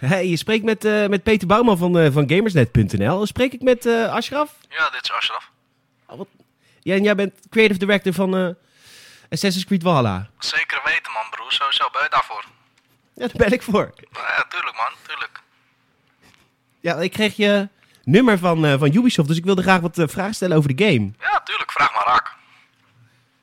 [0.00, 3.26] Hey, je spreekt met, eh, met Peter Bouwman van, eh, van Gamersnet.nl.
[3.26, 4.54] Spreek ik met eh Ashraf?
[4.68, 5.50] Ja, dit is Ashraf.
[6.82, 8.56] Ja, en jij bent creative director van
[9.30, 10.30] Assassin's Creed Valhalla.
[10.38, 12.44] Zeker weten man broer, sowieso ben je daarvoor.
[13.14, 13.92] Ja, daar ben ik voor.
[14.10, 15.40] Ja, tuurlijk man, tuurlijk.
[16.80, 17.68] Ja, ik kreeg je
[18.04, 21.10] nummer van, van Ubisoft, dus ik wilde graag wat vragen stellen over de game.
[21.20, 22.32] Ja, tuurlijk, vraag maar raak.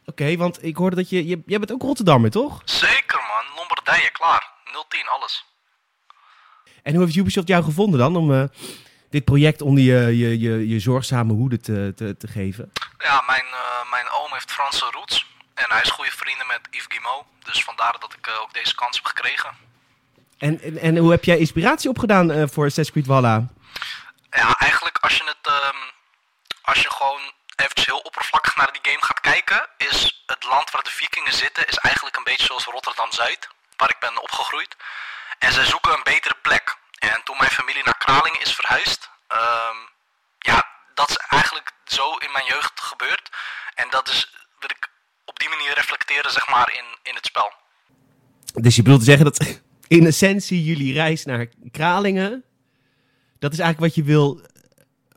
[0.06, 1.42] Oké, want ik hoorde dat je, je...
[1.46, 2.62] Jij bent ook Rotterdammer, toch?
[2.66, 4.52] Zeker man, Lombardije, klaar.
[4.88, 5.46] 010, alles.
[6.88, 8.44] En hoe heeft Ubisoft jou gevonden dan om eh,
[9.10, 12.72] dit project onder je, je, je, je zorgzame hoede te, te, te geven?
[12.98, 15.26] Ja, mijn, eh, mijn oom heeft Franse roots.
[15.54, 17.26] En hij is goede vrienden met Yves Guillemot.
[17.44, 19.50] Dus vandaar dat ik eh, ook deze kans heb gekregen.
[20.38, 23.48] En, en, en hoe heb jij inspiratie opgedaan voor Assassin's Creed Valhalla?
[24.30, 25.82] Ja, eigenlijk als je het, ehm,
[26.62, 27.22] als je gewoon
[27.56, 31.68] eventjes heel oppervlakkig naar die game gaat kijken, is het land waar de vikingen zitten,
[31.68, 34.76] is eigenlijk een beetje zoals Rotterdam-Zuid, waar ik ben opgegroeid.
[35.40, 36.78] En zij zoeken een betere plek.
[37.00, 39.78] En toen mijn familie naar Kralingen is verhuisd, ehm,
[40.40, 43.30] ja, dat is eigenlijk zo in mijn jeugd gebeurd.
[43.76, 44.90] En dat is wat ik
[45.26, 47.54] op die manier reflecteren, zeg maar, in, in het spel.
[48.54, 49.62] Dus je bedoelt te zeggen dat
[49.98, 52.44] in essentie jullie reis naar Kralingen.
[53.40, 54.42] Dat is eigenlijk wat je wil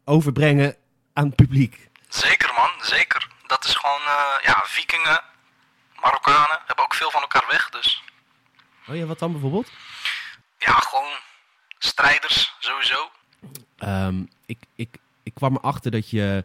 [0.04, 0.76] overbrengen
[1.12, 1.88] aan het publiek.
[2.08, 3.28] Zeker man, zeker.
[3.46, 5.20] Dat is gewoon, eh, ja, vikingen,
[6.00, 7.70] Marokkanen, hebben ook veel van elkaar weg.
[7.70, 8.02] Dus
[8.90, 9.70] Oh ja, wat dan bijvoorbeeld?
[10.60, 11.12] Ja, gewoon
[11.78, 13.10] strijders sowieso.
[13.78, 14.88] Ehm, ik, ik,
[15.22, 16.44] ik kwam erachter dat je,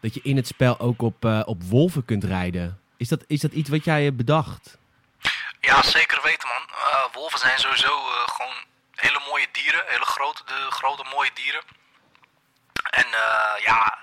[0.00, 2.80] dat je in het spel ook op, eh, op wolven kunt rijden.
[2.96, 4.78] Is dat, is dat iets wat jij hebt bedacht?
[5.60, 6.76] Ja, zeker weten man.
[6.76, 8.54] Eh, wolven zijn sowieso eh, gewoon
[8.94, 11.62] hele mooie dieren, hele grote, de, grote mooie dieren.
[12.90, 13.06] En
[13.64, 13.98] ja,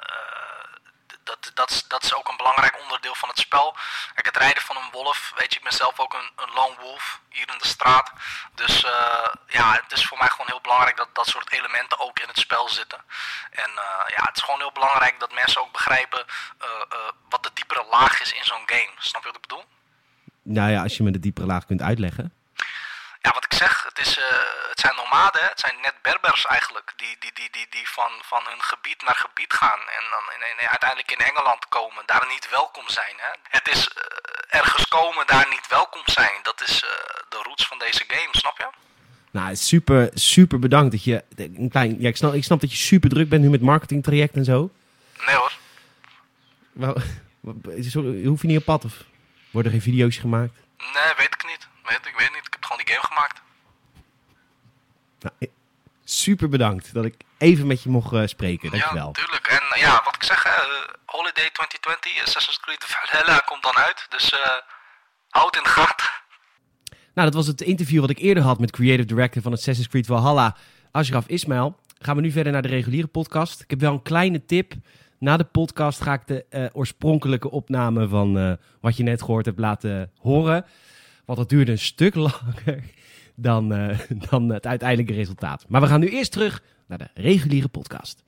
[1.54, 3.76] dat, dat, is, ook een belangrijk onderdeel van het spel.
[4.14, 6.76] Kijk, het rijden van een wolf, weet je, ik ben zelf ook een, een lone
[6.82, 8.12] wolf hier in de straat.
[8.56, 12.20] Dus eh, ja, het is voor mij gewoon heel belangrijk dat dat soort elementen ook
[12.20, 13.00] in het spel zitten.
[13.52, 16.26] En eh, ja, het is gewoon heel belangrijk dat mensen ook begrijpen
[16.58, 16.68] eh,
[17.30, 18.92] wat de diepere laag is in zo'n game.
[18.98, 19.64] Snap je wat ik bedoel?
[20.44, 22.34] Nou ja, als je me de diepere laag kunt uitleggen.
[23.22, 24.26] Ja, wat ik zeg, het, is, eh,
[24.70, 28.42] het zijn nomaden, het zijn net Berbers eigenlijk, die, die, die, die, die van, van
[28.50, 32.50] hun gebied naar gebied gaan en dan in, in- uiteindelijk in Engeland komen, daar niet
[32.50, 33.16] welkom zijn.
[33.18, 33.32] Hè.
[33.58, 36.36] Het is eh, ergens komen, daar niet welkom zijn.
[36.42, 36.90] Dat is eh,
[37.30, 38.68] de roots van deze game, snap je?
[39.32, 41.24] Nou, super, super bedankt dat je...
[41.36, 44.36] Een klein, ja, ik, snap, ik snap dat je super druk bent nu met marketingtraject
[44.36, 44.72] en zo.
[45.26, 45.52] Nee hoor.
[46.72, 46.94] Wel,
[48.30, 48.94] hoef je niet op pad of
[49.52, 50.54] worden er geen video's gemaakt?
[50.78, 51.68] Nee, weet ik niet.
[51.90, 52.46] Weet, ik weet niet.
[52.46, 53.42] Ik heb gewoon die game gemaakt.
[55.20, 55.52] Nou,
[56.04, 58.70] super bedankt dat ik even met je mocht eh, spreken.
[58.72, 59.12] Ja, Dankjewel.
[59.12, 59.48] tuurlijk.
[59.48, 60.52] En eh, ja, wat ik zeg, eh,
[61.06, 64.06] Holiday 2020, Assassin's Creed Valhalla komt dan uit.
[64.10, 64.34] Dus
[65.30, 66.08] houd in de gaten.
[67.14, 70.06] Nou, dat was het interview wat ik eerder had met creative director van Assassin's Creed
[70.06, 70.56] Valhalla,
[70.92, 71.80] Ashraf Ismail.
[72.00, 73.62] Gaan we nu verder naar de reguliere podcast.
[73.62, 74.74] Ik heb wel een kleine tip.
[75.20, 80.12] Na de podcast ga ik de oorspronkelijke opname van wat je net gehoord hebt laten
[80.18, 80.66] horen.
[81.30, 82.84] Want dat duurde een stuk langer
[83.36, 84.00] dan, eh,
[84.30, 85.66] dan het uiteindelijke resultaat.
[85.68, 88.24] Maar we gaan nu eerst terug naar de reguliere podcast.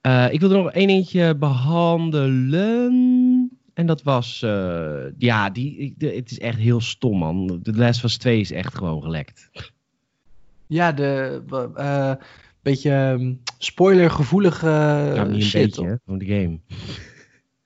[0.00, 2.92] Eh, ik wilde nog één eentje behandelen.
[3.74, 7.58] En dat was, eh, ja, die, de- het is echt heel stom, man.
[7.62, 9.50] De Last of Us 2 is echt gewoon gelekt.
[10.66, 11.42] Ja, de
[12.62, 15.62] beetje ehm, spoilergevoelige nou, niet een shit.
[15.64, 16.58] beetje, hè, gewoon de game.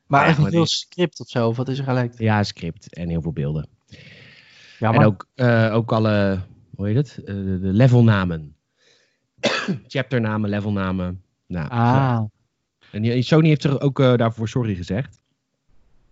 [0.07, 1.49] Maar Ja, echt maar een heel die- script of zo.
[1.49, 2.19] of Wat is er gelekt?
[2.19, 3.69] Ja, script en heel veel beelden.
[4.79, 6.39] Ja, En ook, eh, ook alle,
[6.75, 7.19] hoe heet het?
[7.25, 8.55] Eh, de, levelnamen.
[9.89, 11.23] Chapternamen, levelnamen.
[11.47, 12.21] Nou, Ah,
[12.93, 15.21] En Sony heeft er ook eh, daarvoor sorry gezegd.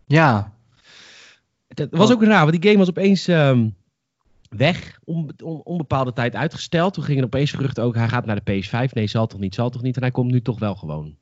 [0.07, 0.55] ja.
[1.69, 3.69] Het was ook raar, want die game was opeens ehm,
[4.49, 4.99] weg.
[5.05, 6.95] On, on- onbepaalde tijd uitgesteld.
[6.95, 8.93] Toen gingen er opeens geruchten ook, hij gaat naar de PS5.
[8.93, 9.97] Nee, zal toch niet, zal toch niet.
[9.97, 11.17] En hij komt nu toch wel gewoon.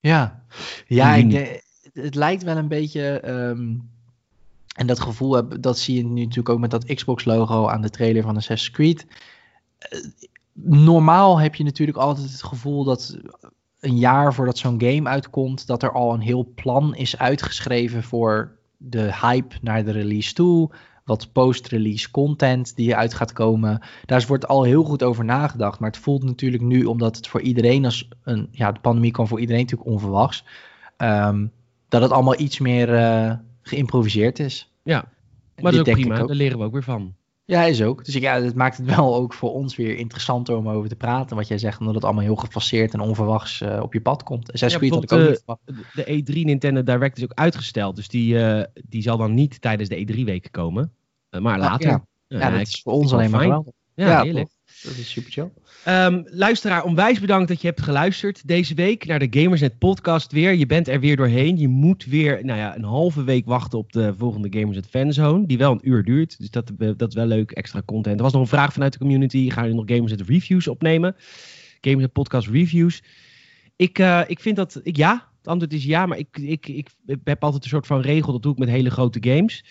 [0.00, 0.44] Ja,
[0.86, 1.62] ja ik,
[1.92, 3.20] het lijkt wel een beetje.
[3.20, 3.74] ehm,
[4.74, 7.90] en dat gevoel, heb, dat zie je nu natuurlijk ook met dat Xbox-logo aan de
[7.90, 9.06] trailer van Assassin's Creed.
[9.78, 9.98] Eh,
[10.62, 13.18] normaal heb je natuurlijk altijd het gevoel dat
[13.80, 18.56] een jaar voordat zo'n game uitkomt, dat er al een heel plan is uitgeschreven voor
[18.76, 20.70] de hype naar de release toe.
[21.04, 23.82] Wat post-release content die eruit gaat komen.
[24.04, 25.78] Daar wordt al heel goed over nagedacht.
[25.78, 28.48] Maar het voelt natuurlijk nu, omdat het voor iedereen als een.
[28.50, 30.44] Ja, de pandemie kwam voor iedereen natuurlijk onverwachts.
[30.96, 31.46] ehm,
[31.88, 33.32] dat het allemaal iets meer eh,
[33.68, 34.72] geïmproviseerd is.
[34.82, 35.04] Ja,
[35.54, 36.20] En maar dat is ook prima.
[36.20, 36.26] ook.
[36.28, 37.14] Daar leren we ook weer van.
[37.46, 38.04] Ja, is ook.
[38.04, 40.96] Dus ik, ja, het maakt het wel ook voor ons weer interessanter om over te
[40.96, 41.36] praten.
[41.36, 44.52] Wat jij zegt, omdat het allemaal heel gefaseerd en onverwachts eh, op je pad komt.
[44.52, 45.64] Assassin's Ja, had ik ook niet bijvoorbeeld,
[45.94, 46.24] verwacht.
[46.24, 47.96] De E3 Nintendo Direct is ook uitgesteld.
[47.96, 50.92] Dus die, eh, die zal dan niet tijdens de E3-weken komen.
[51.30, 51.88] Eh, maar later.
[51.88, 52.04] ja.
[52.28, 53.50] Ja, dat is voor ons alleen maar fijn.
[53.50, 53.74] geweldig.
[53.94, 54.48] Ja, Ja, heerlijk.
[54.84, 55.50] Dat is super chill.
[55.84, 60.54] Ehm, luisteraar, onwijs bedankt dat je hebt geluisterd deze week naar de Gamersnet podcast weer.
[60.54, 61.58] Je bent er weer doorheen.
[61.58, 65.46] Je moet weer nou ja, een halve week wachten op de volgende Gamersnet Fanzone.
[65.46, 66.38] Die wel een uur duurt.
[66.38, 67.50] Dus dat, eh, dat is wel leuk.
[67.50, 68.16] Extra content.
[68.16, 69.50] Er was nog een vraag vanuit de community.
[69.50, 71.16] Gaan jullie nog Gamersnet reviews opnemen?
[71.80, 73.02] Gamersnet podcast reviews.
[73.76, 74.80] Ik, eh, ik vind dat...
[74.82, 76.06] Ik, ja, het antwoord is ja.
[76.06, 76.88] Maar ik, ik, ik
[77.24, 78.32] heb altijd een soort van regel.
[78.32, 79.64] Dat doe ik met hele grote games.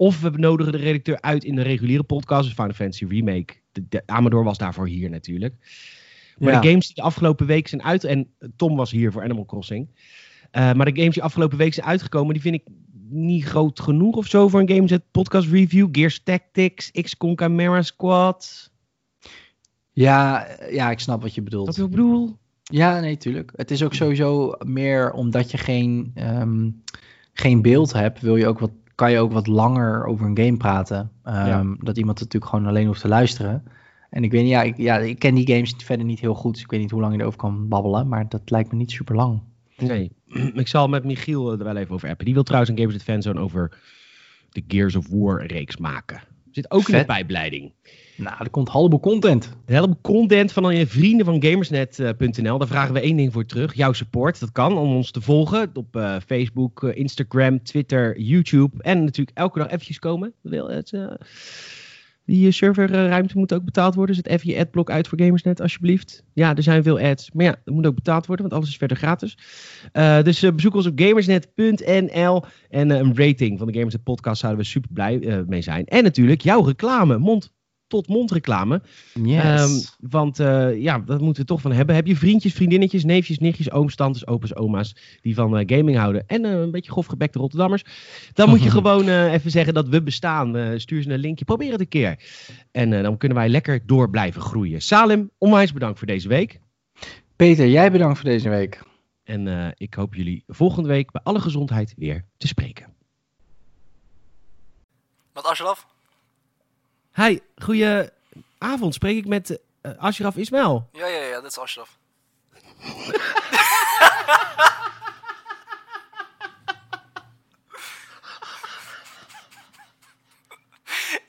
[0.00, 2.44] Of we nodigen de redacteur uit in de reguliere podcast.
[2.44, 3.54] Dus Final Fantasy Remake.
[3.72, 5.54] De, de- Amador was daarvoor hier natuurlijk.
[6.38, 6.60] Maar Ja.
[6.60, 8.04] de games die de afgelopen week zijn uit...
[8.04, 9.88] En Tom was hier voor Animal Crossing.
[10.50, 12.32] Eh, maar de games die afgelopen week zijn uitgekomen...
[12.32, 12.66] die vind ik
[13.10, 15.88] niet groot genoeg of zo voor een Gameset podcast review.
[15.92, 18.70] Gears Tactics, XCOM Chimera Squad.
[19.92, 21.66] Ja, ja, ik snap wat je bedoelt.
[21.66, 22.36] Wat ik bedoel?
[22.62, 23.52] Ja, nee, tuurlijk.
[23.56, 26.70] Het is ook sowieso meer omdat je geen, ehm,
[27.32, 30.56] geen beeld hebt, wil je ook wat, kan je ook wat langer over een game
[30.56, 31.10] praten.
[31.24, 31.76] Ehm, Ja.
[31.80, 33.62] Dat iemand natuurlijk gewoon alleen hoeft te luisteren.
[34.10, 36.52] En ik weet niet, ja ik, ja, ik ken die games verder niet heel goed.
[36.54, 38.90] Dus ik weet niet hoe lang je erover kan babbelen, maar dat lijkt me niet
[38.90, 39.40] super lang.
[39.76, 40.12] Nee.
[40.54, 42.24] ik zal met Michiel er wel even over appen.
[42.24, 43.78] Die wil trouwens een Gameset Fanzone over
[44.50, 46.20] de Gears of War reeks maken.
[46.50, 47.72] Zit ook in de pijpleiding.
[48.18, 49.52] Nou, er komt heleboel content.
[49.64, 52.58] Heleboel content van je vrienden van gamersnet.nl.
[52.58, 53.74] Daar vragen we één ding voor terug.
[53.74, 54.40] Jouw support.
[54.40, 58.82] Dat kan om ons te volgen op eh, Facebook, eh, Instagram, Twitter, YouTube.
[58.82, 60.34] En natuurlijk elke dag eventjes komen.
[60.42, 61.10] Het, eh,
[62.28, 64.14] die eh, serverruimte moet ook betaald worden.
[64.14, 66.22] Zet even je adblock uit voor Gamersnet alsjeblieft.
[66.32, 67.30] Ja, er zijn veel ads.
[67.32, 69.38] Maar ja, dat moet ook betaald worden, want alles is verder gratis.
[69.92, 72.44] Eh, dus eh, bezoek ons op gamersnet.nl.
[72.68, 75.84] En eh, een rating van de Gamersnet podcast zouden we super blij eh, mee zijn.
[75.84, 77.18] En natuurlijk jouw reclame.
[77.18, 77.52] Mond
[77.88, 78.82] tot mond reclame.
[79.22, 79.42] Yes.
[79.42, 81.94] Ehm, want eh, ja, dat moeten we toch van hebben.
[81.94, 86.24] Heb je vriendjes, vriendinnetjes, neefjes, nichtjes, ooms, tantes, opa's, oma's die van eh, gaming houden
[86.26, 87.84] en eh, een beetje grofgebekte Rotterdammers?
[88.32, 90.56] Dan moet je gewoon eh, even zeggen dat we bestaan.
[90.56, 92.18] Eh, stuur ze een linkje, probeer het een keer.
[92.70, 94.82] En eh, dan kunnen wij lekker door blijven groeien.
[94.82, 96.60] Salim, onwijs bedankt voor deze week.
[97.36, 98.82] Peter, jij bedankt voor deze week.
[99.24, 102.94] En eh, ik hoop jullie volgende week bij alle gezondheid weer te spreken.
[105.34, 105.86] Met Ashraf?
[107.18, 108.10] Hi, goeie
[108.58, 108.94] avond.
[108.94, 110.88] Spreek ik met eh, Ashraf Ismail?
[110.92, 111.98] Ja, ja, ja, dit is Ashraf.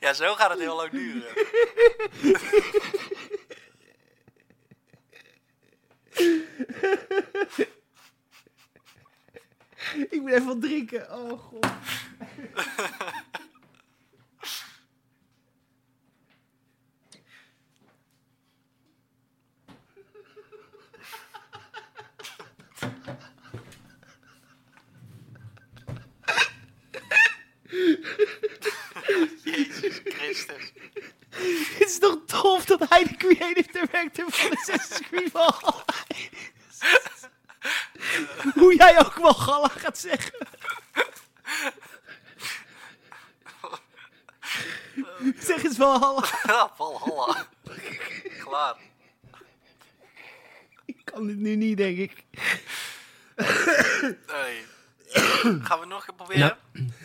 [0.00, 1.30] ja, zo gaat het heel lang duren.
[10.10, 11.12] Ik ben even wat drinken.
[11.12, 11.66] Oh god.
[29.44, 30.72] Jezus Christus.
[31.30, 36.78] Het is toch tof dat hij de creative director van Assassin's Creed Valhalla is.
[38.54, 40.46] Hoe jij ook wel Galla gaat zeggen.
[45.38, 46.24] Zeg eens Valhalla.
[46.76, 47.46] Valhalla.
[48.38, 48.76] Klaar.
[50.84, 52.24] Ik kan dit nu niet, denk ik.
[54.26, 54.64] Nee.
[55.66, 56.56] Gaan we nog een keer proberen?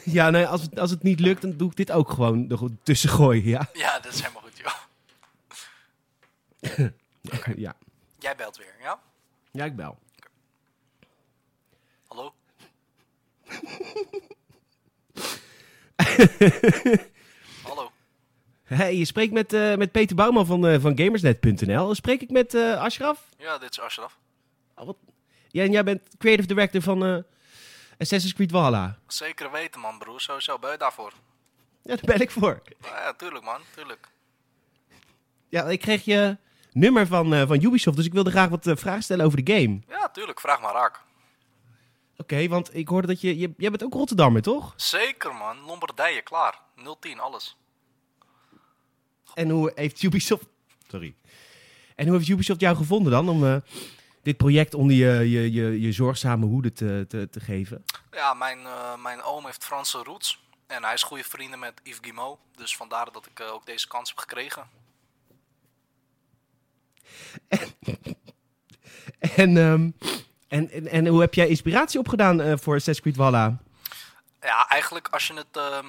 [0.04, 2.60] Ja, nee, als het, als het niet lukt, dan doe ik dit ook gewoon er
[2.84, 3.70] tussen gooien, ja.
[3.74, 4.74] Ja, dat is helemaal goed, joh.
[7.36, 7.76] Oké, ja.
[8.20, 9.00] Jij belt weer, ja?
[9.52, 9.98] Ja, ik bel.
[12.08, 12.34] Hallo?
[17.68, 17.92] Hallo?
[18.64, 21.96] Hey, je spreekt met, eh, met Peter Bouwman van, eh, van Gamersnet.nl.
[21.96, 23.30] Spreek ik met eh Ashraf?
[23.38, 24.18] Ja, dit is Ashraf.
[24.76, 24.98] Oh, wat?
[25.48, 27.26] Ja, en jij bent creative director van
[27.98, 28.98] Assassin's Creed Valhalla.
[29.08, 30.22] Zeker weten, man, broer.
[30.22, 31.14] Sowieso ben je daarvoor.
[31.82, 32.62] Ja, daar ben ik voor.
[32.82, 33.62] Ja, ja, tuurlijk, man.
[33.76, 34.08] Tuurlijk.
[35.50, 36.38] Ja, ik kreeg je
[36.72, 39.54] nummer van, eh, van Ubisoft, dus ik wilde graag wat eh, vragen stellen over de
[39.54, 39.80] game.
[39.88, 40.40] Ja, tuurlijk.
[40.40, 41.04] Vraag maar raak.
[42.18, 43.54] Oké, want ik hoorde dat je, je...
[43.58, 44.74] Jij bent ook Rotterdammer, toch?
[44.76, 45.60] Zeker, man.
[45.60, 46.60] Lombardije, klaar.
[47.00, 47.58] 010, alles.
[49.34, 50.46] En hoe heeft Ubisoft...
[50.88, 51.16] Sorry.
[51.96, 53.56] En hoe heeft Ubisoft jou gevonden dan om eh,
[54.26, 57.86] dit project onder je, je, je, je zorgzame hoede te, te, te geven?
[58.12, 60.44] Ja, mijn, eh, mijn oom heeft Franse roots.
[60.68, 62.40] En hij is goede vrienden met Yves Guillemot.
[62.56, 64.68] Dus vandaar dat ik eh, ook deze kans heb gekregen.
[69.36, 69.90] En, ehm,
[70.48, 73.58] en, en, en hoe heb jij inspiratie opgedaan eh, voor Assassin's Valhalla?
[74.42, 75.58] Ja, eigenlijk als je het...
[75.58, 75.88] ehm,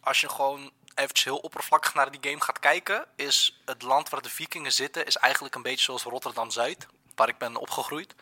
[0.00, 3.04] als je gewoon eventjes heel oppervlakkig naar die game gaat kijken...
[3.16, 5.06] is het land waar de vikingen zitten...
[5.06, 6.86] is eigenlijk een beetje zoals Rotterdam-Zuid.
[7.14, 8.14] Waar ik ben opgegroeid.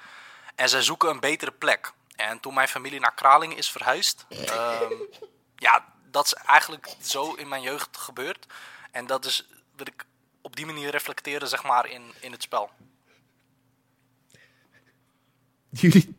[0.55, 1.93] En zij zoeken een betere plek.
[2.17, 4.27] En toen mijn familie naar Kralingen is verhuisd...
[4.29, 4.93] ehm,
[5.57, 8.47] ja, dat is eigenlijk zo in mijn jeugd gebeurd.
[8.91, 9.47] En dat is
[9.77, 10.05] wat ik
[10.41, 12.71] op die manier reflecteren, zeg maar, in, in het spel.
[15.71, 16.17] Jullie...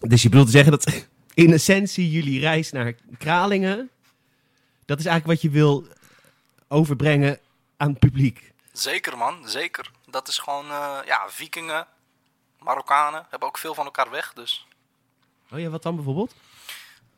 [0.00, 3.90] dus je bedoelt te zeggen dat in essentie jullie reis naar Kralingen...
[4.84, 5.86] dat is eigenlijk wat je wil
[6.68, 7.38] overbrengen
[7.76, 8.52] aan het publiek.
[8.72, 9.90] Zeker, man, zeker.
[10.06, 11.86] Dat is gewoon, eh, ja, vikingen,
[12.58, 14.32] Marokkanen hebben ook veel van elkaar weg.
[14.32, 14.66] Dus
[15.50, 16.34] Oh ja, wat dan bijvoorbeeld?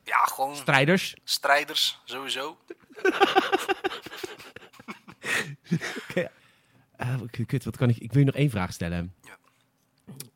[0.05, 1.15] ja, gewoon Strijders.
[1.25, 2.59] strijders, sowieso.
[6.97, 7.97] Eh, kut, wat kan ik...
[7.97, 9.15] Ik wil je nog één vraag stellen.
[9.23, 9.37] Ja.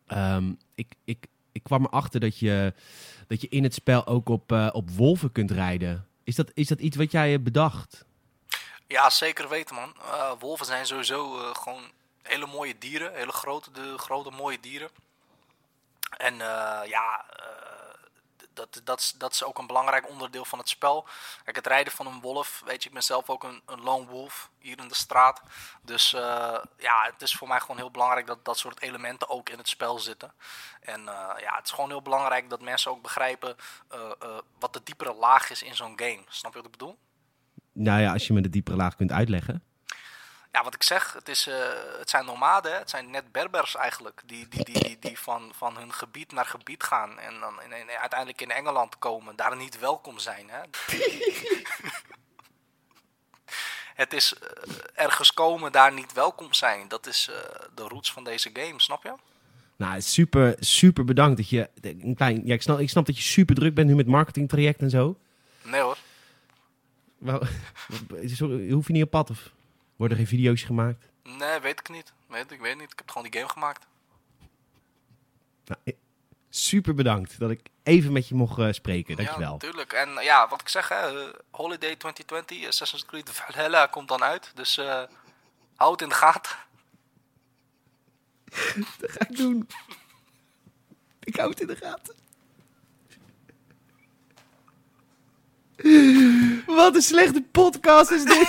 [0.06, 2.74] Ehm, ik, ik, ik kwam erachter dat je,
[3.26, 6.06] dat je in het spel ook op, eh, op wolven kunt rijden.
[6.22, 8.04] Is dat, is dat iets wat jij hebt bedacht?
[8.86, 9.94] Ja, zeker weten, man.
[10.00, 11.90] Eh, wolven zijn sowieso eh, gewoon
[12.22, 13.14] hele mooie dieren.
[13.14, 14.90] Hele grote, de, grote mooie dieren.
[16.16, 17.24] En eh, ja,
[18.52, 21.06] dat, dat, is, dat is ook een belangrijk onderdeel van het spel.
[21.44, 24.06] Kijk, het rijden van een wolf, weet je, ik ben zelf ook een, een lone
[24.06, 25.40] wolf hier in de straat.
[25.82, 26.10] Dus
[26.76, 29.68] ja, het is voor mij gewoon heel belangrijk dat dat soort elementen ook in het
[29.68, 30.32] spel zitten.
[30.80, 31.04] En
[31.38, 33.56] ja, het is gewoon heel belangrijk dat mensen ook begrijpen
[34.58, 36.24] wat de diepere laag is in zo'n game.
[36.28, 36.98] Snap je wat ik bedoel?
[37.74, 39.62] Nou ja, als je me de diepere laag kunt uitleggen.
[40.52, 41.54] Ja, wat ik zeg, het, is, uh,
[41.98, 45.76] het zijn nomaden, het zijn net Berbers eigenlijk, die, die, die, die, die van, van
[45.76, 49.78] hun gebied naar gebied gaan en dan in, in, uiteindelijk in Engeland komen, daar niet
[49.78, 50.46] welkom zijn.
[50.48, 50.60] Hè?
[54.02, 56.88] het is uh, ergens komen, daar niet welkom zijn.
[56.88, 57.36] Dat is uh,
[57.74, 59.14] de roots van deze game, snap je?
[59.76, 61.70] Nou, super, super bedankt dat je.
[61.80, 64.80] Een klein, ja, ik, snap, ik snap dat je super druk bent nu met marketingtraject
[64.80, 65.18] en zo.
[65.62, 65.98] Nee hoor.
[68.70, 69.50] Hoef je niet op pad of?
[69.96, 71.04] Worden er geen video's gemaakt?
[71.22, 72.12] Nee, weet ik niet.
[72.26, 72.92] Weet, ik weet niet.
[72.92, 73.86] Ik heb gewoon die game gemaakt.
[75.64, 75.80] Nou,
[76.50, 79.16] super bedankt dat ik even met je mocht uh, spreken.
[79.16, 79.46] Dankjewel.
[79.46, 79.92] Ja, natuurlijk.
[79.92, 84.22] En uh, ja, wat ik zeg, hè, uh, Holiday 2020, Assassin's Creed Valhalla komt dan
[84.22, 84.52] uit.
[84.54, 84.80] Dus
[85.76, 86.56] houd het in de gaten.
[89.00, 89.68] dat ga ik doen.
[91.20, 92.14] ik hou het in de gaten.
[96.66, 98.48] Wat een slechte podcast is dit.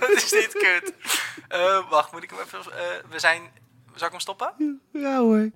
[0.00, 0.92] Het is niet kut.
[1.52, 2.58] Uh, wacht, moet ik hem even...
[2.72, 3.42] Uh, we zijn...
[3.94, 4.80] Zal ik hem stoppen?
[4.92, 5.50] Ja hoor.